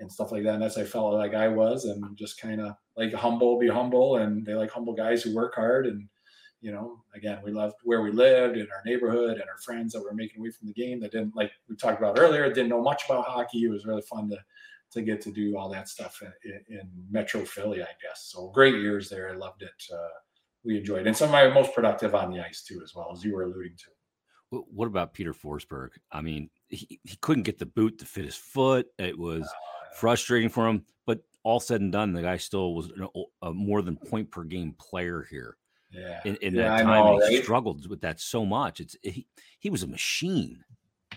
and 0.00 0.10
stuff 0.10 0.32
like 0.32 0.42
that. 0.42 0.54
And 0.54 0.62
that's 0.62 0.76
how 0.76 0.82
I 0.82 0.86
felt 0.86 1.14
like 1.14 1.34
I 1.34 1.48
was, 1.48 1.84
and 1.84 2.16
just 2.16 2.40
kind 2.40 2.60
of 2.60 2.74
like 2.96 3.12
humble, 3.12 3.58
be 3.58 3.68
humble, 3.68 4.16
and 4.16 4.44
they 4.44 4.54
like 4.54 4.70
humble 4.70 4.94
guys 4.94 5.22
who 5.22 5.34
work 5.34 5.54
hard. 5.54 5.86
And 5.86 6.08
you 6.60 6.72
know, 6.72 7.02
again, 7.14 7.40
we 7.44 7.52
loved 7.52 7.76
where 7.84 8.02
we 8.02 8.10
lived 8.10 8.56
in 8.56 8.66
our 8.74 8.82
neighborhood 8.86 9.32
and 9.32 9.42
our 9.42 9.58
friends 9.64 9.92
that 9.92 10.02
were 10.02 10.14
making 10.14 10.40
away 10.40 10.50
from 10.50 10.66
the 10.66 10.72
game 10.72 11.00
that 11.00 11.12
didn't 11.12 11.36
like 11.36 11.52
we 11.68 11.76
talked 11.76 11.98
about 11.98 12.18
earlier, 12.18 12.48
didn't 12.48 12.70
know 12.70 12.82
much 12.82 13.02
about 13.04 13.26
hockey. 13.26 13.64
It 13.64 13.70
was 13.70 13.86
really 13.86 14.02
fun 14.02 14.28
to 14.30 14.38
to 14.92 15.02
get 15.02 15.20
to 15.20 15.32
do 15.32 15.56
all 15.58 15.68
that 15.68 15.88
stuff 15.88 16.22
in, 16.44 16.60
in 16.68 16.88
Metro 17.10 17.44
Philly, 17.44 17.82
I 17.82 17.88
guess. 18.00 18.30
So 18.32 18.48
great 18.54 18.76
years 18.76 19.08
there. 19.08 19.28
I 19.28 19.32
loved 19.32 19.62
it. 19.62 19.84
Uh, 19.92 20.08
we 20.64 20.78
enjoyed 20.78 21.00
it. 21.00 21.08
and 21.08 21.16
some 21.16 21.28
of 21.28 21.32
my 21.32 21.48
most 21.48 21.74
productive 21.74 22.14
on 22.14 22.30
the 22.30 22.40
ice 22.40 22.62
too, 22.62 22.80
as 22.82 22.94
well 22.94 23.10
as 23.12 23.24
you 23.24 23.34
were 23.34 23.42
alluding 23.42 23.76
to. 23.76 23.93
What 24.72 24.86
about 24.86 25.14
Peter 25.14 25.32
Forsberg? 25.32 25.90
I 26.12 26.20
mean, 26.20 26.50
he, 26.68 27.00
he 27.04 27.16
couldn't 27.20 27.42
get 27.44 27.58
the 27.58 27.66
boot 27.66 27.98
to 27.98 28.06
fit 28.06 28.24
his 28.24 28.36
foot. 28.36 28.86
It 28.98 29.18
was 29.18 29.42
uh, 29.42 29.94
frustrating 29.96 30.48
for 30.48 30.68
him. 30.68 30.84
But 31.06 31.20
all 31.42 31.60
said 31.60 31.80
and 31.80 31.92
done, 31.92 32.12
the 32.12 32.22
guy 32.22 32.36
still 32.36 32.74
was 32.74 32.90
a, 33.42 33.52
more 33.52 33.82
than 33.82 33.96
point 33.96 34.30
per 34.30 34.44
game 34.44 34.74
player 34.78 35.26
here. 35.28 35.56
Yeah. 35.90 36.20
In, 36.24 36.36
in 36.36 36.54
yeah, 36.54 36.76
that 36.76 36.82
time, 36.82 37.04
know, 37.04 37.26
he 37.28 37.36
right? 37.36 37.44
struggled 37.44 37.88
with 37.88 38.00
that 38.00 38.20
so 38.20 38.44
much. 38.44 38.80
It's 38.80 38.96
he, 39.02 39.26
he 39.58 39.70
was 39.70 39.82
a 39.82 39.86
machine. 39.86 40.64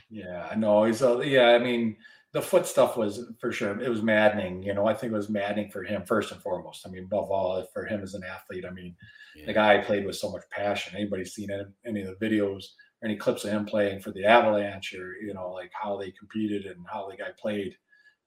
Yeah, 0.09 0.47
I 0.51 0.55
know. 0.55 0.83
He's 0.83 1.01
a, 1.01 1.21
yeah. 1.25 1.49
I 1.49 1.59
mean, 1.59 1.97
the 2.33 2.41
foot 2.41 2.67
stuff 2.67 2.97
was 2.97 3.25
for 3.39 3.51
sure. 3.51 3.81
It 3.81 3.89
was 3.89 4.03
maddening. 4.03 4.61
You 4.61 4.73
know, 4.73 4.85
I 4.85 4.93
think 4.93 5.11
it 5.11 5.15
was 5.15 5.29
maddening 5.29 5.71
for 5.71 5.83
him 5.83 6.03
first 6.05 6.31
and 6.31 6.41
foremost. 6.41 6.85
I 6.85 6.91
mean, 6.91 7.05
above 7.05 7.31
all, 7.31 7.65
for 7.73 7.85
him 7.85 8.01
as 8.03 8.13
an 8.13 8.23
athlete. 8.23 8.65
I 8.65 8.71
mean, 8.71 8.95
yeah. 9.35 9.47
the 9.47 9.53
guy 9.53 9.79
played 9.79 10.05
with 10.05 10.17
so 10.17 10.31
much 10.31 10.43
passion. 10.51 10.95
Anybody 10.95 11.25
seen 11.25 11.49
any, 11.49 11.63
any 11.85 12.01
of 12.03 12.19
the 12.19 12.25
videos? 12.25 12.65
Any 13.03 13.15
clips 13.15 13.43
of 13.45 13.51
him 13.51 13.65
playing 13.65 13.99
for 13.99 14.11
the 14.11 14.25
Avalanche 14.25 14.93
or 14.93 15.15
you 15.21 15.33
know 15.33 15.51
like 15.51 15.71
how 15.73 15.97
they 15.97 16.11
competed 16.11 16.65
and 16.65 16.85
how 16.91 17.07
the 17.09 17.17
guy 17.17 17.29
played. 17.39 17.75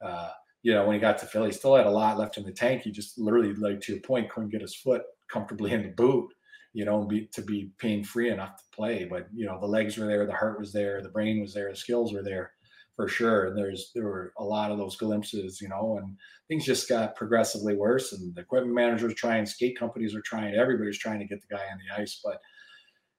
Uh, 0.02 0.30
you 0.62 0.72
know 0.74 0.86
when 0.86 0.94
he 0.94 1.00
got 1.00 1.18
to 1.18 1.26
Philly, 1.26 1.48
he 1.48 1.52
still 1.52 1.76
had 1.76 1.86
a 1.86 1.90
lot 1.90 2.18
left 2.18 2.36
in 2.36 2.44
the 2.44 2.52
tank. 2.52 2.82
He 2.82 2.90
just 2.90 3.18
literally, 3.18 3.54
like 3.54 3.80
to 3.82 3.92
your 3.92 4.02
point, 4.02 4.30
couldn't 4.30 4.50
get 4.50 4.60
his 4.60 4.76
foot 4.76 5.02
comfortably 5.30 5.72
in 5.72 5.82
the 5.82 5.88
boot. 5.88 6.32
You 6.72 6.84
know, 6.84 7.04
be, 7.04 7.26
to 7.32 7.42
be 7.42 7.72
pain 7.78 8.04
free 8.04 8.30
enough 8.30 8.56
to 8.56 8.62
play. 8.72 9.04
But 9.04 9.26
you 9.34 9.46
know 9.46 9.58
the 9.60 9.66
legs 9.66 9.96
were 9.96 10.06
there, 10.06 10.26
the 10.26 10.32
heart 10.32 10.58
was 10.58 10.72
there, 10.72 11.02
the 11.02 11.08
brain 11.08 11.40
was 11.40 11.54
there, 11.54 11.70
the 11.70 11.76
skills 11.76 12.12
were 12.12 12.22
there 12.22 12.52
for 13.00 13.08
sure. 13.08 13.46
And 13.46 13.56
there's 13.56 13.92
there 13.94 14.04
were 14.04 14.32
a 14.38 14.44
lot 14.44 14.70
of 14.70 14.78
those 14.78 14.96
glimpses, 14.96 15.60
you 15.60 15.68
know, 15.68 15.98
and 16.02 16.16
things 16.48 16.66
just 16.66 16.88
got 16.88 17.16
progressively 17.16 17.74
worse. 17.74 18.12
And 18.12 18.34
the 18.34 18.42
equipment 18.42 18.74
managers 18.74 19.14
trying, 19.14 19.46
skate 19.46 19.78
companies 19.78 20.14
are 20.14 20.20
trying, 20.20 20.54
everybody's 20.54 20.98
trying 20.98 21.18
to 21.18 21.24
get 21.24 21.40
the 21.40 21.54
guy 21.54 21.62
on 21.72 21.78
the 21.78 22.02
ice. 22.02 22.20
But 22.22 22.40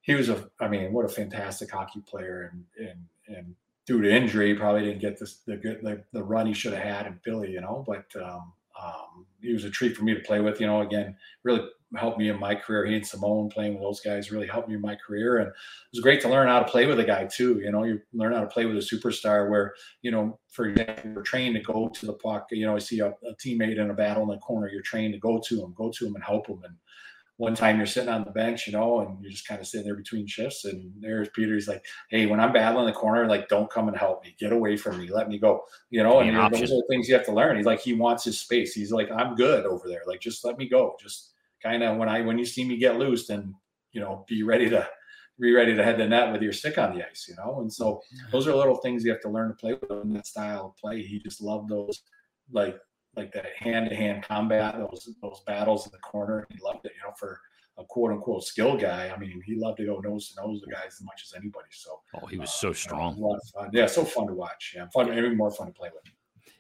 he 0.02 0.16
was 0.16 0.30
a, 0.30 0.50
I 0.60 0.68
mean, 0.68 0.94
what 0.94 1.06
a 1.06 1.10
fantastic 1.10 1.72
hockey 1.72 2.02
player, 2.08 2.52
and 2.52 2.88
and 2.88 3.38
and 3.38 3.56
due 3.86 4.02
to 4.02 4.12
injury, 4.12 4.56
probably 4.56 4.82
didn't 4.82 5.02
get 5.02 5.20
this 5.20 5.38
the 5.46 5.58
good 5.58 5.80
the, 5.82 6.04
the 6.12 6.24
run 6.24 6.48
he 6.48 6.54
should 6.54 6.74
have 6.74 6.84
had 6.84 7.08
in 7.08 7.20
Philly, 7.24 7.52
you 7.52 7.62
know. 7.62 7.84
But 7.86 8.06
um, 8.22 8.54
um, 8.82 9.26
he 9.42 9.54
was 9.54 9.64
a 9.64 9.70
treat 9.70 9.96
for 9.96 10.04
me 10.04 10.14
to 10.14 10.22
play 10.22 10.42
with. 10.42 10.60
You 10.60 10.68
know, 10.68 10.82
again, 10.82 11.16
really 11.44 11.68
helped 11.98 12.18
me 12.18 12.30
in 12.30 12.40
my 12.40 12.56
career. 12.56 12.86
He 12.86 12.96
and 12.96 13.06
Simone 13.06 13.50
playing 13.50 13.74
with 13.74 13.84
those 13.84 14.00
guys 14.00 14.32
really 14.32 14.48
helped 14.48 14.70
me 14.70 14.76
in 14.76 14.82
my 14.82 14.96
career, 14.96 15.38
and 15.38 15.48
it 15.48 15.54
was 15.94 16.02
great 16.02 16.22
to 16.22 16.30
learn 16.30 16.48
how 16.48 16.60
to 16.60 16.72
play 16.72 16.88
with 16.88 17.00
a 17.00 17.04
guy 17.04 17.28
too. 17.28 17.60
You 17.60 17.72
know, 17.72 17.84
you 17.84 18.02
learn 18.14 18.34
how 18.34 18.42
to 18.42 18.48
play 18.48 18.66
with 18.66 18.78
a 18.78 18.80
superstar. 18.80 19.50
Where 19.52 19.74
you 20.02 20.10
know, 20.10 20.40
for 20.50 20.66
example, 20.66 21.12
we're 21.16 21.22
trained 21.22 21.56
to 21.56 21.62
go 21.62 21.90
to 21.90 22.06
the 22.08 22.14
puck. 22.14 22.48
You 22.52 22.66
know, 22.66 22.76
I 22.76 22.80
see 22.80 23.00
a, 23.00 23.10
a 23.10 23.36
teammate 23.44 23.78
in 23.78 23.92
a 23.92 23.94
battle 23.94 24.24
in 24.24 24.30
the 24.30 24.38
corner. 24.38 24.68
You're 24.68 24.82
trained 24.82 25.14
to 25.14 25.20
go 25.20 25.40
to 25.48 25.64
him, 25.64 25.74
go 25.76 25.92
to 25.92 26.08
him, 26.08 26.16
and 26.16 26.24
help 26.24 26.48
him. 26.48 26.64
And 26.64 26.76
one 27.42 27.56
time 27.56 27.78
you're 27.78 27.88
sitting 27.88 28.08
on 28.08 28.24
the 28.24 28.30
bench, 28.30 28.68
you 28.68 28.74
know, 28.74 29.00
and 29.00 29.20
you're 29.20 29.32
just 29.32 29.48
kind 29.48 29.60
of 29.60 29.66
sitting 29.66 29.84
there 29.84 29.96
between 29.96 30.28
shifts. 30.28 30.66
And 30.66 30.94
there's 31.00 31.28
Peter. 31.30 31.56
He's 31.56 31.68
like, 31.68 31.84
"Hey, 32.12 32.28
when 32.28 32.40
I'm 32.40 32.54
battling 32.54 32.86
the 32.86 32.92
corner, 32.92 33.28
like, 33.28 33.50
don't 33.50 33.68
come 33.68 33.88
and 33.88 33.98
help 33.98 34.24
me. 34.24 34.36
Get 34.38 34.54
away 34.54 34.78
from 34.78 35.00
me. 35.00 35.10
Let 35.10 35.28
me 35.28 35.40
go." 35.40 35.64
You 35.90 36.04
know, 36.04 36.20
and 36.20 36.38
those 36.54 36.72
are 36.72 36.76
the 36.76 36.86
things 36.88 37.10
you 37.10 37.16
have 37.16 37.26
to 37.26 37.34
learn. 37.34 37.58
He's 37.58 37.66
like, 37.66 37.82
he 37.82 37.94
wants 37.94 38.24
his 38.24 38.40
space. 38.40 38.74
He's 38.74 38.92
like, 38.92 39.10
"I'm 39.12 39.34
good 39.34 39.66
over 39.66 39.88
there. 39.88 40.04
Like, 40.06 40.20
just 40.22 40.46
let 40.46 40.60
me 40.60 40.70
go. 40.70 40.96
Just 41.02 41.32
kind 41.64 41.82
of 41.82 41.98
when 41.98 42.08
I 42.08 42.22
when 42.22 42.38
you 42.38 42.46
see 42.46 42.64
me 42.64 42.78
get 42.78 43.00
loose, 43.00 43.26
then 43.26 43.56
you 43.92 44.02
know, 44.02 44.24
be 44.30 44.44
ready 44.44 44.70
to." 44.70 44.88
Be 45.40 45.56
ready 45.56 45.76
to 45.76 45.84
head 45.84 45.98
the 45.98 46.06
net 46.06 46.32
with 46.32 46.44
your 46.44 46.54
stick 46.54 46.78
on 46.78 46.96
the 46.96 47.04
ice, 47.04 47.26
you 47.28 47.34
know. 47.36 47.62
And 47.62 47.74
so 47.74 48.04
those 48.32 48.48
are 48.48 48.54
little 48.54 48.76
things 48.76 49.04
you 49.04 49.10
have 49.10 49.22
to 49.22 49.30
learn 49.30 49.48
to 49.50 49.56
play 49.56 49.74
with 49.74 49.90
in 49.90 50.14
that 50.14 50.28
style 50.28 50.68
of 50.68 50.78
play. 50.78 51.02
He 51.02 51.18
just 51.18 51.42
loved 51.42 51.68
those, 51.68 52.04
like 52.52 52.78
like 53.16 53.32
that 53.34 53.46
hand 53.58 53.90
to 53.90 53.96
hand 53.96 54.24
combat, 54.24 54.76
those 54.78 55.10
those 55.22 55.42
battles 55.46 55.86
in 55.86 55.92
the 55.92 56.00
corner. 56.00 56.48
He 56.50 56.58
loved 56.64 56.86
it, 56.86 56.94
you 56.96 57.08
know, 57.08 57.14
for 57.18 57.40
a 57.78 57.84
quote 57.84 58.12
unquote 58.12 58.44
skill 58.44 58.78
guy. 58.78 59.12
I 59.14 59.20
mean, 59.20 59.42
he 59.46 59.56
loved 59.56 59.78
to 59.78 59.86
go 59.86 60.00
nose 60.00 60.30
to 60.30 60.42
nose 60.42 60.62
with 60.62 60.74
guys 60.74 60.98
as 61.00 61.04
much 61.04 61.24
as 61.26 61.34
anybody. 61.36 61.68
So 61.72 62.02
oh, 62.16 62.26
he 62.28 62.38
was 62.38 62.54
so 62.54 62.74
strong. 62.74 63.16
Uh, 63.16 63.18
a 63.18 63.30
lot. 63.62 63.70
Yeah, 63.74 63.88
so 63.88 64.06
fun 64.06 64.28
to 64.28 64.34
watch. 64.34 64.74
Yeah, 64.76 64.88
fun, 64.94 65.12
even 65.12 65.38
more 65.38 65.52
fun 65.52 65.68
to 65.68 65.74
play 65.74 65.90
with. 65.94 66.04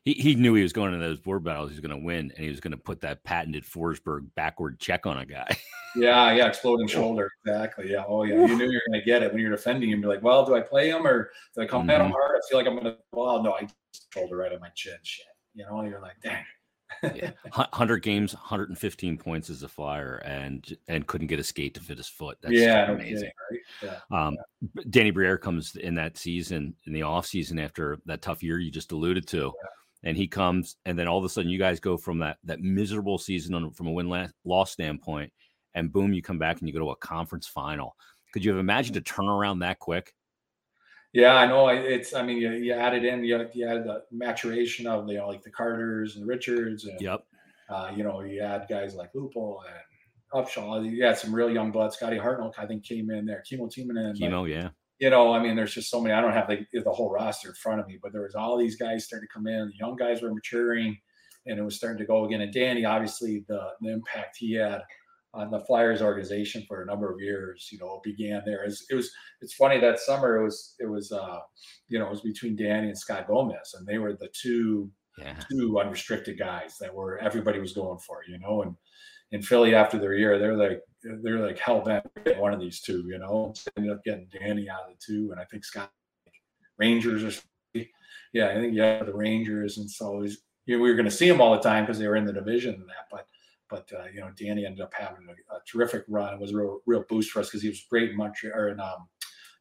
He, 0.03 0.13
he 0.13 0.33
knew 0.33 0.55
he 0.55 0.63
was 0.63 0.73
going 0.73 0.93
into 0.93 1.05
those 1.05 1.19
board 1.19 1.43
battles. 1.43 1.69
He 1.69 1.75
was 1.75 1.79
going 1.79 1.97
to 1.97 2.03
win, 2.03 2.31
and 2.35 2.43
he 2.43 2.49
was 2.49 2.59
going 2.59 2.71
to 2.71 2.77
put 2.77 3.01
that 3.01 3.23
patented 3.23 3.63
Forsberg 3.63 4.27
backward 4.35 4.79
check 4.79 5.05
on 5.05 5.19
a 5.19 5.25
guy. 5.27 5.55
yeah, 5.95 6.31
yeah, 6.33 6.47
exploding 6.47 6.87
shoulder. 6.87 7.29
Exactly. 7.45 7.91
Yeah. 7.91 8.05
Oh, 8.07 8.23
yeah. 8.23 8.47
You 8.47 8.57
knew 8.57 8.65
you 8.65 8.79
were 8.83 8.91
going 8.91 8.99
to 8.99 9.05
get 9.05 9.21
it 9.21 9.31
when 9.31 9.41
you're 9.41 9.51
defending 9.51 9.91
him. 9.91 10.01
You're 10.01 10.11
like, 10.11 10.23
well, 10.23 10.43
do 10.43 10.55
I 10.55 10.61
play 10.61 10.89
him 10.89 11.05
or 11.05 11.29
do 11.53 11.61
I 11.61 11.67
come 11.67 11.81
mm-hmm. 11.81 11.91
at 11.91 12.01
him 12.01 12.07
mm-hmm. 12.07 12.13
hard? 12.13 12.35
I 12.35 12.49
feel 12.49 12.57
like 12.57 12.67
I'm 12.67 12.73
going 12.73 12.85
to. 12.85 12.97
Well, 13.11 13.43
no, 13.43 13.53
I 13.53 13.67
shoulder 14.11 14.37
right 14.37 14.51
on 14.51 14.59
my 14.59 14.69
chin. 14.69 14.97
Shit. 15.03 15.25
You 15.53 15.65
know, 15.65 15.83
you're 15.83 16.01
like, 16.01 16.15
dang 16.23 16.45
yeah. 17.03 17.31
100 17.53 17.99
games, 17.99 18.33
115 18.33 19.17
points 19.17 19.49
as 19.49 19.63
a 19.63 19.67
flyer, 19.67 20.21
and 20.25 20.77
and 20.87 21.07
couldn't 21.07 21.27
get 21.27 21.39
a 21.39 21.43
skate 21.43 21.73
to 21.75 21.79
fit 21.81 21.97
his 21.97 22.07
foot. 22.07 22.37
That's 22.41 22.53
yeah, 22.53 22.91
amazing. 22.91 23.31
right? 23.51 23.59
yeah, 23.83 24.27
um, 24.27 24.37
yeah. 24.75 24.83
Danny 24.89 25.11
Briere 25.11 25.37
comes 25.37 25.75
in 25.75 25.95
that 25.95 26.17
season, 26.17 26.75
in 26.85 26.93
the 26.93 27.03
off 27.03 27.25
season 27.25 27.59
after 27.59 27.97
that 28.05 28.21
tough 28.21 28.43
year 28.43 28.59
you 28.59 28.71
just 28.71 28.91
alluded 28.91 29.27
to. 29.29 29.51
And 30.03 30.17
he 30.17 30.27
comes, 30.27 30.77
and 30.85 30.97
then 30.97 31.07
all 31.07 31.19
of 31.19 31.25
a 31.25 31.29
sudden, 31.29 31.51
you 31.51 31.59
guys 31.59 31.79
go 31.79 31.95
from 31.95 32.17
that 32.19 32.37
that 32.45 32.59
miserable 32.59 33.19
season 33.19 33.53
on, 33.53 33.71
from 33.71 33.87
a 33.87 33.91
win 33.91 34.31
loss 34.45 34.71
standpoint, 34.71 35.31
and 35.75 35.91
boom, 35.91 36.13
you 36.13 36.23
come 36.23 36.39
back 36.39 36.59
and 36.59 36.67
you 36.67 36.73
go 36.73 36.79
to 36.79 36.91
a 36.91 36.95
conference 36.95 37.47
final. 37.47 37.95
Could 38.33 38.43
you 38.43 38.51
have 38.51 38.59
imagined 38.59 38.97
a 38.97 39.01
turnaround 39.01 39.59
that 39.59 39.77
quick? 39.77 40.13
Yeah, 41.13 41.35
I 41.35 41.45
know. 41.45 41.67
It's. 41.67 42.13
I 42.13 42.23
mean, 42.23 42.37
you, 42.37 42.51
you 42.53 42.73
added 42.73 43.03
in. 43.03 43.23
You, 43.23 43.47
you 43.53 43.67
added 43.67 43.83
the 43.83 44.03
maturation 44.11 44.87
of 44.87 45.07
the 45.07 45.13
you 45.13 45.19
know, 45.19 45.27
like 45.27 45.43
the 45.43 45.51
Carters 45.51 46.15
and 46.15 46.25
Richards. 46.25 46.85
And, 46.85 46.99
yep. 47.01 47.25
Uh, 47.69 47.91
you 47.95 48.03
know, 48.03 48.21
you 48.21 48.41
had 48.41 48.65
guys 48.69 48.95
like 48.95 49.11
Lupul 49.13 49.59
and 49.65 50.45
Upshall. 50.45 50.89
You 50.89 51.03
had 51.03 51.17
some 51.17 51.35
real 51.35 51.49
young 51.49 51.71
blood. 51.71 51.93
Scotty 51.93 52.17
Hartnell, 52.17 52.53
I 52.57 52.65
think, 52.65 52.85
came 52.85 53.09
in 53.09 53.25
there. 53.25 53.41
Kimmo 53.41 53.67
Timonen. 53.67 54.17
Kimmo, 54.17 54.43
like, 54.43 54.51
yeah. 54.51 54.69
You 54.99 55.09
know, 55.09 55.33
I 55.33 55.41
mean, 55.41 55.55
there's 55.55 55.73
just 55.73 55.89
so 55.89 55.99
many. 55.99 56.13
I 56.13 56.21
don't 56.21 56.33
have 56.33 56.47
the, 56.47 56.65
the 56.79 56.91
whole 56.91 57.11
roster 57.11 57.49
in 57.49 57.55
front 57.55 57.81
of 57.81 57.87
me, 57.87 57.97
but 58.01 58.13
there 58.13 58.21
was 58.21 58.35
all 58.35 58.57
these 58.57 58.75
guys 58.75 59.05
starting 59.05 59.27
to 59.27 59.33
come 59.33 59.47
in. 59.47 59.67
The 59.67 59.77
young 59.79 59.95
guys 59.95 60.21
were 60.21 60.33
maturing, 60.33 60.97
and 61.47 61.57
it 61.59 61.63
was 61.63 61.75
starting 61.75 61.97
to 61.97 62.05
go 62.05 62.25
again. 62.25 62.41
And 62.41 62.53
Danny, 62.53 62.85
obviously, 62.85 63.43
the, 63.47 63.69
the 63.81 63.91
impact 63.91 64.37
he 64.37 64.53
had 64.53 64.81
on 65.33 65.49
the 65.49 65.59
Flyers 65.61 66.01
organization 66.01 66.63
for 66.67 66.81
a 66.81 66.85
number 66.85 67.11
of 67.11 67.19
years. 67.19 67.69
You 67.71 67.79
know, 67.79 68.01
it 68.03 68.03
began 68.03 68.41
there. 68.45 68.63
It 68.63 68.67
was, 68.67 68.85
it 68.89 68.95
was 68.95 69.11
it's 69.41 69.53
funny 69.53 69.79
that 69.79 69.99
summer 69.99 70.37
it 70.37 70.43
was 70.43 70.75
it 70.79 70.89
was 70.89 71.11
uh, 71.11 71.39
you 71.87 71.99
know 71.99 72.07
it 72.07 72.11
was 72.11 72.21
between 72.21 72.55
Danny 72.55 72.87
and 72.87 72.97
Scott 72.97 73.27
Gomez, 73.27 73.75
and 73.77 73.87
they 73.87 73.97
were 73.97 74.13
the 74.13 74.29
two 74.33 74.89
yeah. 75.17 75.35
two 75.49 75.79
unrestricted 75.79 76.37
guys 76.37 76.77
that 76.79 76.93
were 76.93 77.17
everybody 77.19 77.59
was 77.59 77.73
going 77.73 77.99
for. 77.99 78.19
You 78.27 78.39
know, 78.39 78.63
and 78.63 78.75
in 79.31 79.41
Philly 79.41 79.75
after 79.75 79.97
their 79.97 80.13
year, 80.13 80.37
they're 80.37 80.57
like 80.57 80.81
they're 81.03 81.45
like 81.45 81.59
hell 81.59 81.81
bent 81.81 82.05
one 82.37 82.53
of 82.53 82.59
these 82.59 82.81
two. 82.81 83.03
You 83.07 83.19
know, 83.19 83.53
ended 83.77 83.91
up 83.91 84.03
getting 84.03 84.27
Danny 84.31 84.69
out 84.69 84.89
of 84.89 84.95
the 84.95 84.99
two, 85.05 85.31
and 85.31 85.39
I 85.39 85.45
think 85.45 85.63
Scott 85.63 85.91
Rangers 86.77 87.23
or 87.23 87.83
yeah, 88.33 88.49
I 88.49 88.55
think 88.55 88.75
yeah 88.75 89.03
the 89.03 89.13
Rangers, 89.13 89.77
and 89.77 89.89
so 89.89 90.17
was, 90.17 90.37
you 90.65 90.77
know, 90.77 90.83
we 90.83 90.89
were 90.89 90.95
going 90.95 91.09
to 91.09 91.11
see 91.11 91.27
them 91.27 91.41
all 91.41 91.53
the 91.53 91.61
time 91.61 91.85
because 91.85 91.99
they 91.99 92.07
were 92.07 92.15
in 92.15 92.25
the 92.25 92.33
division 92.33 92.75
and 92.75 92.87
that, 92.87 93.07
but 93.09 93.25
but 93.71 93.89
uh, 93.97 94.03
you 94.13 94.19
know, 94.19 94.29
Danny 94.37 94.65
ended 94.65 94.81
up 94.81 94.93
having 94.93 95.25
a, 95.29 95.55
a, 95.55 95.59
terrific 95.65 96.03
run. 96.09 96.33
It 96.33 96.39
was 96.39 96.51
a 96.51 96.57
real, 96.57 96.81
real 96.85 97.05
boost 97.07 97.31
for 97.31 97.39
us 97.39 97.47
because 97.47 97.63
he 97.63 97.69
was 97.69 97.85
great 97.89 98.11
in 98.11 98.17
Montreal 98.17 98.53
or 98.53 98.69
in, 98.69 98.79
um, 98.79 99.07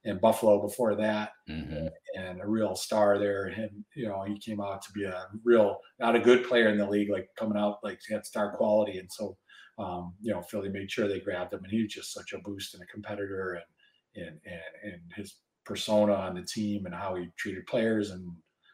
in 0.05 0.19
Buffalo 0.19 0.61
before 0.61 0.97
that, 0.97 1.31
mm-hmm. 1.49 1.87
and 2.17 2.41
a 2.43 2.47
real 2.47 2.75
star 2.75 3.19
there. 3.19 3.45
And 3.45 3.85
you 3.95 4.09
know, 4.09 4.25
he 4.25 4.39
came 4.39 4.61
out 4.61 4.83
to 4.83 4.93
be 4.93 5.05
a 5.05 5.29
real, 5.45 5.79
not 6.01 6.17
a 6.17 6.21
good 6.21 6.45
player 6.45 6.69
in 6.69 6.77
the 6.77 6.89
league, 6.89 7.11
like 7.11 7.29
coming 7.39 7.57
out 7.57 7.79
like 7.85 8.01
he 8.07 8.13
had 8.13 8.27
star 8.27 8.57
quality. 8.57 8.99
And 8.99 9.11
so, 9.11 9.37
um, 9.79 10.15
you 10.21 10.33
know, 10.33 10.43
Philly 10.43 10.69
made 10.69 10.91
sure 10.91 11.07
they 11.07 11.21
grabbed 11.21 11.55
him, 11.55 11.63
and 11.63 11.73
he 11.73 11.83
was 11.83 11.93
just 11.93 12.13
such 12.13 12.33
a 12.33 12.39
boost 12.39 12.75
and 12.75 12.83
a 12.83 12.87
competitor, 12.87 13.63
and 14.17 14.27
and 14.27 14.41
and, 14.45 14.93
and 14.93 15.03
his 15.15 15.37
persona 15.65 16.15
on 16.15 16.35
the 16.35 16.43
team 16.43 16.87
and 16.87 16.95
how 16.95 17.15
he 17.15 17.29
treated 17.37 17.65
players 17.67 18.11
and 18.11 18.27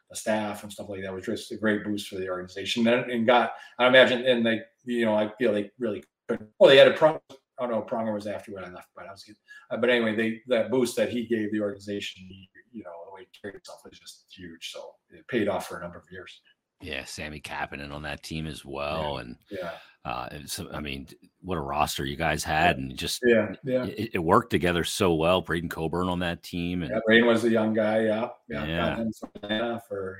the 0.09 0.15
staff 0.15 0.63
and 0.63 0.71
stuff 0.71 0.89
like 0.89 1.01
that 1.03 1.13
was 1.13 1.25
just 1.25 1.51
a 1.51 1.57
great 1.57 1.83
boost 1.83 2.07
for 2.07 2.15
the 2.15 2.29
organization. 2.29 2.87
And, 2.87 3.11
and 3.11 3.27
got, 3.27 3.51
I 3.77 3.87
imagine, 3.87 4.25
and 4.25 4.45
they, 4.45 4.61
you 4.87 5.05
know, 5.05 5.15
I 5.15 5.31
feel 5.37 5.53
they 5.53 5.69
really 5.77 6.03
could. 6.27 6.47
Well, 6.59 6.69
they 6.69 6.77
had 6.77 6.87
a 6.87 6.93
prong. 6.93 7.19
I 7.59 7.63
don't 7.63 7.71
know. 7.71 7.81
Pronger 7.81 8.13
was 8.13 8.27
after 8.27 8.53
when 8.53 8.63
I 8.63 8.69
left, 8.69 8.89
but 8.95 9.07
I 9.07 9.11
was. 9.11 9.25
Uh, 9.71 9.77
but 9.77 9.89
anyway, 9.89 10.15
they 10.15 10.41
that 10.47 10.71
boost 10.71 10.95
that 10.95 11.09
he 11.09 11.25
gave 11.25 11.51
the 11.51 11.61
organization, 11.61 12.27
you 12.71 12.83
know, 12.83 12.91
the 13.05 13.13
way 13.13 13.21
he 13.21 13.39
carried 13.39 13.55
himself 13.55 13.81
was 13.83 13.99
just 13.99 14.25
huge. 14.35 14.71
So 14.71 14.95
it 15.09 15.27
paid 15.27 15.47
off 15.47 15.67
for 15.67 15.77
a 15.77 15.81
number 15.81 15.97
of 15.97 16.05
years. 16.11 16.41
Yeah, 16.79 17.05
Sami 17.05 17.39
Kapanen 17.39 17.91
on 17.91 18.03
that 18.03 18.21
team 18.21 18.45
as 18.45 18.63
well, 18.63 19.13
yeah. 19.15 19.21
and 19.21 19.35
yeah, 19.49 19.71
uh, 20.05 20.29
so 20.45 20.69
I 20.71 20.79
mean, 20.79 21.07
what 21.41 21.57
a 21.57 21.61
roster 21.61 22.05
you 22.05 22.15
guys 22.15 22.43
had, 22.43 22.77
and 22.77 22.95
just 22.95 23.19
yeah, 23.25 23.55
yeah, 23.63 23.85
it, 23.85 24.11
it, 24.13 24.19
worked 24.19 24.51
together 24.51 24.83
so 24.83 25.15
well. 25.15 25.41
Braydon 25.41 25.69
Coburn 25.69 26.07
on 26.07 26.19
that 26.19 26.43
team, 26.43 26.83
and 26.83 26.91
yeah, 26.91 26.99
Braydon 27.03 27.27
was 27.27 27.41
the 27.41 27.49
young 27.49 27.73
guy, 27.73 28.03
yeah, 28.03 28.27
yeah, 28.47 29.03
yeah. 29.43 29.79
for 29.89 30.19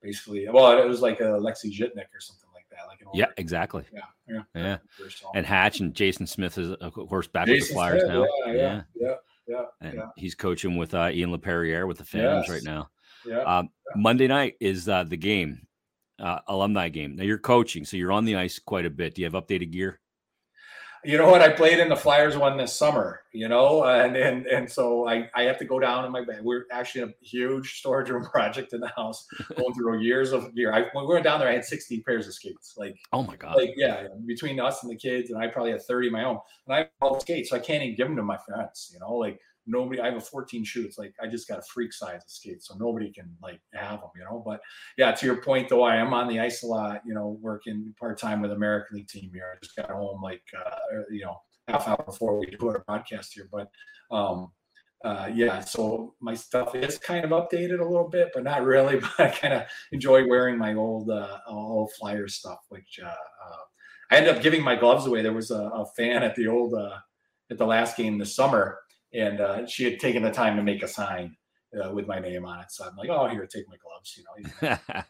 basically, 0.00 0.48
well, 0.48 0.78
it 0.78 0.86
was 0.86 1.00
like 1.00 1.20
Alexei 1.20 1.70
Zhitnik 1.70 2.14
or 2.14 2.20
something 2.20 2.41
like 2.88 3.00
like 3.04 3.14
yeah, 3.14 3.26
exactly, 3.36 3.84
yeah, 3.92 4.00
yeah, 4.28 4.42
yeah. 4.54 4.76
And 5.34 5.46
Hatch 5.46 5.80
and 5.80 5.94
Jason 5.94 6.26
Smith 6.26 6.58
is 6.58 6.72
of 6.72 6.92
course 6.92 7.26
back 7.26 7.46
Jason 7.46 7.60
with 7.60 7.68
the 7.68 7.74
Flyers 7.74 8.02
Smith, 8.02 8.14
now, 8.14 8.26
yeah, 8.46 8.52
yeah, 8.52 8.82
yeah, 8.94 9.14
yeah, 9.46 9.64
and 9.80 9.94
yeah. 9.94 10.06
he's 10.16 10.34
coaching 10.34 10.76
with 10.76 10.94
uh, 10.94 11.10
Ian 11.12 11.30
Laperriere 11.36 11.86
with 11.86 11.98
the 11.98 12.04
Phantoms 12.04 12.46
yes. 12.48 12.50
right 12.50 12.64
now. 12.64 12.88
Yeah, 13.24 13.42
um, 13.42 13.70
Monday 13.96 14.26
night 14.26 14.54
is 14.60 14.88
uh, 14.88 15.04
the 15.04 15.16
game 15.16 15.66
uh, 16.20 16.40
alumni 16.48 16.88
game. 16.88 17.16
Now 17.16 17.24
you're 17.24 17.38
coaching, 17.38 17.84
so 17.84 17.96
you're 17.96 18.12
on 18.12 18.24
the 18.24 18.36
ice 18.36 18.58
quite 18.58 18.86
a 18.86 18.90
bit. 18.90 19.14
Do 19.14 19.22
you 19.22 19.26
have 19.30 19.34
updated 19.34 19.72
gear? 19.72 20.00
You 21.04 21.18
know 21.18 21.28
what? 21.28 21.40
I 21.40 21.48
played 21.48 21.80
in 21.80 21.88
the 21.88 21.96
Flyers 21.96 22.36
one 22.36 22.56
this 22.56 22.72
summer. 22.72 23.20
You 23.32 23.48
know, 23.48 23.84
and 23.84 24.14
and 24.14 24.46
and 24.46 24.70
so 24.70 25.08
I 25.08 25.28
I 25.34 25.42
have 25.44 25.58
to 25.58 25.64
go 25.64 25.80
down 25.80 26.04
in 26.04 26.12
my 26.12 26.24
bed. 26.24 26.40
We're 26.42 26.66
actually 26.70 27.02
a 27.02 27.14
huge 27.22 27.78
storage 27.78 28.10
room 28.10 28.24
project 28.32 28.72
in 28.72 28.80
the 28.80 28.92
house, 28.94 29.26
going 29.56 29.74
through 29.74 30.00
years 30.00 30.32
of 30.32 30.54
gear. 30.54 30.72
I 30.72 30.84
when 30.92 31.06
we 31.06 31.14
went 31.14 31.24
down 31.24 31.40
there, 31.40 31.48
I 31.48 31.54
had 31.54 31.64
60 31.64 32.02
pairs 32.02 32.26
of 32.26 32.34
skates. 32.34 32.74
Like 32.76 32.96
oh 33.12 33.22
my 33.22 33.36
god, 33.36 33.56
like 33.56 33.74
yeah, 33.76 34.06
between 34.26 34.60
us 34.60 34.82
and 34.82 34.92
the 34.92 34.96
kids, 34.96 35.30
and 35.30 35.42
I 35.42 35.48
probably 35.48 35.72
had 35.72 35.82
30 35.82 36.08
of 36.08 36.12
my 36.12 36.24
own. 36.24 36.38
And 36.66 36.74
I 36.74 36.78
have 36.78 36.88
all 37.00 37.20
skates, 37.20 37.50
so 37.50 37.56
I 37.56 37.60
can't 37.60 37.82
even 37.82 37.96
give 37.96 38.06
them 38.06 38.16
to 38.16 38.22
my 38.22 38.38
friends. 38.46 38.90
You 38.92 39.00
know, 39.00 39.14
like 39.14 39.40
nobody 39.66 40.00
i 40.00 40.06
have 40.06 40.16
a 40.16 40.20
14 40.20 40.64
shoe 40.64 40.84
it's 40.84 40.98
like 40.98 41.14
i 41.22 41.26
just 41.26 41.48
got 41.48 41.58
a 41.58 41.62
freak 41.62 41.92
size 41.92 42.22
of 42.22 42.30
skate 42.30 42.62
so 42.62 42.74
nobody 42.78 43.12
can 43.12 43.30
like 43.42 43.60
have 43.74 44.00
them 44.00 44.10
you 44.16 44.24
know 44.24 44.42
but 44.44 44.60
yeah 44.98 45.12
to 45.12 45.26
your 45.26 45.36
point 45.36 45.68
though 45.68 45.82
i 45.82 45.96
am 45.96 46.12
on 46.12 46.28
the 46.28 46.40
ice 46.40 46.62
a 46.62 46.66
lot 46.66 47.00
you 47.06 47.14
know 47.14 47.38
working 47.40 47.94
part-time 47.98 48.40
with 48.42 48.52
american 48.52 48.96
league 48.96 49.08
team 49.08 49.30
here 49.32 49.52
i 49.54 49.58
just 49.62 49.76
got 49.76 49.90
home 49.90 50.20
like 50.22 50.42
uh 50.58 51.02
you 51.10 51.24
know 51.24 51.36
half 51.68 51.86
hour 51.86 52.02
before 52.04 52.38
we 52.38 52.46
do 52.46 52.68
our 52.68 52.84
podcast 52.88 53.28
here 53.32 53.48
but 53.52 53.68
um 54.10 54.50
uh, 55.04 55.28
yeah, 55.34 55.58
so 55.58 56.14
my 56.20 56.34
stuff 56.34 56.74
is 56.74 56.96
kind 56.96 57.24
of 57.24 57.30
updated 57.30 57.80
a 57.80 57.84
little 57.84 58.08
bit, 58.08 58.30
but 58.32 58.44
not 58.44 58.64
really. 58.64 59.00
But 59.00 59.18
I 59.18 59.28
kind 59.30 59.54
of 59.54 59.62
enjoy 59.90 60.28
wearing 60.28 60.56
my 60.56 60.74
old 60.74 61.10
uh, 61.10 61.38
old 61.48 61.90
flyer 61.98 62.28
stuff, 62.28 62.58
which 62.68 63.00
uh, 63.02 63.08
uh, 63.08 63.62
I 64.12 64.16
ended 64.16 64.36
up 64.36 64.42
giving 64.42 64.62
my 64.62 64.76
gloves 64.76 65.06
away. 65.06 65.22
There 65.22 65.32
was 65.32 65.50
a, 65.50 65.56
a 65.56 65.86
fan 65.96 66.22
at 66.22 66.36
the 66.36 66.46
old 66.46 66.74
uh, 66.74 66.98
at 67.50 67.58
the 67.58 67.66
last 67.66 67.96
game 67.96 68.18
this 68.18 68.36
summer 68.36 68.78
and 69.14 69.40
uh, 69.40 69.66
she 69.66 69.84
had 69.84 70.00
taken 70.00 70.22
the 70.22 70.30
time 70.30 70.56
to 70.56 70.62
make 70.62 70.82
a 70.82 70.88
sign 70.88 71.36
uh, 71.80 71.90
with 71.92 72.06
my 72.06 72.18
name 72.18 72.44
on 72.44 72.60
it. 72.60 72.70
So 72.70 72.84
I'm 72.84 72.96
like, 72.96 73.08
oh, 73.10 73.28
here, 73.28 73.46
take 73.46 73.68
my 73.68 73.76
gloves. 73.76 74.18
You 74.18 74.68
know, 74.68 75.02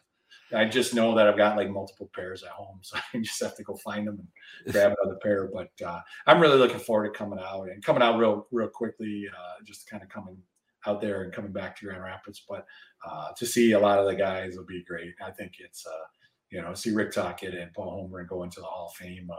I 0.59 0.65
just 0.65 0.93
know 0.93 1.15
that 1.15 1.27
I've 1.27 1.37
got 1.37 1.57
like 1.57 1.69
multiple 1.69 2.09
pairs 2.13 2.43
at 2.43 2.49
home, 2.49 2.79
so 2.81 2.97
I 3.13 3.19
just 3.19 3.41
have 3.41 3.55
to 3.55 3.63
go 3.63 3.75
find 3.75 4.07
them 4.07 4.19
and 4.65 4.73
grab 4.73 4.93
another 5.01 5.19
pair. 5.21 5.49
But 5.53 5.71
uh, 5.85 6.01
I'm 6.27 6.39
really 6.39 6.57
looking 6.57 6.79
forward 6.79 7.11
to 7.11 7.17
coming 7.17 7.39
out 7.39 7.69
and 7.69 7.83
coming 7.83 8.03
out 8.03 8.17
real, 8.17 8.47
real 8.51 8.69
quickly. 8.69 9.25
Uh, 9.31 9.63
just 9.65 9.89
kind 9.89 10.03
of 10.03 10.09
coming 10.09 10.37
out 10.85 11.01
there 11.01 11.23
and 11.23 11.33
coming 11.33 11.51
back 11.51 11.75
to 11.77 11.85
Grand 11.85 12.03
Rapids. 12.03 12.43
But 12.47 12.65
uh, 13.07 13.29
to 13.37 13.45
see 13.45 13.71
a 13.71 13.79
lot 13.79 13.99
of 13.99 14.05
the 14.05 14.15
guys 14.15 14.55
will 14.55 14.65
be 14.65 14.83
great. 14.83 15.13
I 15.25 15.31
think 15.31 15.53
it's, 15.59 15.85
uh, 15.85 16.05
you 16.49 16.61
know, 16.61 16.73
see 16.73 16.91
Rick 16.91 17.11
Tocchet 17.13 17.53
and 17.53 17.73
Paul 17.73 18.09
Holmgren 18.09 18.21
and 18.21 18.29
go 18.29 18.43
into 18.43 18.59
the 18.59 18.65
Hall 18.65 18.87
of 18.87 18.95
Fame. 18.95 19.29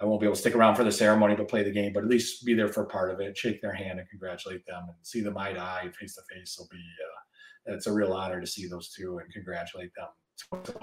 I 0.00 0.04
won't 0.04 0.20
be 0.20 0.26
able 0.26 0.36
to 0.36 0.40
stick 0.40 0.54
around 0.54 0.76
for 0.76 0.84
the 0.84 0.92
ceremony 0.92 1.34
to 1.36 1.44
play 1.44 1.64
the 1.64 1.72
game, 1.72 1.92
but 1.92 2.04
at 2.04 2.08
least 2.08 2.44
be 2.44 2.54
there 2.54 2.68
for 2.68 2.84
part 2.84 3.10
of 3.10 3.20
it, 3.20 3.36
shake 3.36 3.60
their 3.60 3.72
hand 3.72 3.98
and 3.98 4.08
congratulate 4.08 4.64
them 4.64 4.84
and 4.86 4.96
see 5.02 5.20
them 5.20 5.36
eye 5.36 5.52
to 5.52 5.60
eye, 5.60 5.90
face 5.98 6.14
to 6.14 6.22
face. 6.32 6.56
Will 6.58 6.68
be 6.70 6.76
uh, 6.76 7.74
it's 7.74 7.86
a 7.86 7.92
real 7.92 8.12
honor 8.12 8.40
to 8.40 8.46
see 8.46 8.66
those 8.66 8.90
two 8.90 9.18
and 9.18 9.32
congratulate 9.32 9.90
them 9.94 10.08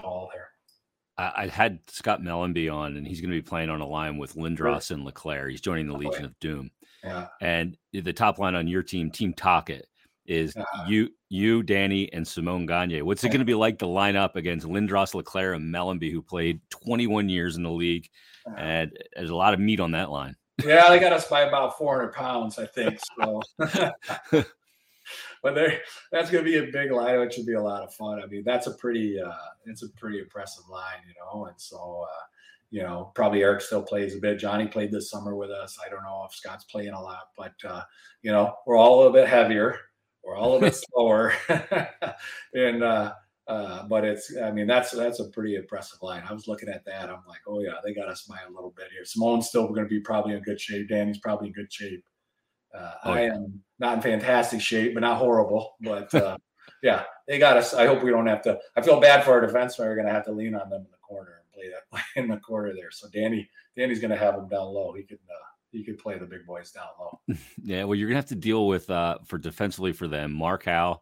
hall 0.00 0.30
there. 0.32 0.48
I, 1.18 1.46
had 1.46 1.78
Scott 1.88 2.20
Mellanby 2.20 2.70
on, 2.70 2.96
and 2.96 3.06
he's 3.06 3.22
going 3.22 3.30
to 3.30 3.36
be 3.36 3.42
playing 3.42 3.70
on 3.70 3.80
a 3.80 3.86
line 3.86 4.18
with 4.18 4.34
Lindros 4.34 4.90
and 4.90 5.02
LeClair. 5.02 5.48
He's 5.48 5.62
joining 5.62 5.86
the 5.86 5.94
oh, 5.94 5.98
Legion 5.98 6.26
of 6.26 6.38
Doom. 6.40 6.70
Yeah. 7.02 7.28
And 7.40 7.78
the 7.92 8.12
top 8.12 8.38
line 8.38 8.54
on 8.54 8.68
your 8.68 8.82
team, 8.82 9.10
Team 9.10 9.32
Tocchet, 9.32 9.86
is 10.28 10.56
uh, 10.56 10.64
you, 10.86 11.10
you, 11.28 11.62
Danny, 11.62 12.12
and 12.12 12.26
Simon 12.26 12.66
Gagne. 12.66 13.02
What's 13.02 13.24
it 13.24 13.28
going 13.28 13.40
to 13.40 13.44
be 13.44 13.54
like 13.54 13.78
to 13.80 13.86
line 13.86 14.16
up 14.16 14.36
against 14.36 14.66
Lindros, 14.66 15.14
LeClair, 15.14 15.54
and 15.54 15.74
Mellanby, 15.74 16.12
who 16.12 16.22
played 16.22 16.60
21 16.70 17.28
years 17.28 17.56
in 17.56 17.62
the 17.62 17.70
league? 17.70 18.08
Uh, 18.46 18.54
and 18.56 18.98
there's 19.14 19.30
a 19.30 19.36
lot 19.36 19.54
of 19.54 19.60
meat 19.60 19.80
on 19.80 19.92
that 19.92 20.10
line. 20.10 20.36
Yeah, 20.64 20.88
they 20.88 20.98
got 20.98 21.12
us 21.12 21.28
by 21.28 21.42
about 21.42 21.76
400 21.76 22.12
pounds, 22.12 22.58
I 22.58 22.66
think. 22.66 22.98
So. 23.18 23.42
but 25.42 25.54
there, 25.54 25.80
that's 26.10 26.30
going 26.30 26.44
to 26.44 26.50
be 26.50 26.58
a 26.58 26.72
big 26.72 26.90
line, 26.90 27.20
which 27.20 27.36
would 27.36 27.46
be 27.46 27.54
a 27.54 27.62
lot 27.62 27.82
of 27.82 27.92
fun. 27.94 28.22
I 28.22 28.26
mean, 28.26 28.42
that's 28.44 28.66
a 28.66 28.72
pretty, 28.72 29.20
uh, 29.20 29.32
it's 29.66 29.82
a 29.82 29.88
pretty 29.90 30.18
impressive 30.18 30.64
line, 30.70 31.00
you 31.06 31.14
know. 31.20 31.46
And 31.46 31.60
so, 31.60 32.06
uh, 32.08 32.24
you 32.70 32.82
know, 32.82 33.12
probably 33.14 33.42
Eric 33.42 33.60
still 33.60 33.82
plays 33.82 34.14
a 34.14 34.18
bit. 34.18 34.38
Johnny 34.38 34.66
played 34.66 34.90
this 34.90 35.10
summer 35.10 35.36
with 35.36 35.50
us. 35.50 35.78
I 35.84 35.88
don't 35.88 36.02
know 36.02 36.26
if 36.28 36.34
Scott's 36.34 36.64
playing 36.64 36.90
a 36.90 37.00
lot, 37.00 37.28
but 37.36 37.54
uh, 37.64 37.82
you 38.22 38.32
know, 38.32 38.54
we're 38.66 38.76
all 38.76 38.96
a 38.96 38.98
little 38.98 39.12
bit 39.12 39.28
heavier. 39.28 39.78
We're 40.26 40.36
all 40.36 40.56
a 40.56 40.60
bit 40.60 40.74
slower, 40.92 41.32
and 42.54 42.82
uh, 42.82 43.12
uh, 43.46 43.86
but 43.86 44.04
it's, 44.04 44.36
I 44.36 44.50
mean, 44.50 44.66
that's 44.66 44.90
that's 44.90 45.20
a 45.20 45.28
pretty 45.28 45.54
impressive 45.54 46.02
line. 46.02 46.24
I 46.28 46.32
was 46.32 46.48
looking 46.48 46.68
at 46.68 46.84
that. 46.84 47.08
I'm 47.08 47.22
like, 47.28 47.42
oh 47.46 47.60
yeah, 47.60 47.74
they 47.84 47.94
got 47.94 48.08
us 48.08 48.22
by 48.22 48.38
a 48.46 48.52
little 48.52 48.74
bit 48.76 48.88
here. 48.92 49.04
Simon's 49.04 49.48
still 49.48 49.68
going 49.68 49.84
to 49.84 49.88
be 49.88 50.00
probably 50.00 50.34
in 50.34 50.42
good 50.42 50.60
shape. 50.60 50.88
Danny's 50.88 51.18
probably 51.18 51.48
in 51.48 51.52
good 51.52 51.72
shape. 51.72 52.04
Uh, 52.76 52.92
oh, 53.04 53.12
I 53.12 53.20
am 53.22 53.62
not 53.78 53.94
in 53.94 54.02
fantastic 54.02 54.60
shape, 54.60 54.94
but 54.94 55.00
not 55.00 55.18
horrible. 55.18 55.76
But 55.80 56.12
uh, 56.12 56.38
yeah, 56.82 57.04
they 57.28 57.38
got 57.38 57.56
us. 57.56 57.72
I 57.72 57.86
hope 57.86 58.02
we 58.02 58.10
don't 58.10 58.26
have 58.26 58.42
to. 58.42 58.58
I 58.76 58.82
feel 58.82 59.00
bad 59.00 59.22
for 59.22 59.32
our 59.32 59.46
defensemen. 59.46 59.86
We're 59.86 59.94
going 59.94 60.08
to 60.08 60.12
have 60.12 60.24
to 60.24 60.32
lean 60.32 60.56
on 60.56 60.68
them 60.68 60.80
in 60.80 60.90
the 60.90 60.98
corner 60.98 61.40
and 61.40 61.52
play 61.52 61.70
that 61.70 62.02
in 62.20 62.28
the 62.28 62.38
corner 62.38 62.74
there. 62.74 62.90
So 62.90 63.08
Danny, 63.12 63.48
Danny's 63.76 64.00
going 64.00 64.10
to 64.10 64.16
have 64.16 64.34
them 64.34 64.48
down 64.48 64.66
low. 64.66 64.92
He 64.92 65.04
could. 65.04 65.20
Uh, 65.30 65.55
he 65.76 65.84
could 65.84 65.98
play 65.98 66.18
the 66.18 66.26
big 66.26 66.46
boys 66.46 66.70
down 66.70 66.86
low. 66.98 67.20
yeah, 67.62 67.84
well, 67.84 67.94
you're 67.94 68.08
gonna 68.08 68.16
have 68.16 68.26
to 68.26 68.34
deal 68.34 68.66
with 68.66 68.88
uh 68.90 69.18
for 69.26 69.38
defensively 69.38 69.92
for 69.92 70.08
them, 70.08 70.32
Mark 70.32 70.64
Howe 70.64 71.00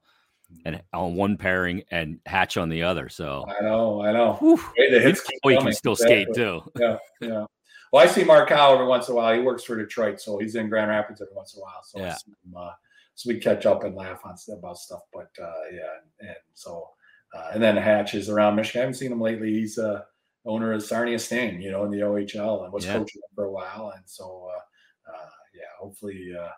and 0.65 0.83
on 0.93 1.15
one 1.15 1.37
pairing 1.37 1.83
and 1.91 2.21
Hatch 2.27 2.57
on 2.57 2.69
the 2.69 2.83
other. 2.83 3.09
So 3.09 3.45
I 3.49 3.63
know, 3.63 4.03
I 4.03 4.13
know. 4.13 4.39
Wait, 4.79 4.91
the 4.91 5.01
hits 5.01 5.23
oh, 5.45 5.49
he 5.49 5.57
can 5.57 5.73
still 5.73 5.93
exactly. 5.93 6.25
skate 6.25 6.35
too. 6.35 6.63
Yeah, 6.79 6.97
yeah. 7.21 7.47
Well, 7.93 8.03
I 8.03 8.07
see 8.07 8.25
Mark 8.25 8.49
Howe 8.49 8.75
every 8.75 8.87
once 8.87 9.09
in 9.09 9.13
a 9.13 9.17
while. 9.17 9.35
He 9.35 9.41
works 9.41 9.63
for 9.63 9.77
Detroit, 9.77 10.21
so 10.21 10.39
he's 10.39 10.57
in 10.57 10.69
Grand 10.69 10.91
Rapids 10.91 11.21
every 11.21 11.35
once 11.35 11.55
in 11.55 11.61
a 11.61 11.63
while. 11.63 11.83
So, 11.85 12.01
yeah. 12.01 12.17
him, 12.27 12.55
uh, 12.57 12.73
so 13.15 13.29
we 13.29 13.39
catch 13.39 13.67
up 13.67 13.85
and 13.85 13.95
laugh 13.95 14.21
on 14.25 14.35
about 14.57 14.79
stuff. 14.79 15.03
But 15.13 15.31
uh, 15.41 15.53
yeah, 15.73 16.29
and 16.29 16.37
so 16.55 16.89
uh, 17.35 17.51
and 17.55 17.63
then 17.63 17.77
Hatch 17.77 18.15
is 18.15 18.29
around 18.29 18.57
Michigan. 18.57 18.81
I 18.81 18.83
haven't 18.83 18.95
seen 18.95 19.13
him 19.13 19.21
lately. 19.21 19.53
He's 19.53 19.79
uh, 19.79 20.03
owner 20.45 20.73
of 20.73 20.83
Sarnia 20.83 21.19
Sting, 21.19 21.61
you 21.61 21.71
know, 21.71 21.85
in 21.85 21.91
the 21.91 22.01
OHL, 22.01 22.65
and 22.65 22.73
was 22.73 22.87
yeah. 22.87 22.95
coaching 22.95 23.23
for 23.35 23.45
a 23.45 23.53
while. 23.53 23.93
And 23.95 24.05
so 24.07 24.49
uh, 24.53 25.13
uh, 25.13 25.31
yeah, 25.55 25.63
hopefully. 25.79 26.35
Uh, 26.39 26.51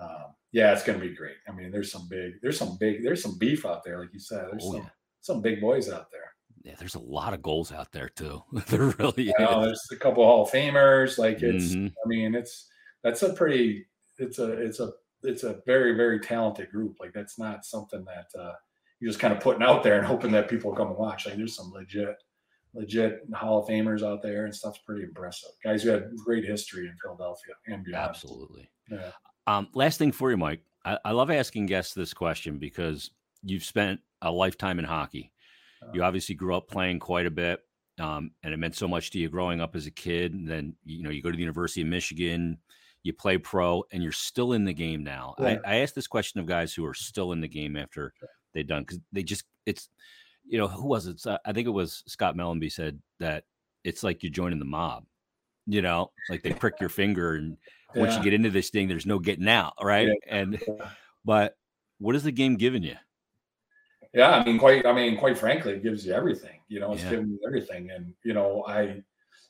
um, 0.00 0.34
yeah, 0.52 0.72
it's 0.72 0.84
going 0.84 0.98
to 0.98 1.04
be 1.04 1.14
great. 1.14 1.34
I 1.48 1.52
mean, 1.52 1.72
there's 1.72 1.90
some 1.90 2.06
big, 2.08 2.34
there's 2.40 2.56
some 2.56 2.76
big, 2.78 3.02
there's 3.02 3.20
some 3.20 3.36
beef 3.36 3.66
out 3.66 3.82
there, 3.84 3.98
like 3.98 4.14
you 4.14 4.20
said. 4.20 4.46
There's 4.50 4.64
oh, 4.64 4.72
some, 4.72 4.82
yeah. 4.82 4.88
some 5.20 5.42
big 5.42 5.60
boys 5.60 5.90
out 5.90 6.10
there 6.12 6.28
yeah, 6.68 6.74
there's 6.78 6.96
a 6.96 7.00
lot 7.00 7.32
of 7.32 7.42
goals 7.42 7.72
out 7.72 7.92
there 7.92 8.10
too. 8.10 8.42
there 8.68 8.94
really 8.98 9.32
know, 9.38 9.62
There's 9.62 9.88
a 9.92 9.96
couple 9.96 10.24
Hall 10.24 10.42
of 10.42 10.50
Famers. 10.50 11.18
Like 11.18 11.42
it's, 11.42 11.74
mm-hmm. 11.74 11.86
I 11.86 12.06
mean, 12.06 12.34
it's 12.34 12.66
that's 13.02 13.22
a 13.22 13.32
pretty, 13.32 13.86
it's 14.18 14.38
a, 14.38 14.52
it's 14.52 14.80
a, 14.80 14.92
it's 15.22 15.44
a 15.44 15.60
very, 15.66 15.96
very 15.96 16.20
talented 16.20 16.70
group. 16.70 16.96
Like 17.00 17.12
that's 17.12 17.38
not 17.38 17.64
something 17.64 18.04
that 18.04 18.40
uh, 18.40 18.52
you're 19.00 19.10
just 19.10 19.20
kind 19.20 19.32
of 19.32 19.40
putting 19.40 19.62
out 19.62 19.82
there 19.82 19.96
and 19.96 20.06
hoping 20.06 20.30
that 20.32 20.48
people 20.48 20.74
come 20.74 20.88
and 20.88 20.96
watch. 20.96 21.26
Like 21.26 21.36
there's 21.36 21.56
some 21.56 21.72
legit, 21.72 22.22
legit 22.74 23.20
Hall 23.34 23.60
of 23.60 23.68
Famers 23.68 24.02
out 24.02 24.22
there, 24.22 24.44
and 24.44 24.54
stuff's 24.54 24.78
pretty 24.78 25.02
impressive. 25.02 25.50
Guys 25.64 25.82
who 25.82 25.90
had 25.90 26.10
great 26.24 26.44
history 26.44 26.86
in 26.86 26.94
Philadelphia 27.02 27.54
and 27.66 27.84
beyond. 27.84 28.08
Absolutely. 28.10 28.70
Yeah. 28.90 29.10
Um, 29.46 29.68
last 29.74 29.98
thing 29.98 30.12
for 30.12 30.30
you, 30.30 30.36
Mike. 30.36 30.60
I, 30.84 30.98
I 31.04 31.10
love 31.12 31.30
asking 31.30 31.66
guests 31.66 31.94
this 31.94 32.14
question 32.14 32.58
because 32.58 33.10
you've 33.42 33.64
spent 33.64 34.00
a 34.22 34.30
lifetime 34.30 34.78
in 34.78 34.84
hockey 34.84 35.32
you 35.92 36.02
obviously 36.02 36.34
grew 36.34 36.54
up 36.56 36.68
playing 36.68 36.98
quite 36.98 37.26
a 37.26 37.30
bit, 37.30 37.60
um, 37.98 38.32
and 38.42 38.52
it 38.52 38.56
meant 38.58 38.76
so 38.76 38.88
much 38.88 39.10
to 39.10 39.18
you 39.18 39.28
growing 39.28 39.60
up 39.60 39.76
as 39.76 39.86
a 39.86 39.90
kid. 39.90 40.34
And 40.34 40.48
then 40.48 40.74
you 40.84 41.02
know 41.02 41.10
you 41.10 41.22
go 41.22 41.30
to 41.30 41.36
the 41.36 41.42
University 41.42 41.82
of 41.82 41.88
Michigan, 41.88 42.58
you 43.02 43.12
play 43.12 43.38
pro, 43.38 43.84
and 43.92 44.02
you're 44.02 44.12
still 44.12 44.52
in 44.52 44.64
the 44.64 44.72
game 44.72 45.04
now. 45.04 45.34
Yeah. 45.38 45.58
I, 45.64 45.74
I 45.74 45.76
ask 45.76 45.94
this 45.94 46.06
question 46.06 46.40
of 46.40 46.46
guys 46.46 46.74
who 46.74 46.84
are 46.84 46.94
still 46.94 47.32
in 47.32 47.40
the 47.40 47.48
game 47.48 47.76
after 47.76 48.12
they've 48.54 48.66
done 48.66 48.82
because 48.82 49.00
they 49.12 49.22
just 49.22 49.44
it's 49.66 49.88
you 50.48 50.58
know 50.58 50.68
who 50.68 50.86
was 50.86 51.06
it? 51.06 51.22
I 51.44 51.52
think 51.52 51.66
it 51.66 51.72
was 51.72 52.02
Scott 52.06 52.36
Mellanby 52.36 52.72
said 52.72 53.00
that 53.20 53.44
it's 53.84 54.02
like 54.02 54.22
you're 54.22 54.32
joining 54.32 54.58
the 54.58 54.64
mob. 54.64 55.04
You 55.66 55.82
know, 55.82 56.10
like 56.30 56.42
they 56.42 56.52
prick 56.52 56.74
your 56.80 56.88
finger, 56.88 57.34
and 57.34 57.56
once 57.94 58.12
yeah. 58.12 58.18
you 58.18 58.24
get 58.24 58.34
into 58.34 58.50
this 58.50 58.70
thing, 58.70 58.88
there's 58.88 59.06
no 59.06 59.18
getting 59.18 59.48
out, 59.48 59.74
right? 59.82 60.08
Yeah. 60.08 60.36
And 60.36 60.62
but 61.24 61.56
what 61.98 62.16
is 62.16 62.22
the 62.22 62.32
game 62.32 62.56
giving 62.56 62.82
you? 62.82 62.96
Yeah, 64.14 64.30
I 64.30 64.44
mean, 64.44 64.58
quite. 64.58 64.86
I 64.86 64.92
mean, 64.92 65.18
quite 65.18 65.36
frankly, 65.36 65.74
it 65.74 65.82
gives 65.82 66.06
you 66.06 66.12
everything. 66.12 66.60
You 66.68 66.80
know, 66.80 66.92
it's 66.92 67.02
yeah. 67.04 67.10
giving 67.10 67.28
you 67.28 67.38
everything, 67.46 67.90
and 67.90 68.14
you 68.24 68.32
know, 68.32 68.64
I, 68.66 69.02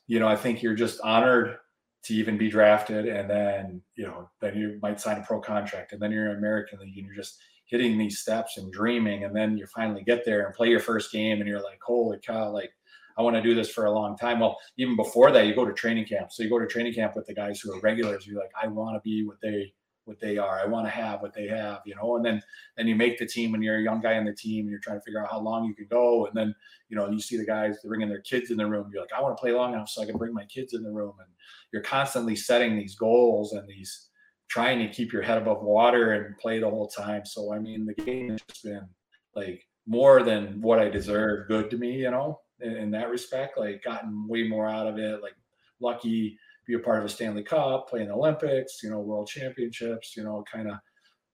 you 0.07 0.19
know, 0.19 0.27
I 0.27 0.35
think 0.35 0.61
you're 0.61 0.75
just 0.75 0.99
honored 1.01 1.57
to 2.03 2.13
even 2.13 2.37
be 2.37 2.49
drafted, 2.49 3.07
and 3.07 3.29
then 3.29 3.81
you 3.95 4.05
know, 4.05 4.29
then 4.41 4.57
you 4.57 4.77
might 4.81 4.99
sign 4.99 5.17
a 5.17 5.23
pro 5.23 5.39
contract, 5.39 5.93
and 5.93 6.01
then 6.01 6.11
you're 6.11 6.29
in 6.31 6.37
American 6.37 6.79
League, 6.79 6.97
and 6.97 7.05
you're 7.05 7.15
just 7.15 7.39
hitting 7.69 7.97
these 7.97 8.19
steps 8.19 8.57
and 8.57 8.71
dreaming, 8.71 9.23
and 9.23 9.35
then 9.35 9.57
you 9.57 9.67
finally 9.67 10.03
get 10.03 10.25
there 10.25 10.45
and 10.45 10.55
play 10.55 10.69
your 10.69 10.79
first 10.79 11.11
game, 11.11 11.39
and 11.39 11.47
you're 11.47 11.63
like, 11.63 11.79
holy 11.81 12.17
cow, 12.25 12.51
like 12.51 12.71
I 13.17 13.21
want 13.21 13.35
to 13.35 13.41
do 13.41 13.53
this 13.53 13.69
for 13.69 13.85
a 13.85 13.91
long 13.91 14.17
time. 14.17 14.39
Well, 14.39 14.57
even 14.77 14.95
before 14.95 15.31
that, 15.31 15.45
you 15.45 15.53
go 15.53 15.65
to 15.65 15.73
training 15.73 16.05
camp. 16.05 16.31
So 16.31 16.41
you 16.41 16.49
go 16.49 16.57
to 16.57 16.65
training 16.65 16.93
camp 16.93 17.17
with 17.17 17.27
the 17.27 17.33
guys 17.33 17.59
who 17.59 17.73
are 17.73 17.79
regulars. 17.81 18.25
You're 18.25 18.39
like, 18.39 18.51
I 18.61 18.67
want 18.67 18.95
to 18.95 19.01
be 19.01 19.25
what 19.25 19.41
they 19.41 19.73
what 20.05 20.19
they 20.19 20.37
are. 20.37 20.59
I 20.59 20.65
want 20.65 20.87
to 20.87 20.89
have 20.89 21.21
what 21.21 21.33
they 21.33 21.47
have, 21.47 21.81
you 21.85 21.95
know. 21.95 22.15
And 22.15 22.25
then 22.25 22.41
then 22.77 22.87
you 22.87 22.95
make 22.95 23.19
the 23.19 23.25
team 23.25 23.53
and 23.53 23.63
you're 23.63 23.77
a 23.77 23.83
young 23.83 24.01
guy 24.01 24.17
on 24.17 24.25
the 24.25 24.33
team 24.33 24.61
and 24.61 24.71
you're 24.71 24.79
trying 24.79 24.99
to 24.99 25.03
figure 25.03 25.21
out 25.21 25.29
how 25.29 25.39
long 25.39 25.65
you 25.65 25.75
can 25.75 25.87
go. 25.87 26.25
And 26.25 26.35
then 26.35 26.55
you 26.87 26.97
know 26.97 27.09
you 27.09 27.19
see 27.19 27.37
the 27.37 27.45
guys 27.45 27.77
bringing 27.85 28.09
their 28.09 28.21
kids 28.21 28.51
in 28.51 28.57
the 28.57 28.65
room. 28.65 28.89
You're 28.91 29.03
like, 29.03 29.13
I 29.15 29.21
want 29.21 29.37
to 29.37 29.41
play 29.41 29.51
long 29.51 29.73
enough 29.73 29.89
so 29.89 30.01
I 30.01 30.05
can 30.05 30.17
bring 30.17 30.33
my 30.33 30.45
kids 30.45 30.73
in 30.73 30.81
the 30.81 30.89
room. 30.89 31.13
And 31.19 31.29
you're 31.71 31.83
constantly 31.83 32.35
setting 32.35 32.77
these 32.77 32.95
goals 32.95 33.53
and 33.53 33.67
these 33.67 34.08
trying 34.49 34.79
to 34.79 34.93
keep 34.93 35.13
your 35.13 35.21
head 35.21 35.37
above 35.37 35.63
water 35.63 36.13
and 36.13 36.37
play 36.37 36.59
the 36.59 36.69
whole 36.69 36.87
time. 36.87 37.25
So 37.25 37.53
I 37.53 37.59
mean, 37.59 37.85
the 37.85 37.93
game 37.93 38.29
has 38.29 38.41
just 38.47 38.63
been 38.63 38.87
like 39.35 39.65
more 39.87 40.23
than 40.23 40.61
what 40.61 40.79
I 40.79 40.89
deserve. 40.89 41.47
Good 41.47 41.69
to 41.71 41.77
me, 41.77 41.93
you 41.93 42.11
know, 42.11 42.41
in, 42.59 42.75
in 42.75 42.91
that 42.91 43.09
respect. 43.09 43.57
Like 43.57 43.83
gotten 43.83 44.27
way 44.27 44.47
more 44.47 44.67
out 44.67 44.87
of 44.87 44.97
it. 44.97 45.21
Like 45.21 45.35
lucky 45.79 46.31
to 46.31 46.37
be 46.67 46.73
a 46.75 46.79
part 46.79 46.99
of 46.99 47.05
a 47.05 47.09
Stanley 47.09 47.43
Cup, 47.43 47.89
play 47.89 48.01
in 48.01 48.07
the 48.07 48.13
Olympics, 48.13 48.83
you 48.83 48.89
know, 48.89 48.99
World 48.99 49.27
Championships, 49.27 50.15
you 50.17 50.23
know, 50.23 50.43
kind 50.51 50.69
of, 50.69 50.75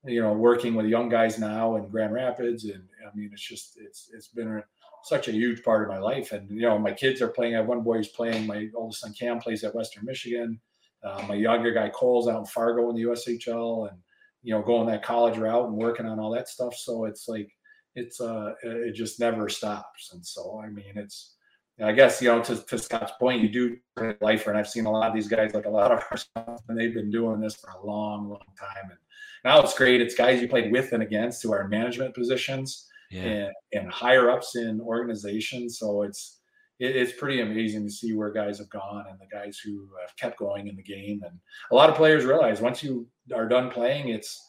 you 0.06 0.22
know, 0.22 0.34
working 0.34 0.76
with 0.76 0.86
young 0.86 1.10
guys 1.10 1.40
now 1.40 1.78
in 1.78 1.90
Grand 1.90 2.14
Rapids, 2.14 2.66
and 2.66 2.84
I 3.02 3.16
mean, 3.16 3.30
it's 3.34 3.42
just 3.42 3.78
it's 3.82 4.10
it's 4.14 4.28
been 4.28 4.62
such 5.04 5.28
a 5.28 5.32
huge 5.32 5.64
part 5.64 5.84
of 5.84 5.90
my 5.90 6.00
life. 6.00 6.32
And 6.32 6.50
you 6.50 6.62
know, 6.62 6.78
my 6.78 6.92
kids 6.92 7.22
are 7.22 7.28
playing. 7.28 7.56
I 7.56 7.60
have 7.60 7.68
one 7.68 7.82
boy 7.82 7.98
who's 7.98 8.08
playing. 8.08 8.46
My 8.46 8.70
oldest 8.76 9.02
son 9.02 9.14
Cam 9.14 9.40
plays 9.40 9.64
at 9.64 9.74
Western 9.74 10.06
Michigan. 10.06 10.60
Uh, 11.06 11.24
my 11.28 11.36
younger 11.36 11.72
guy 11.72 11.90
Cole's 11.90 12.28
out 12.28 12.40
in 12.40 12.46
Fargo 12.46 12.90
in 12.90 12.96
the 12.96 13.04
USHL, 13.04 13.90
and 13.90 13.98
you 14.44 14.54
know, 14.54 14.62
going 14.62 14.88
that 14.88 15.04
college 15.04 15.38
route 15.38 15.68
and 15.68 15.76
working 15.76 16.06
on 16.06 16.20
all 16.20 16.32
that 16.32 16.50
stuff. 16.50 16.76
So 16.76 17.06
it's 17.06 17.28
like 17.28 17.50
it's 17.96 18.20
uh 18.20 18.54
it 18.64 18.94
just 18.94 19.20
never 19.20 19.50
stops. 19.50 20.12
And 20.14 20.26
so 20.26 20.62
I 20.64 20.70
mean, 20.70 20.94
it's 20.96 21.36
I 21.84 21.92
guess 21.92 22.22
you 22.22 22.30
know 22.30 22.42
to, 22.44 22.56
to 22.56 22.78
Scott's 22.78 23.12
point, 23.20 23.42
you 23.42 23.50
do 23.50 23.78
lifer, 24.22 24.50
and 24.50 24.58
I've 24.58 24.70
seen 24.70 24.86
a 24.86 24.92
lot 24.92 25.10
of 25.10 25.14
these 25.14 25.28
guys, 25.28 25.54
like 25.54 25.66
a 25.66 25.70
lot 25.70 25.92
of 25.92 26.04
our 26.12 26.60
and 26.70 26.78
they've 26.78 26.94
been 26.94 27.12
doing 27.12 27.42
this 27.42 27.56
for 27.56 27.70
a 27.72 27.86
long, 27.86 28.30
long 28.30 28.40
time. 28.58 28.90
And 28.90 29.00
now 29.44 29.62
it's 29.62 29.78
great. 29.78 30.02
It's 30.02 30.16
guys 30.16 30.42
you 30.42 30.48
played 30.48 30.72
with 30.72 30.94
and 30.94 31.04
against 31.04 31.44
who 31.44 31.54
are 31.54 31.64
in 31.64 31.70
management 31.70 32.16
positions 32.16 32.88
yeah. 33.12 33.24
and, 33.24 33.54
and 33.74 33.92
higher 33.92 34.30
ups 34.30 34.56
in 34.56 34.80
organizations. 34.80 35.80
So 35.80 36.04
it's 36.04 36.40
it, 36.80 36.96
it's 36.96 37.14
pretty 37.14 37.42
amazing 37.42 37.84
to 37.86 37.92
see 37.92 38.14
where 38.14 38.32
guys 38.32 38.58
have 38.60 38.70
gone 38.70 39.06
and 39.10 39.20
the 39.20 39.36
guys 39.36 39.60
who 39.64 39.90
have 40.02 40.16
kept 40.18 40.40
going 40.40 40.68
in 40.68 40.76
the 40.76 40.84
game. 40.84 41.22
And 41.26 41.40
a 41.72 41.76
lot 41.76 41.90
of 41.90 41.96
players 41.96 42.26
realize 42.26 42.62
once 42.62 42.84
you 42.84 43.08
are 43.34 43.48
done 43.48 43.70
playing, 43.70 44.10
it's 44.10 44.42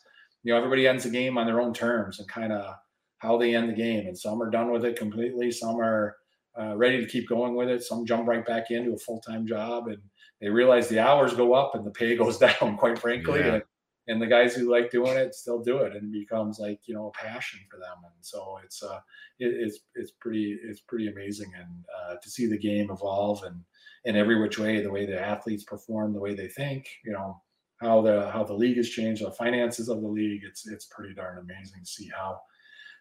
you 0.42 0.52
know, 0.52 0.58
everybody 0.58 0.86
ends 0.86 1.04
the 1.04 1.10
game 1.10 1.38
on 1.38 1.46
their 1.46 1.60
own 1.60 1.74
terms 1.74 2.20
and 2.20 2.28
kind 2.28 2.52
of 2.52 2.74
how 3.18 3.36
they 3.36 3.54
end 3.54 3.68
the 3.68 3.74
game. 3.74 4.06
And 4.06 4.16
some 4.16 4.40
are 4.40 4.50
done 4.50 4.70
with 4.70 4.84
it 4.84 4.96
completely. 4.96 5.50
Some 5.50 5.80
are 5.80 6.16
uh, 6.58 6.76
ready 6.76 7.00
to 7.00 7.06
keep 7.06 7.28
going 7.28 7.56
with 7.56 7.68
it. 7.68 7.82
Some 7.82 8.06
jump 8.06 8.28
right 8.28 8.46
back 8.46 8.70
into 8.70 8.92
a 8.92 8.98
full 8.98 9.20
time 9.20 9.46
job 9.46 9.88
and 9.88 9.98
they 10.40 10.48
realize 10.48 10.88
the 10.88 10.98
hours 10.98 11.34
go 11.34 11.54
up 11.54 11.74
and 11.74 11.84
the 11.84 11.90
pay 11.90 12.16
goes 12.16 12.38
down, 12.60 12.76
quite 12.76 12.98
frankly. 12.98 13.40
Yeah. 13.40 13.54
And, 13.54 13.62
and, 14.08 14.20
the 14.20 14.26
guys 14.26 14.54
who 14.54 14.70
like 14.70 14.90
doing 14.90 15.16
it 15.16 15.34
still 15.34 15.60
do 15.62 15.78
it 15.78 15.94
and 15.94 16.14
it 16.14 16.20
becomes 16.20 16.58
like, 16.58 16.80
you 16.86 16.94
know, 16.94 17.08
a 17.08 17.12
passion 17.12 17.60
for 17.70 17.78
them. 17.78 17.96
And 18.04 18.12
so 18.20 18.58
it's, 18.64 18.82
uh, 18.82 19.00
it, 19.38 19.48
it's, 19.48 19.80
it's 19.94 20.12
pretty, 20.20 20.58
it's 20.62 20.80
pretty 20.80 21.08
amazing. 21.08 21.52
And 21.56 21.84
uh, 21.96 22.16
to 22.22 22.30
see 22.30 22.46
the 22.46 22.58
game 22.58 22.90
evolve 22.90 23.42
and 23.44 23.62
in 24.04 24.16
every 24.16 24.40
which 24.40 24.58
way, 24.58 24.80
the 24.80 24.90
way 24.90 25.06
the 25.06 25.20
athletes 25.20 25.64
perform, 25.64 26.12
the 26.12 26.20
way 26.20 26.34
they 26.34 26.48
think, 26.48 26.86
you 27.04 27.12
know, 27.12 27.40
how 27.80 28.00
the, 28.00 28.30
how 28.30 28.44
the 28.44 28.54
league 28.54 28.76
has 28.76 28.88
changed, 28.88 29.24
the 29.24 29.30
finances 29.30 29.88
of 29.88 30.00
the 30.00 30.08
league, 30.08 30.42
it's, 30.44 30.66
it's 30.66 30.86
pretty 30.86 31.14
darn 31.14 31.38
amazing 31.38 31.80
to 31.80 31.90
see 31.90 32.08
how, 32.16 32.40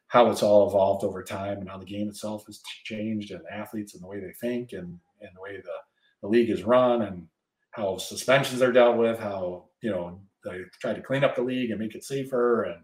how 0.08 0.30
it's 0.30 0.44
all 0.44 0.68
evolved 0.68 1.04
over 1.04 1.24
time 1.24 1.60
and 1.60 1.70
how 1.70 1.78
the 1.78 1.86
game 1.86 2.10
itself 2.10 2.46
has 2.48 2.60
changed 2.84 3.32
and 3.32 3.42
athletes 3.52 3.94
and 3.94 4.04
the 4.04 4.08
way 4.08 4.20
they 4.20 4.34
think 4.34 4.74
and, 4.74 5.00
and 5.22 5.30
the 5.36 5.42
way 5.42 5.58
the, 5.58 5.72
the 6.22 6.28
league 6.28 6.50
is 6.50 6.64
run 6.64 7.04
and 7.04 7.28
how 7.72 7.98
suspensions 7.98 8.62
are 8.62 8.72
dealt 8.72 8.98
with, 8.98 9.20
how, 9.20 9.66
you 9.82 9.92
know, 9.92 10.20
they 10.46 10.62
try 10.80 10.94
to 10.94 11.02
clean 11.02 11.24
up 11.24 11.36
the 11.36 11.42
league 11.42 11.72
and 11.72 11.80
make 11.80 11.96
it 11.96 12.04
safer. 12.04 12.64
And, 12.64 12.82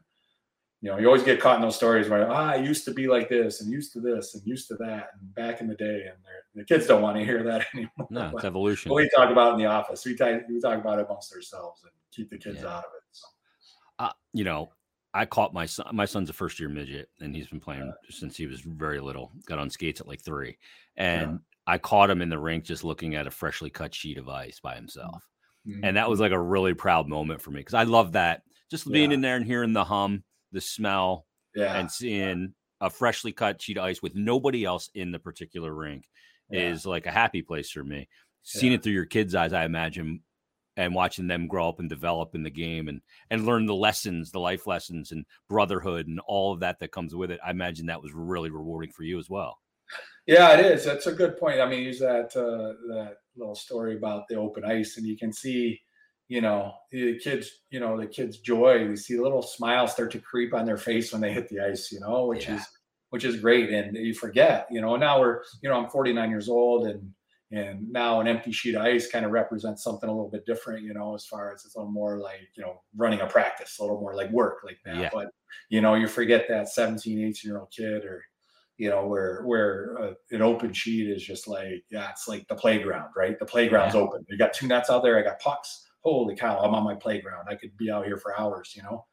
you 0.82 0.92
know, 0.92 0.98
you 0.98 1.08
always 1.08 1.24
get 1.24 1.40
caught 1.40 1.56
in 1.56 1.62
those 1.62 1.76
stories 1.76 2.10
where, 2.10 2.30
ah, 2.30 2.52
I 2.52 2.56
used 2.56 2.84
to 2.86 2.94
be 2.94 3.08
like 3.08 3.30
this 3.30 3.62
and 3.62 3.72
used 3.72 3.94
to 3.94 4.02
this 4.02 4.36
and 4.36 4.44
used 4.46 4.68
to 4.70 4.76
that 4.76 5.10
and 5.20 5.34
back 5.36 5.62
in 5.62 5.68
the 5.68 5.76
day. 5.76 6.06
And 6.08 6.18
the 6.56 6.66
kids 6.66 6.88
don't 6.88 7.02
want 7.02 7.18
to 7.18 7.24
hear 7.24 7.44
that 7.44 7.68
anymore. 7.74 8.08
No, 8.10 8.32
it's 8.36 8.44
evolution. 8.44 8.94
we 8.94 9.10
talk 9.16 9.30
about 9.30 9.54
in 9.54 9.60
the 9.60 9.68
office. 9.68 10.04
We 10.06 10.16
talk, 10.16 10.42
we 10.50 10.60
talk 10.60 10.80
about 10.80 11.00
it 11.00 11.06
amongst 11.06 11.34
ourselves 11.34 11.82
and 11.84 11.92
keep 12.12 12.30
the 12.30 12.38
kids 12.38 12.60
yeah. 12.62 12.68
out 12.68 12.80
of 12.80 12.92
it. 12.96 13.04
So. 13.12 13.28
Uh, 14.00 14.12
you 14.34 14.44
know, 14.44 14.72
I 15.14 15.26
caught 15.26 15.54
my 15.54 15.66
son. 15.66 15.88
My 15.94 16.06
son's 16.06 16.30
a 16.30 16.34
first 16.34 16.60
year 16.60 16.70
midget, 16.70 17.10
and 17.20 17.36
he's 17.36 17.48
been 17.48 17.60
playing 17.60 17.86
yeah. 17.86 18.10
since 18.10 18.38
he 18.38 18.48
was 18.48 18.62
very 18.62 19.00
little. 19.00 19.32
Got 19.46 19.60
on 19.60 19.70
skates 19.70 20.00
at 20.00 20.08
like 20.08 20.22
three, 20.22 20.58
and 20.96 21.40
I 21.68 21.78
caught 21.78 22.10
him 22.10 22.22
in 22.22 22.30
the 22.30 22.40
rink 22.40 22.64
just 22.64 22.84
looking 22.84 23.16
at 23.16 23.28
a 23.28 23.32
freshly 23.32 23.70
cut 23.70 23.94
sheet 23.94 24.18
of 24.18 24.30
ice 24.30 24.60
by 24.60 24.76
himself. 24.76 25.28
Mm-hmm. 25.68 25.84
And 25.84 25.98
that 25.98 26.10
was 26.10 26.20
like 26.20 26.32
a 26.32 26.40
really 26.40 26.74
proud 26.74 27.08
moment 27.08 27.42
for 27.42 27.52
me 27.52 27.60
because 27.60 27.74
I 27.74 27.84
love 27.84 28.14
that. 28.14 28.42
Just 28.70 28.90
being 28.90 29.12
in 29.12 29.22
there 29.22 29.36
and 29.36 29.46
hearing 29.46 29.74
the 29.74 29.84
hum, 29.84 30.24
the 30.52 30.62
smell, 30.62 31.26
yeah. 31.54 31.78
and 31.78 31.92
seeing 31.92 32.54
a 32.80 32.90
freshly 32.90 33.32
cut 33.32 33.62
sheet 33.62 33.78
of 33.78 33.84
ice 33.84 34.02
with 34.02 34.16
nobody 34.16 34.66
else 34.66 34.90
in 34.96 35.12
the 35.12 35.20
particular 35.20 35.74
rink 35.74 36.06
yeah. 36.50 36.70
is 36.70 36.86
like 36.86 37.06
a 37.06 37.12
happy 37.12 37.42
place 37.42 37.70
for 37.70 37.84
me. 37.84 38.08
Seeing 38.44 38.74
it 38.74 38.82
through 38.82 38.94
your 38.94 39.06
kids' 39.06 39.36
eyes, 39.36 39.54
I 39.54 39.66
imagine, 39.66 40.22
and 40.76 40.96
watching 40.96 41.28
them 41.28 41.48
grow 41.48 41.70
up 41.70 41.80
and 41.80 41.88
develop 41.88 42.34
in 42.34 42.42
the 42.42 42.50
game 42.50 42.88
and 42.88 43.02
and 43.30 43.46
learn 43.46 43.68
the 43.68 43.76
lessons, 43.76 44.32
the 44.32 44.40
life 44.40 44.66
lessons 44.66 45.12
and 45.12 45.26
brotherhood 45.48 46.08
and 46.08 46.20
all 46.26 46.54
of 46.54 46.62
that 46.62 46.80
that 46.80 46.92
comes 46.92 47.14
with 47.14 47.30
it. 47.30 47.40
I 47.46 47.52
imagine 47.52 47.86
that 47.86 48.02
was 48.02 48.14
really 48.14 48.50
rewarding 48.50 48.92
for 48.92 49.04
you 49.04 49.20
as 49.20 49.30
well. 49.30 49.60
Yeah, 50.28 50.54
it 50.58 50.66
is. 50.66 50.86
That's 50.86 51.08
a 51.08 51.12
good 51.12 51.38
point. 51.38 51.60
I 51.60 51.68
mean, 51.68 51.84
use 51.84 52.00
that 52.00 52.36
uh, 52.36 52.74
that 52.94 53.18
little 53.36 53.56
story 53.56 53.98
about 53.98 54.28
the 54.30 54.36
open 54.36 54.64
ice, 54.64 54.98
and 54.98 55.06
you 55.06 55.18
can 55.18 55.34
see, 55.34 55.80
you 56.28 56.42
know, 56.42 56.74
the 56.92 57.18
kids, 57.20 57.50
you 57.70 57.80
know, 57.80 58.00
the 58.00 58.08
kids' 58.08 58.38
joy. 58.38 58.76
You 58.76 58.96
see 58.96 59.20
little 59.20 59.42
smiles 59.42 59.92
start 59.92 60.12
to 60.12 60.20
creep 60.20 60.54
on 60.54 60.66
their 60.66 60.78
face 60.78 61.12
when 61.12 61.22
they 61.22 61.34
hit 61.34 61.50
the 61.50 61.60
ice, 61.60 61.92
you 61.92 62.00
know, 62.00 62.28
which 62.28 62.48
yeah. 62.48 62.58
is 62.58 62.68
which 63.10 63.26
is 63.26 63.40
great. 63.40 63.72
And 63.72 63.98
you 63.98 64.14
forget, 64.14 64.68
you 64.72 64.80
know. 64.80 64.96
Now 64.96 65.20
we're, 65.20 65.42
you 65.62 65.70
know, 65.70 65.76
I'm 65.76 65.90
49 65.90 66.30
years 66.30 66.50
old, 66.50 66.88
and 66.88 67.12
and 67.52 67.92
now 67.92 68.22
an 68.22 68.28
empty 68.28 68.52
sheet 68.52 68.76
of 68.76 68.84
ice 68.84 69.12
kind 69.12 69.26
of 69.26 69.32
represents 69.32 69.84
something 69.84 70.08
a 70.08 70.12
little 70.12 70.30
bit 70.30 70.46
different, 70.46 70.84
you 70.84 70.94
know, 70.94 71.16
as 71.16 71.26
far 71.26 71.52
as 71.52 71.66
it's 71.66 71.76
a 71.76 71.80
little 71.80 71.92
more 71.92 72.18
like, 72.18 72.48
you 72.56 72.64
know, 72.64 72.82
running 72.96 73.20
a 73.20 73.28
practice, 73.28 73.78
a 73.80 73.82
little 73.82 74.00
more 74.00 74.16
like 74.16 74.32
work 74.32 74.60
like 74.64 74.78
that. 74.86 74.96
Yeah. 74.96 75.10
But 75.12 75.28
you 75.70 75.82
know, 75.82 75.96
you 75.96 76.08
forget 76.08 76.46
that 76.48 76.70
17, 76.70 77.20
18 77.20 77.34
year 77.44 77.60
old 77.60 77.72
kid 77.76 78.06
or 78.06 78.24
you 78.82 78.90
know, 78.90 79.06
where 79.06 79.44
where 79.44 79.96
uh, 80.02 80.14
an 80.32 80.42
open 80.42 80.74
sheet 80.74 81.08
is 81.08 81.24
just 81.24 81.48
like, 81.48 81.84
yeah, 81.92 82.10
it's 82.10 82.28
like 82.28 82.48
the 82.48 82.56
playground, 82.56 83.12
right? 83.16 83.38
The 83.38 83.46
playground's 83.46 83.94
yeah. 83.94 84.02
open. 84.02 84.26
You 84.28 84.40
got 84.40 84.54
two 84.54 84.68
nets 84.68 84.90
out 84.90 85.04
there. 85.04 85.20
I 85.20 85.22
got 85.22 85.40
pucks. 85.40 85.88
Holy 86.00 86.36
cow, 86.36 86.58
I'm 86.58 86.74
on 86.74 86.84
my 86.84 86.96
playground. 86.96 87.46
I 87.48 87.54
could 87.54 87.78
be 87.78 87.92
out 87.92 88.08
here 88.08 88.18
for 88.18 88.36
hours, 88.40 88.74
you 88.76 88.82
know. 88.82 89.06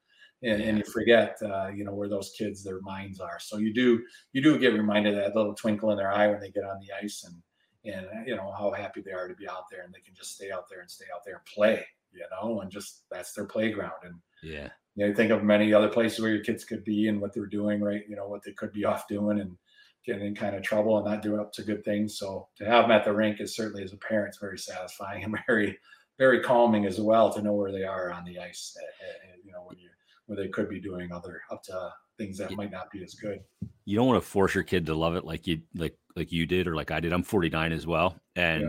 And, 0.43 0.62
and 0.62 0.79
you 0.79 0.85
forget, 0.85 1.37
uh, 1.45 1.69
you 1.69 1.85
know, 1.85 1.93
where 1.93 2.09
those 2.09 2.33
kids, 2.39 2.64
their 2.64 2.81
minds 2.81 3.21
are. 3.21 3.39
So 3.41 3.59
you 3.59 3.75
do, 3.75 4.01
you 4.33 4.41
do 4.41 4.59
get 4.59 4.73
reminded 4.73 5.19
of 5.19 5.23
that 5.23 5.37
little 5.37 5.55
twinkle 5.55 5.91
in 5.91 5.99
their 5.99 6.11
eye 6.11 6.29
when 6.29 6.41
they 6.41 6.51
get 6.51 6.64
on 6.64 6.79
the 6.81 7.05
ice, 7.05 7.27
and 7.27 7.95
and 7.95 8.07
you 8.27 8.37
know 8.37 8.51
how 8.57 8.73
happy 8.73 9.03
they 9.03 9.12
are 9.12 9.29
to 9.29 9.35
be 9.35 9.47
out 9.47 9.64
there, 9.71 9.83
and 9.83 9.93
they 9.93 10.01
can 10.01 10.14
just 10.14 10.35
stay 10.35 10.51
out 10.51 10.64
there 10.71 10.81
and 10.81 10.91
stay 10.91 11.07
out 11.14 11.21
there 11.27 11.35
and 11.35 11.45
play, 11.45 11.85
you 12.11 12.25
know, 12.31 12.62
and 12.62 12.71
just 12.71 13.03
that's 13.11 13.35
their 13.35 13.45
playground. 13.45 14.01
And 14.03 14.14
yeah, 14.43 14.69
you 14.99 15.07
know, 15.07 15.14
think 15.14 15.30
of 15.30 15.44
many 15.44 15.72
other 15.72 15.88
places 15.88 16.20
where 16.20 16.32
your 16.32 16.42
kids 16.42 16.64
could 16.64 16.82
be 16.82 17.07
and 17.07 17.20
what 17.20 17.32
they're 17.32 17.46
doing, 17.46 17.80
right? 17.80 18.03
You 18.09 18.16
know, 18.16 18.26
what 18.26 18.42
they 18.44 18.51
could 18.51 18.72
be 18.72 18.84
off 18.84 19.07
doing 19.07 19.38
and 19.38 19.57
getting 20.05 20.26
in 20.26 20.34
kind 20.34 20.57
of 20.57 20.62
trouble 20.62 20.96
and 20.96 21.07
not 21.07 21.22
doing 21.22 21.38
up 21.38 21.53
to 21.53 21.62
good 21.62 21.84
things. 21.84 22.18
So 22.18 22.49
to 22.57 22.64
have 22.64 22.84
them 22.84 22.90
at 22.90 23.05
the 23.05 23.12
rink 23.12 23.40
is 23.40 23.55
certainly 23.55 23.84
as 23.84 23.92
a 23.92 23.96
parent, 23.96 24.30
it's 24.30 24.38
very 24.38 24.59
satisfying 24.59 25.22
and 25.22 25.36
very, 25.46 25.78
very 26.18 26.40
calming 26.40 26.84
as 26.84 27.01
well 27.01 27.32
to 27.32 27.40
know 27.40 27.53
where 27.53 27.70
they 27.70 27.84
are 27.84 28.11
on 28.11 28.24
the 28.24 28.40
ice. 28.40 28.76
Eh, 28.76 28.84
eh, 28.84 29.30
eh, 29.30 29.36
you 29.44 29.53
know, 29.53 29.62
when 29.66 29.78
you 29.78 29.88
where 30.26 30.36
they 30.36 30.49
could 30.49 30.68
be 30.68 30.80
doing 30.80 31.12
other 31.12 31.42
up 31.53 31.62
to 31.62 31.90
things 32.18 32.36
that 32.38 32.51
might 32.57 32.72
not 32.72 32.90
be 32.90 33.05
as 33.05 33.14
good. 33.14 33.38
You 33.84 33.96
don't 33.96 34.09
want 34.09 34.20
to 34.20 34.28
force 34.28 34.53
your 34.53 34.64
kid 34.64 34.84
to 34.86 34.94
love 34.94 35.14
it 35.14 35.24
like 35.24 35.46
you 35.46 35.62
like 35.76 35.96
like 36.16 36.32
you 36.32 36.44
did 36.44 36.66
or 36.66 36.74
like 36.74 36.90
I 36.90 36.99
did. 36.99 37.12
I'm 37.12 37.22
49 37.22 37.70
as 37.70 37.86
well, 37.86 38.16
and 38.34 38.62
yeah. 38.62 38.68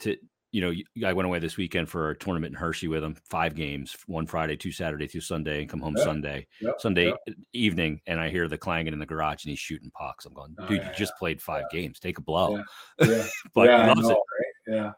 to 0.00 0.16
you 0.50 0.60
know, 0.60 1.06
I 1.06 1.12
went 1.12 1.26
away 1.26 1.38
this 1.38 1.56
weekend 1.56 1.88
for 1.88 2.10
a 2.10 2.16
tournament 2.16 2.54
in 2.54 2.58
Hershey 2.58 2.88
with 2.88 3.04
him, 3.04 3.16
five 3.28 3.54
games, 3.54 3.96
one 4.06 4.26
Friday, 4.26 4.56
two 4.56 4.72
Saturday, 4.72 5.06
two 5.06 5.20
Sunday, 5.20 5.60
and 5.60 5.68
come 5.68 5.80
home 5.80 5.94
yeah. 5.96 6.04
Sunday, 6.04 6.46
Sunday 6.78 7.12
evening, 7.52 8.00
and 8.06 8.18
I 8.18 8.30
hear 8.30 8.48
the 8.48 8.56
clanging 8.56 8.92
in 8.92 8.98
the 8.98 9.06
garage, 9.06 9.44
and 9.44 9.50
he's 9.50 9.58
shooting 9.58 9.90
pucks. 9.90 10.24
I'm 10.24 10.32
going, 10.32 10.54
dude, 10.54 10.70
oh, 10.70 10.72
yeah, 10.72 10.88
you 10.88 10.96
just 10.96 11.12
played 11.18 11.42
five 11.42 11.64
games, 11.70 12.00
take 12.00 12.18
a 12.18 12.22
blow. 12.22 12.62
Yeah, 13.00 13.26
but 13.54 13.68
yeah, 13.68 13.92
know, 13.92 14.08
right? 14.08 14.74
Yeah, 14.74 14.92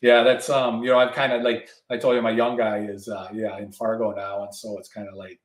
yeah, 0.00 0.24
that's 0.24 0.50
um, 0.50 0.82
you 0.82 0.90
know, 0.90 0.98
I've 0.98 1.14
kind 1.14 1.32
of 1.32 1.42
like 1.42 1.68
I 1.88 1.96
told 1.96 2.16
you, 2.16 2.22
my 2.22 2.30
young 2.30 2.56
guy 2.56 2.78
is 2.78 3.08
uh, 3.08 3.28
yeah 3.32 3.58
in 3.58 3.70
Fargo 3.70 4.10
now, 4.10 4.42
and 4.42 4.54
so 4.54 4.76
it's 4.78 4.88
kind 4.88 5.08
of 5.08 5.14
like 5.14 5.38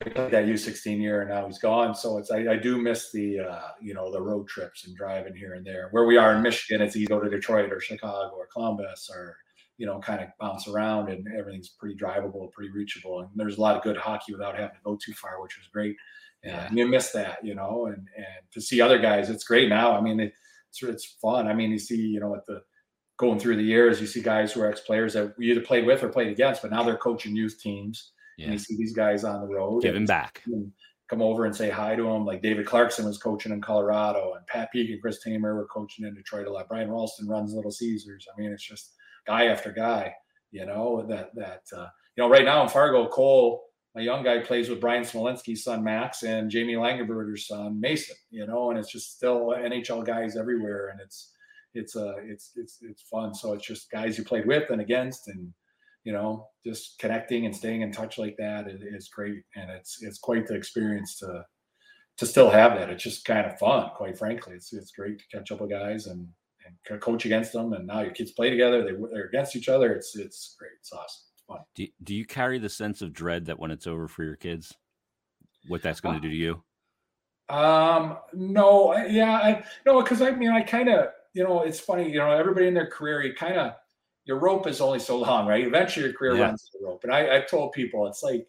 that 0.00 0.46
U16 0.46 1.00
year 1.00 1.22
and 1.22 1.30
now 1.30 1.46
he's 1.46 1.58
gone. 1.58 1.94
So 1.94 2.18
it's 2.18 2.30
I, 2.30 2.52
I 2.52 2.56
do 2.56 2.80
miss 2.80 3.10
the 3.12 3.40
uh, 3.40 3.68
you 3.80 3.94
know 3.94 4.12
the 4.12 4.20
road 4.20 4.48
trips 4.48 4.86
and 4.86 4.96
driving 4.96 5.34
here 5.34 5.54
and 5.54 5.64
there. 5.64 5.88
Where 5.92 6.04
we 6.04 6.16
are 6.16 6.34
in 6.34 6.42
Michigan, 6.42 6.82
it's 6.82 6.96
easy 6.96 7.06
to 7.06 7.14
go 7.14 7.20
to 7.20 7.30
Detroit 7.30 7.72
or 7.72 7.80
Chicago 7.80 8.34
or 8.36 8.48
Columbus 8.52 9.10
or 9.12 9.36
you 9.78 9.86
know 9.86 9.98
kind 10.00 10.20
of 10.20 10.28
bounce 10.40 10.68
around 10.68 11.10
and 11.10 11.26
everything's 11.36 11.70
pretty 11.70 11.96
drivable, 11.96 12.52
pretty 12.52 12.72
reachable. 12.72 13.20
And 13.20 13.28
there's 13.34 13.58
a 13.58 13.60
lot 13.60 13.76
of 13.76 13.82
good 13.82 13.96
hockey 13.96 14.32
without 14.32 14.56
having 14.56 14.76
to 14.76 14.82
go 14.84 14.98
too 15.02 15.14
far, 15.14 15.40
which 15.40 15.56
was 15.56 15.68
great. 15.72 15.96
Yeah. 16.42 16.66
And 16.66 16.78
you 16.78 16.86
miss 16.86 17.10
that, 17.12 17.38
you 17.42 17.54
know, 17.54 17.86
and 17.86 18.08
and 18.16 18.50
to 18.52 18.60
see 18.60 18.80
other 18.80 18.98
guys, 18.98 19.30
it's 19.30 19.44
great 19.44 19.68
now. 19.68 19.96
I 19.96 20.00
mean, 20.00 20.20
it's 20.20 20.82
it's 20.82 21.16
fun. 21.22 21.46
I 21.46 21.54
mean, 21.54 21.70
you 21.70 21.78
see, 21.78 22.00
you 22.00 22.20
know, 22.20 22.34
at 22.34 22.44
the 22.46 22.62
going 23.16 23.38
through 23.38 23.56
the 23.56 23.62
years, 23.62 24.00
you 24.00 24.08
see 24.08 24.20
guys 24.20 24.52
who 24.52 24.60
are 24.60 24.68
ex 24.68 24.80
players 24.80 25.14
that 25.14 25.34
we 25.38 25.50
either 25.50 25.60
played 25.60 25.86
with 25.86 26.02
or 26.02 26.08
played 26.08 26.28
against, 26.28 26.62
but 26.62 26.72
now 26.72 26.82
they're 26.82 26.96
coaching 26.96 27.36
youth 27.36 27.60
teams 27.60 28.10
yeah. 28.38 28.46
and 28.46 28.52
you 28.54 28.58
see 28.58 28.76
these 28.76 28.94
guys 28.94 29.24
on 29.24 29.40
the 29.40 29.54
road. 29.54 29.82
Give 29.82 29.96
him 29.96 30.06
back. 30.06 30.42
Come 31.08 31.20
over 31.20 31.44
and 31.44 31.54
say 31.54 31.68
hi 31.68 31.94
to 31.94 32.02
them. 32.02 32.24
Like 32.24 32.42
David 32.42 32.66
Clarkson 32.66 33.04
was 33.04 33.18
coaching 33.18 33.52
in 33.52 33.60
Colorado, 33.60 34.34
and 34.34 34.46
Pat 34.46 34.72
Peake 34.72 34.90
and 34.90 35.00
Chris 35.00 35.22
Tamer 35.22 35.54
were 35.54 35.66
coaching 35.66 36.06
in 36.06 36.14
Detroit 36.14 36.46
a 36.46 36.50
lot. 36.50 36.68
Brian 36.68 36.90
Rolston 36.90 37.28
runs 37.28 37.52
Little 37.52 37.70
Caesars. 37.70 38.26
I 38.32 38.40
mean, 38.40 38.50
it's 38.50 38.66
just 38.66 38.94
guy 39.26 39.46
after 39.46 39.70
guy. 39.70 40.14
You 40.50 40.66
know 40.66 41.04
that 41.08 41.34
that 41.34 41.62
uh, 41.76 41.88
you 42.16 42.22
know 42.22 42.28
right 42.28 42.44
now 42.44 42.62
in 42.62 42.68
Fargo, 42.68 43.06
Cole, 43.08 43.64
my 43.94 44.00
young 44.00 44.24
guy 44.24 44.40
plays 44.40 44.68
with 44.68 44.80
Bryan 44.80 45.04
Smolinski's 45.04 45.64
son 45.64 45.84
Max 45.84 46.22
and 46.22 46.50
Jamie 46.50 46.74
Langenbrunner's 46.74 47.46
son 47.46 47.80
Mason. 47.80 48.16
You 48.30 48.46
know, 48.46 48.70
and 48.70 48.78
it's 48.78 48.90
just 48.90 49.16
still 49.16 49.48
NHL 49.48 50.06
guys 50.06 50.36
everywhere, 50.36 50.88
and 50.88 51.00
it's 51.00 51.32
it's 51.74 51.96
uh 51.96 52.14
it's 52.22 52.52
it's 52.56 52.78
it's 52.82 53.02
fun. 53.02 53.34
So 53.34 53.52
it's 53.52 53.66
just 53.66 53.90
guys 53.90 54.16
you 54.16 54.24
played 54.24 54.46
with 54.46 54.70
and 54.70 54.80
against, 54.80 55.28
and 55.28 55.52
you 56.04 56.12
know, 56.12 56.48
just 56.64 56.98
connecting 56.98 57.46
and 57.46 57.56
staying 57.56 57.80
in 57.80 57.90
touch 57.90 58.18
like 58.18 58.36
that 58.38 58.68
is, 58.68 58.82
is 58.82 59.08
great, 59.08 59.42
and 59.56 59.70
it's 59.70 60.02
it's 60.02 60.18
quite 60.18 60.46
the 60.46 60.54
experience 60.54 61.18
to 61.18 61.44
to 62.18 62.26
still 62.26 62.50
have 62.50 62.74
that. 62.78 62.90
It's 62.90 63.02
just 63.02 63.24
kind 63.24 63.46
of 63.46 63.58
fun, 63.58 63.90
quite 63.96 64.18
frankly. 64.18 64.54
It's 64.54 64.72
it's 64.72 64.92
great 64.92 65.18
to 65.18 65.36
catch 65.36 65.50
up 65.50 65.60
with 65.60 65.70
guys 65.70 66.06
and 66.06 66.28
and 66.66 67.00
coach 67.00 67.24
against 67.24 67.52
them, 67.52 67.72
and 67.72 67.86
now 67.86 68.00
your 68.00 68.12
kids 68.12 68.32
play 68.32 68.50
together. 68.50 68.82
They 68.84 68.92
they're 69.12 69.26
against 69.26 69.56
each 69.56 69.68
other. 69.68 69.92
It's 69.92 70.16
it's 70.16 70.54
great. 70.58 70.72
It's 70.78 70.92
awesome. 70.92 71.22
It's 71.34 71.44
fun. 71.46 71.58
Do 71.74 71.86
do 72.02 72.14
you 72.14 72.24
carry 72.24 72.58
the 72.58 72.68
sense 72.68 73.02
of 73.02 73.12
dread 73.12 73.46
that 73.46 73.58
when 73.58 73.70
it's 73.70 73.86
over 73.86 74.08
for 74.08 74.24
your 74.24 74.36
kids, 74.36 74.74
what 75.68 75.82
that's 75.82 76.00
going 76.00 76.14
to 76.14 76.18
uh, 76.18 76.22
do 76.22 76.30
to 76.30 76.36
you? 76.36 76.62
Um, 77.48 78.16
no, 78.32 78.96
yeah, 79.06 79.32
I 79.32 79.64
no, 79.84 80.02
because 80.02 80.22
I 80.22 80.30
mean, 80.30 80.50
I 80.50 80.62
kind 80.62 80.88
of, 80.88 81.08
you 81.34 81.44
know, 81.44 81.62
it's 81.62 81.80
funny, 81.80 82.10
you 82.10 82.18
know, 82.18 82.30
everybody 82.30 82.66
in 82.66 82.74
their 82.74 82.86
career, 82.86 83.22
you 83.22 83.34
kind 83.34 83.56
of 83.56 83.74
your 84.24 84.38
rope 84.38 84.66
is 84.66 84.80
only 84.80 84.98
so 84.98 85.18
long, 85.18 85.46
right? 85.46 85.66
Eventually, 85.66 86.06
your 86.06 86.14
career 86.14 86.36
yeah. 86.36 86.42
runs 86.44 86.70
the 86.72 86.86
rope. 86.86 87.04
And 87.04 87.12
I, 87.12 87.36
I've 87.36 87.46
told 87.46 87.72
people 87.72 88.06
it's 88.06 88.22
like 88.22 88.46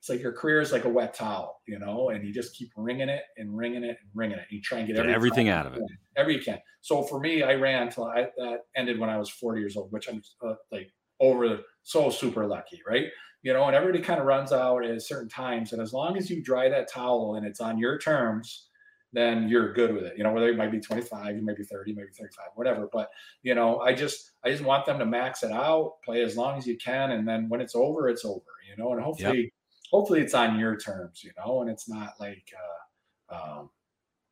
it's 0.00 0.10
like 0.10 0.20
your 0.20 0.32
career 0.32 0.60
is 0.60 0.70
like 0.70 0.84
a 0.84 0.88
wet 0.88 1.14
towel, 1.14 1.62
you 1.66 1.78
know, 1.78 2.10
and 2.10 2.26
you 2.26 2.32
just 2.32 2.54
keep 2.54 2.70
wringing 2.76 3.08
it 3.08 3.22
and 3.38 3.56
wringing 3.56 3.84
it 3.84 3.96
and 4.00 4.10
wringing 4.14 4.36
it. 4.36 4.44
You 4.50 4.60
try 4.60 4.80
and 4.80 4.86
get, 4.86 4.96
get 4.96 5.06
everything 5.06 5.48
out 5.48 5.66
of 5.66 5.74
it, 5.76 5.82
every 6.16 6.36
you 6.36 6.42
can. 6.42 6.58
So 6.82 7.02
for 7.02 7.20
me, 7.20 7.42
I 7.42 7.54
ran 7.54 7.84
until 7.84 8.04
I 8.04 8.28
that 8.36 8.60
ended 8.76 8.98
when 8.98 9.08
I 9.08 9.16
was 9.16 9.30
40 9.30 9.60
years 9.60 9.76
old, 9.76 9.90
which 9.92 10.08
I'm 10.08 10.22
uh, 10.46 10.56
like 10.70 10.90
over 11.20 11.60
so 11.82 12.10
super 12.10 12.46
lucky, 12.46 12.82
right? 12.86 13.06
You 13.42 13.52
know, 13.52 13.64
and 13.64 13.74
everybody 13.74 14.02
kind 14.02 14.20
of 14.20 14.26
runs 14.26 14.52
out 14.52 14.84
at 14.84 15.00
certain 15.02 15.28
times. 15.28 15.72
And 15.72 15.80
as 15.80 15.92
long 15.92 16.16
as 16.16 16.30
you 16.30 16.42
dry 16.42 16.68
that 16.68 16.90
towel 16.90 17.36
and 17.36 17.46
it's 17.46 17.60
on 17.60 17.78
your 17.78 17.98
terms, 17.98 18.66
then 19.14 19.48
you're 19.48 19.72
good 19.72 19.94
with 19.94 20.02
it. 20.02 20.18
You 20.18 20.24
know, 20.24 20.32
whether 20.32 20.48
it 20.48 20.56
might 20.56 20.72
be 20.72 20.80
25, 20.80 21.36
you 21.36 21.42
might 21.42 21.56
be 21.56 21.62
30, 21.62 21.94
maybe 21.94 22.08
35, 22.18 22.46
whatever. 22.56 22.88
But 22.92 23.08
you 23.42 23.54
know, 23.54 23.78
I 23.78 23.94
just 23.94 24.32
I 24.44 24.50
just 24.50 24.64
want 24.64 24.84
them 24.84 24.98
to 24.98 25.06
max 25.06 25.42
it 25.44 25.52
out, 25.52 25.94
play 26.04 26.22
as 26.22 26.36
long 26.36 26.58
as 26.58 26.66
you 26.66 26.76
can, 26.76 27.12
and 27.12 27.26
then 27.26 27.48
when 27.48 27.60
it's 27.60 27.76
over, 27.76 28.08
it's 28.08 28.24
over. 28.24 28.42
You 28.68 28.82
know, 28.82 28.92
and 28.92 29.02
hopefully, 29.02 29.42
yep. 29.42 29.50
hopefully 29.90 30.20
it's 30.20 30.34
on 30.34 30.58
your 30.58 30.76
terms. 30.76 31.22
You 31.22 31.30
know, 31.38 31.62
and 31.62 31.70
it's 31.70 31.88
not 31.88 32.14
like, 32.18 32.52
uh, 33.30 33.36
um, 33.36 33.70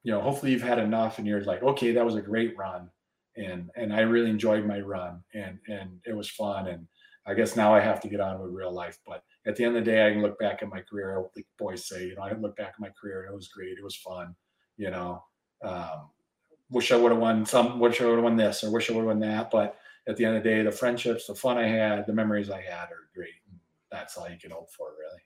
you 0.03 0.11
know, 0.11 0.21
hopefully 0.21 0.51
you've 0.51 0.63
had 0.63 0.81
enough, 0.81 1.19
and 1.19 1.27
you're 1.27 1.45
like, 1.45 1.63
okay, 1.63 1.93
that 1.93 2.05
was 2.05 2.17
a 2.17 2.21
great 2.21 2.57
run, 2.59 2.91
and 3.37 3.71
and 3.77 3.95
I 3.95 4.01
really 4.01 4.31
enjoyed 4.31 4.67
my 4.67 4.81
run, 4.81 5.23
and 5.33 5.59
and 5.69 6.01
it 6.05 6.17
was 6.17 6.29
fun, 6.29 6.67
and 6.67 6.89
I 7.25 7.35
guess 7.35 7.55
now 7.55 7.73
I 7.73 7.79
have 7.79 8.01
to 8.01 8.09
get 8.09 8.21
on 8.21 8.41
with 8.41 8.51
real 8.51 8.73
life. 8.73 8.99
But 9.07 9.23
at 9.47 9.55
the 9.55 9.65
end 9.65 9.77
of 9.77 9.85
the 9.85 9.91
day, 9.93 10.05
I 10.05 10.11
can 10.11 10.23
look 10.23 10.41
back 10.41 10.61
at 10.61 10.69
my 10.69 10.81
career. 10.81 11.25
Like 11.37 11.47
boys 11.57 11.87
say, 11.87 12.09
you 12.09 12.17
know, 12.17 12.23
I 12.23 12.33
look 12.33 12.57
back 12.57 12.71
at 12.75 12.81
my 12.81 12.91
career 13.01 13.29
it 13.31 13.35
was 13.35 13.47
great. 13.47 13.79
It 13.79 13.85
was 13.85 13.95
fun 13.95 14.35
you 14.77 14.91
know, 14.91 15.25
um, 15.63 16.11
wish 16.71 16.93
I 16.93 16.97
would 16.97 17.13
have 17.13 17.21
won 17.21 17.47
some, 17.47 17.79
wish 17.79 18.01
I 18.01 18.07
would 18.07 18.15
have 18.15 18.25
won 18.25 18.37
this, 18.37 18.65
or 18.65 18.71
wish 18.71 18.91
I 18.91 18.95
would 18.95 19.01
have 19.01 19.09
won 19.09 19.21
that. 19.21 19.51
But 19.51 19.77
at 20.09 20.17
the 20.17 20.25
end 20.25 20.37
of 20.37 20.43
the 20.43 20.49
day, 20.49 20.63
the 20.63 20.73
friendships, 20.73 21.27
the 21.27 21.35
fun 21.35 21.59
I 21.59 21.69
had, 21.69 22.07
the 22.07 22.13
memories 22.13 22.51
I 22.51 22.63
had 22.63 22.91
are 22.91 23.09
great. 23.15 23.35
That's 23.91 24.17
all 24.17 24.29
you 24.29 24.39
can 24.39 24.51
hope 24.51 24.71
for, 24.73 24.89
really. 24.99 25.21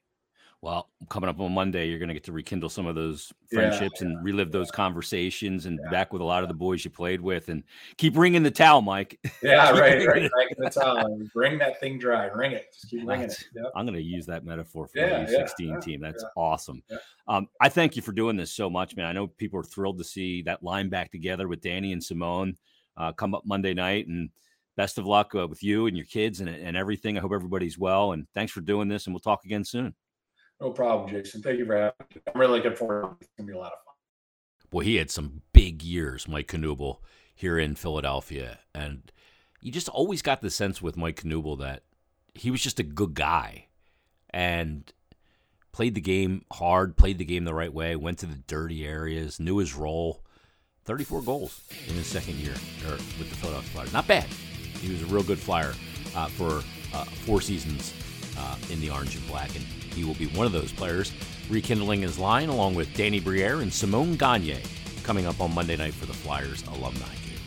Well, 0.66 0.88
coming 1.08 1.30
up 1.30 1.38
on 1.38 1.54
Monday, 1.54 1.88
you're 1.88 2.00
going 2.00 2.08
to 2.08 2.14
get 2.14 2.24
to 2.24 2.32
rekindle 2.32 2.68
some 2.68 2.86
of 2.86 2.96
those 2.96 3.32
friendships 3.52 4.00
yeah, 4.00 4.08
and 4.08 4.24
relive 4.24 4.50
those 4.50 4.68
conversations 4.72 5.66
and 5.66 5.78
yeah. 5.80 5.90
back 5.90 6.12
with 6.12 6.20
a 6.20 6.24
lot 6.24 6.42
of 6.42 6.48
the 6.48 6.56
boys 6.56 6.84
you 6.84 6.90
played 6.90 7.20
with 7.20 7.50
and 7.50 7.62
keep 7.98 8.16
ringing 8.16 8.42
the 8.42 8.50
towel, 8.50 8.82
Mike. 8.82 9.16
Yeah, 9.44 9.70
right, 9.78 10.04
right. 10.04 10.28
The 10.58 10.70
towel. 10.70 11.20
Bring 11.32 11.56
that 11.58 11.78
thing 11.78 12.00
dry. 12.00 12.24
Ring 12.26 12.50
it. 12.50 12.66
Just 12.72 12.90
keep 12.90 13.06
ringing 13.06 13.26
it. 13.26 13.44
Yep. 13.54 13.66
I'm 13.76 13.86
going 13.86 13.94
to 13.94 14.02
use 14.02 14.26
that 14.26 14.44
metaphor 14.44 14.88
for 14.88 14.98
the 14.98 15.46
U16 15.60 15.84
team. 15.84 16.00
That's 16.00 16.24
awesome. 16.36 16.82
Um, 17.28 17.46
I 17.60 17.68
thank 17.68 17.94
you 17.94 18.02
for 18.02 18.10
doing 18.10 18.36
this 18.36 18.50
so 18.50 18.68
much, 18.68 18.96
man. 18.96 19.06
I 19.06 19.12
know 19.12 19.28
people 19.28 19.60
are 19.60 19.62
thrilled 19.62 19.98
to 19.98 20.04
see 20.04 20.42
that 20.42 20.64
line 20.64 20.88
back 20.88 21.12
together 21.12 21.46
with 21.46 21.60
Danny 21.60 21.92
and 21.92 22.02
Simon 22.02 22.58
uh, 22.96 23.12
come 23.12 23.36
up 23.36 23.46
Monday 23.46 23.72
night. 23.72 24.08
And 24.08 24.30
best 24.76 24.98
of 24.98 25.06
luck 25.06 25.32
uh, 25.36 25.46
with 25.46 25.62
you 25.62 25.86
and 25.86 25.96
your 25.96 26.06
kids 26.06 26.40
and, 26.40 26.48
and 26.48 26.76
everything. 26.76 27.16
I 27.16 27.20
hope 27.20 27.32
everybody's 27.32 27.78
well. 27.78 28.10
And 28.10 28.26
thanks 28.34 28.50
for 28.50 28.62
doing 28.62 28.88
this. 28.88 29.06
And 29.06 29.14
we'll 29.14 29.20
talk 29.20 29.44
again 29.44 29.62
soon. 29.62 29.94
No 30.60 30.70
problem, 30.70 31.10
Jason. 31.10 31.42
Thank 31.42 31.58
you 31.58 31.66
for 31.66 31.76
having 31.76 31.92
me. 32.14 32.20
I'm 32.34 32.40
really 32.40 32.58
looking 32.58 32.76
forward 32.76 33.02
to 33.02 33.08
it. 33.08 33.16
It's 33.20 33.30
going 33.36 33.46
to 33.46 33.52
be 33.52 33.56
a 33.56 33.60
lot 33.60 33.72
of 33.72 33.78
fun. 33.84 33.94
Boy, 34.70 34.84
he 34.84 34.96
had 34.96 35.10
some 35.10 35.42
big 35.52 35.82
years, 35.82 36.26
Mike 36.26 36.48
Knuble, 36.48 36.98
here 37.34 37.58
in 37.58 37.74
Philadelphia. 37.74 38.60
And 38.74 39.12
you 39.60 39.70
just 39.70 39.88
always 39.88 40.22
got 40.22 40.40
the 40.40 40.50
sense 40.50 40.80
with 40.80 40.96
Mike 40.96 41.22
Knuble 41.22 41.58
that 41.58 41.82
he 42.34 42.50
was 42.50 42.62
just 42.62 42.80
a 42.80 42.84
good 42.84 43.14
guy 43.14 43.66
and 44.30 44.92
played 45.72 45.94
the 45.94 46.00
game 46.00 46.44
hard, 46.52 46.96
played 46.96 47.18
the 47.18 47.24
game 47.24 47.44
the 47.44 47.54
right 47.54 47.72
way, 47.72 47.96
went 47.96 48.18
to 48.18 48.26
the 48.26 48.42
dirty 48.46 48.86
areas, 48.86 49.38
knew 49.38 49.58
his 49.58 49.74
role. 49.74 50.22
34 50.84 51.22
goals 51.22 51.60
in 51.88 51.94
his 51.94 52.06
second 52.06 52.36
year 52.36 52.54
with 53.18 53.28
the 53.28 53.36
Philadelphia 53.36 53.70
Flyers. 53.70 53.92
Not 53.92 54.06
bad. 54.06 54.24
He 54.80 54.92
was 54.92 55.02
a 55.02 55.06
real 55.06 55.24
good 55.24 55.38
flyer 55.38 55.74
uh, 56.14 56.28
for 56.28 56.62
uh, 56.94 57.04
four 57.04 57.40
seasons 57.40 57.92
uh, 58.38 58.56
in 58.70 58.80
the 58.80 58.90
orange 58.90 59.16
and 59.16 59.26
black. 59.26 59.54
And 59.56 59.64
he 59.96 60.04
will 60.04 60.14
be 60.14 60.26
one 60.28 60.46
of 60.46 60.52
those 60.52 60.70
players 60.70 61.12
rekindling 61.48 62.02
his 62.02 62.18
line 62.18 62.48
along 62.48 62.74
with 62.74 62.94
Danny 62.94 63.18
Briere 63.18 63.60
and 63.60 63.72
Simon 63.72 64.16
Gagne 64.16 64.60
coming 65.02 65.26
up 65.26 65.40
on 65.40 65.54
Monday 65.54 65.76
night 65.76 65.94
for 65.94 66.06
the 66.06 66.12
Flyers 66.12 66.64
alumni 66.66 66.98
game. 66.98 67.40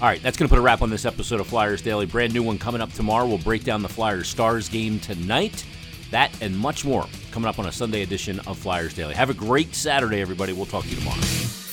All 0.00 0.08
right, 0.08 0.22
that's 0.22 0.36
going 0.36 0.48
to 0.48 0.52
put 0.52 0.58
a 0.58 0.62
wrap 0.62 0.82
on 0.82 0.90
this 0.90 1.04
episode 1.04 1.40
of 1.40 1.46
Flyers 1.46 1.80
Daily. 1.80 2.06
Brand 2.06 2.34
new 2.34 2.42
one 2.42 2.58
coming 2.58 2.80
up 2.80 2.92
tomorrow. 2.92 3.26
We'll 3.26 3.38
break 3.38 3.64
down 3.64 3.82
the 3.82 3.88
Flyers 3.88 4.28
Stars 4.28 4.68
game 4.68 4.98
tonight. 5.00 5.64
That 6.10 6.30
and 6.42 6.56
much 6.56 6.84
more 6.84 7.06
coming 7.30 7.48
up 7.48 7.58
on 7.58 7.66
a 7.66 7.72
Sunday 7.72 8.02
edition 8.02 8.40
of 8.40 8.58
Flyers 8.58 8.94
Daily. 8.94 9.14
Have 9.14 9.30
a 9.30 9.34
great 9.34 9.74
Saturday, 9.74 10.20
everybody. 10.20 10.52
We'll 10.52 10.66
talk 10.66 10.84
to 10.84 10.90
you 10.90 10.96
tomorrow. 10.96 11.63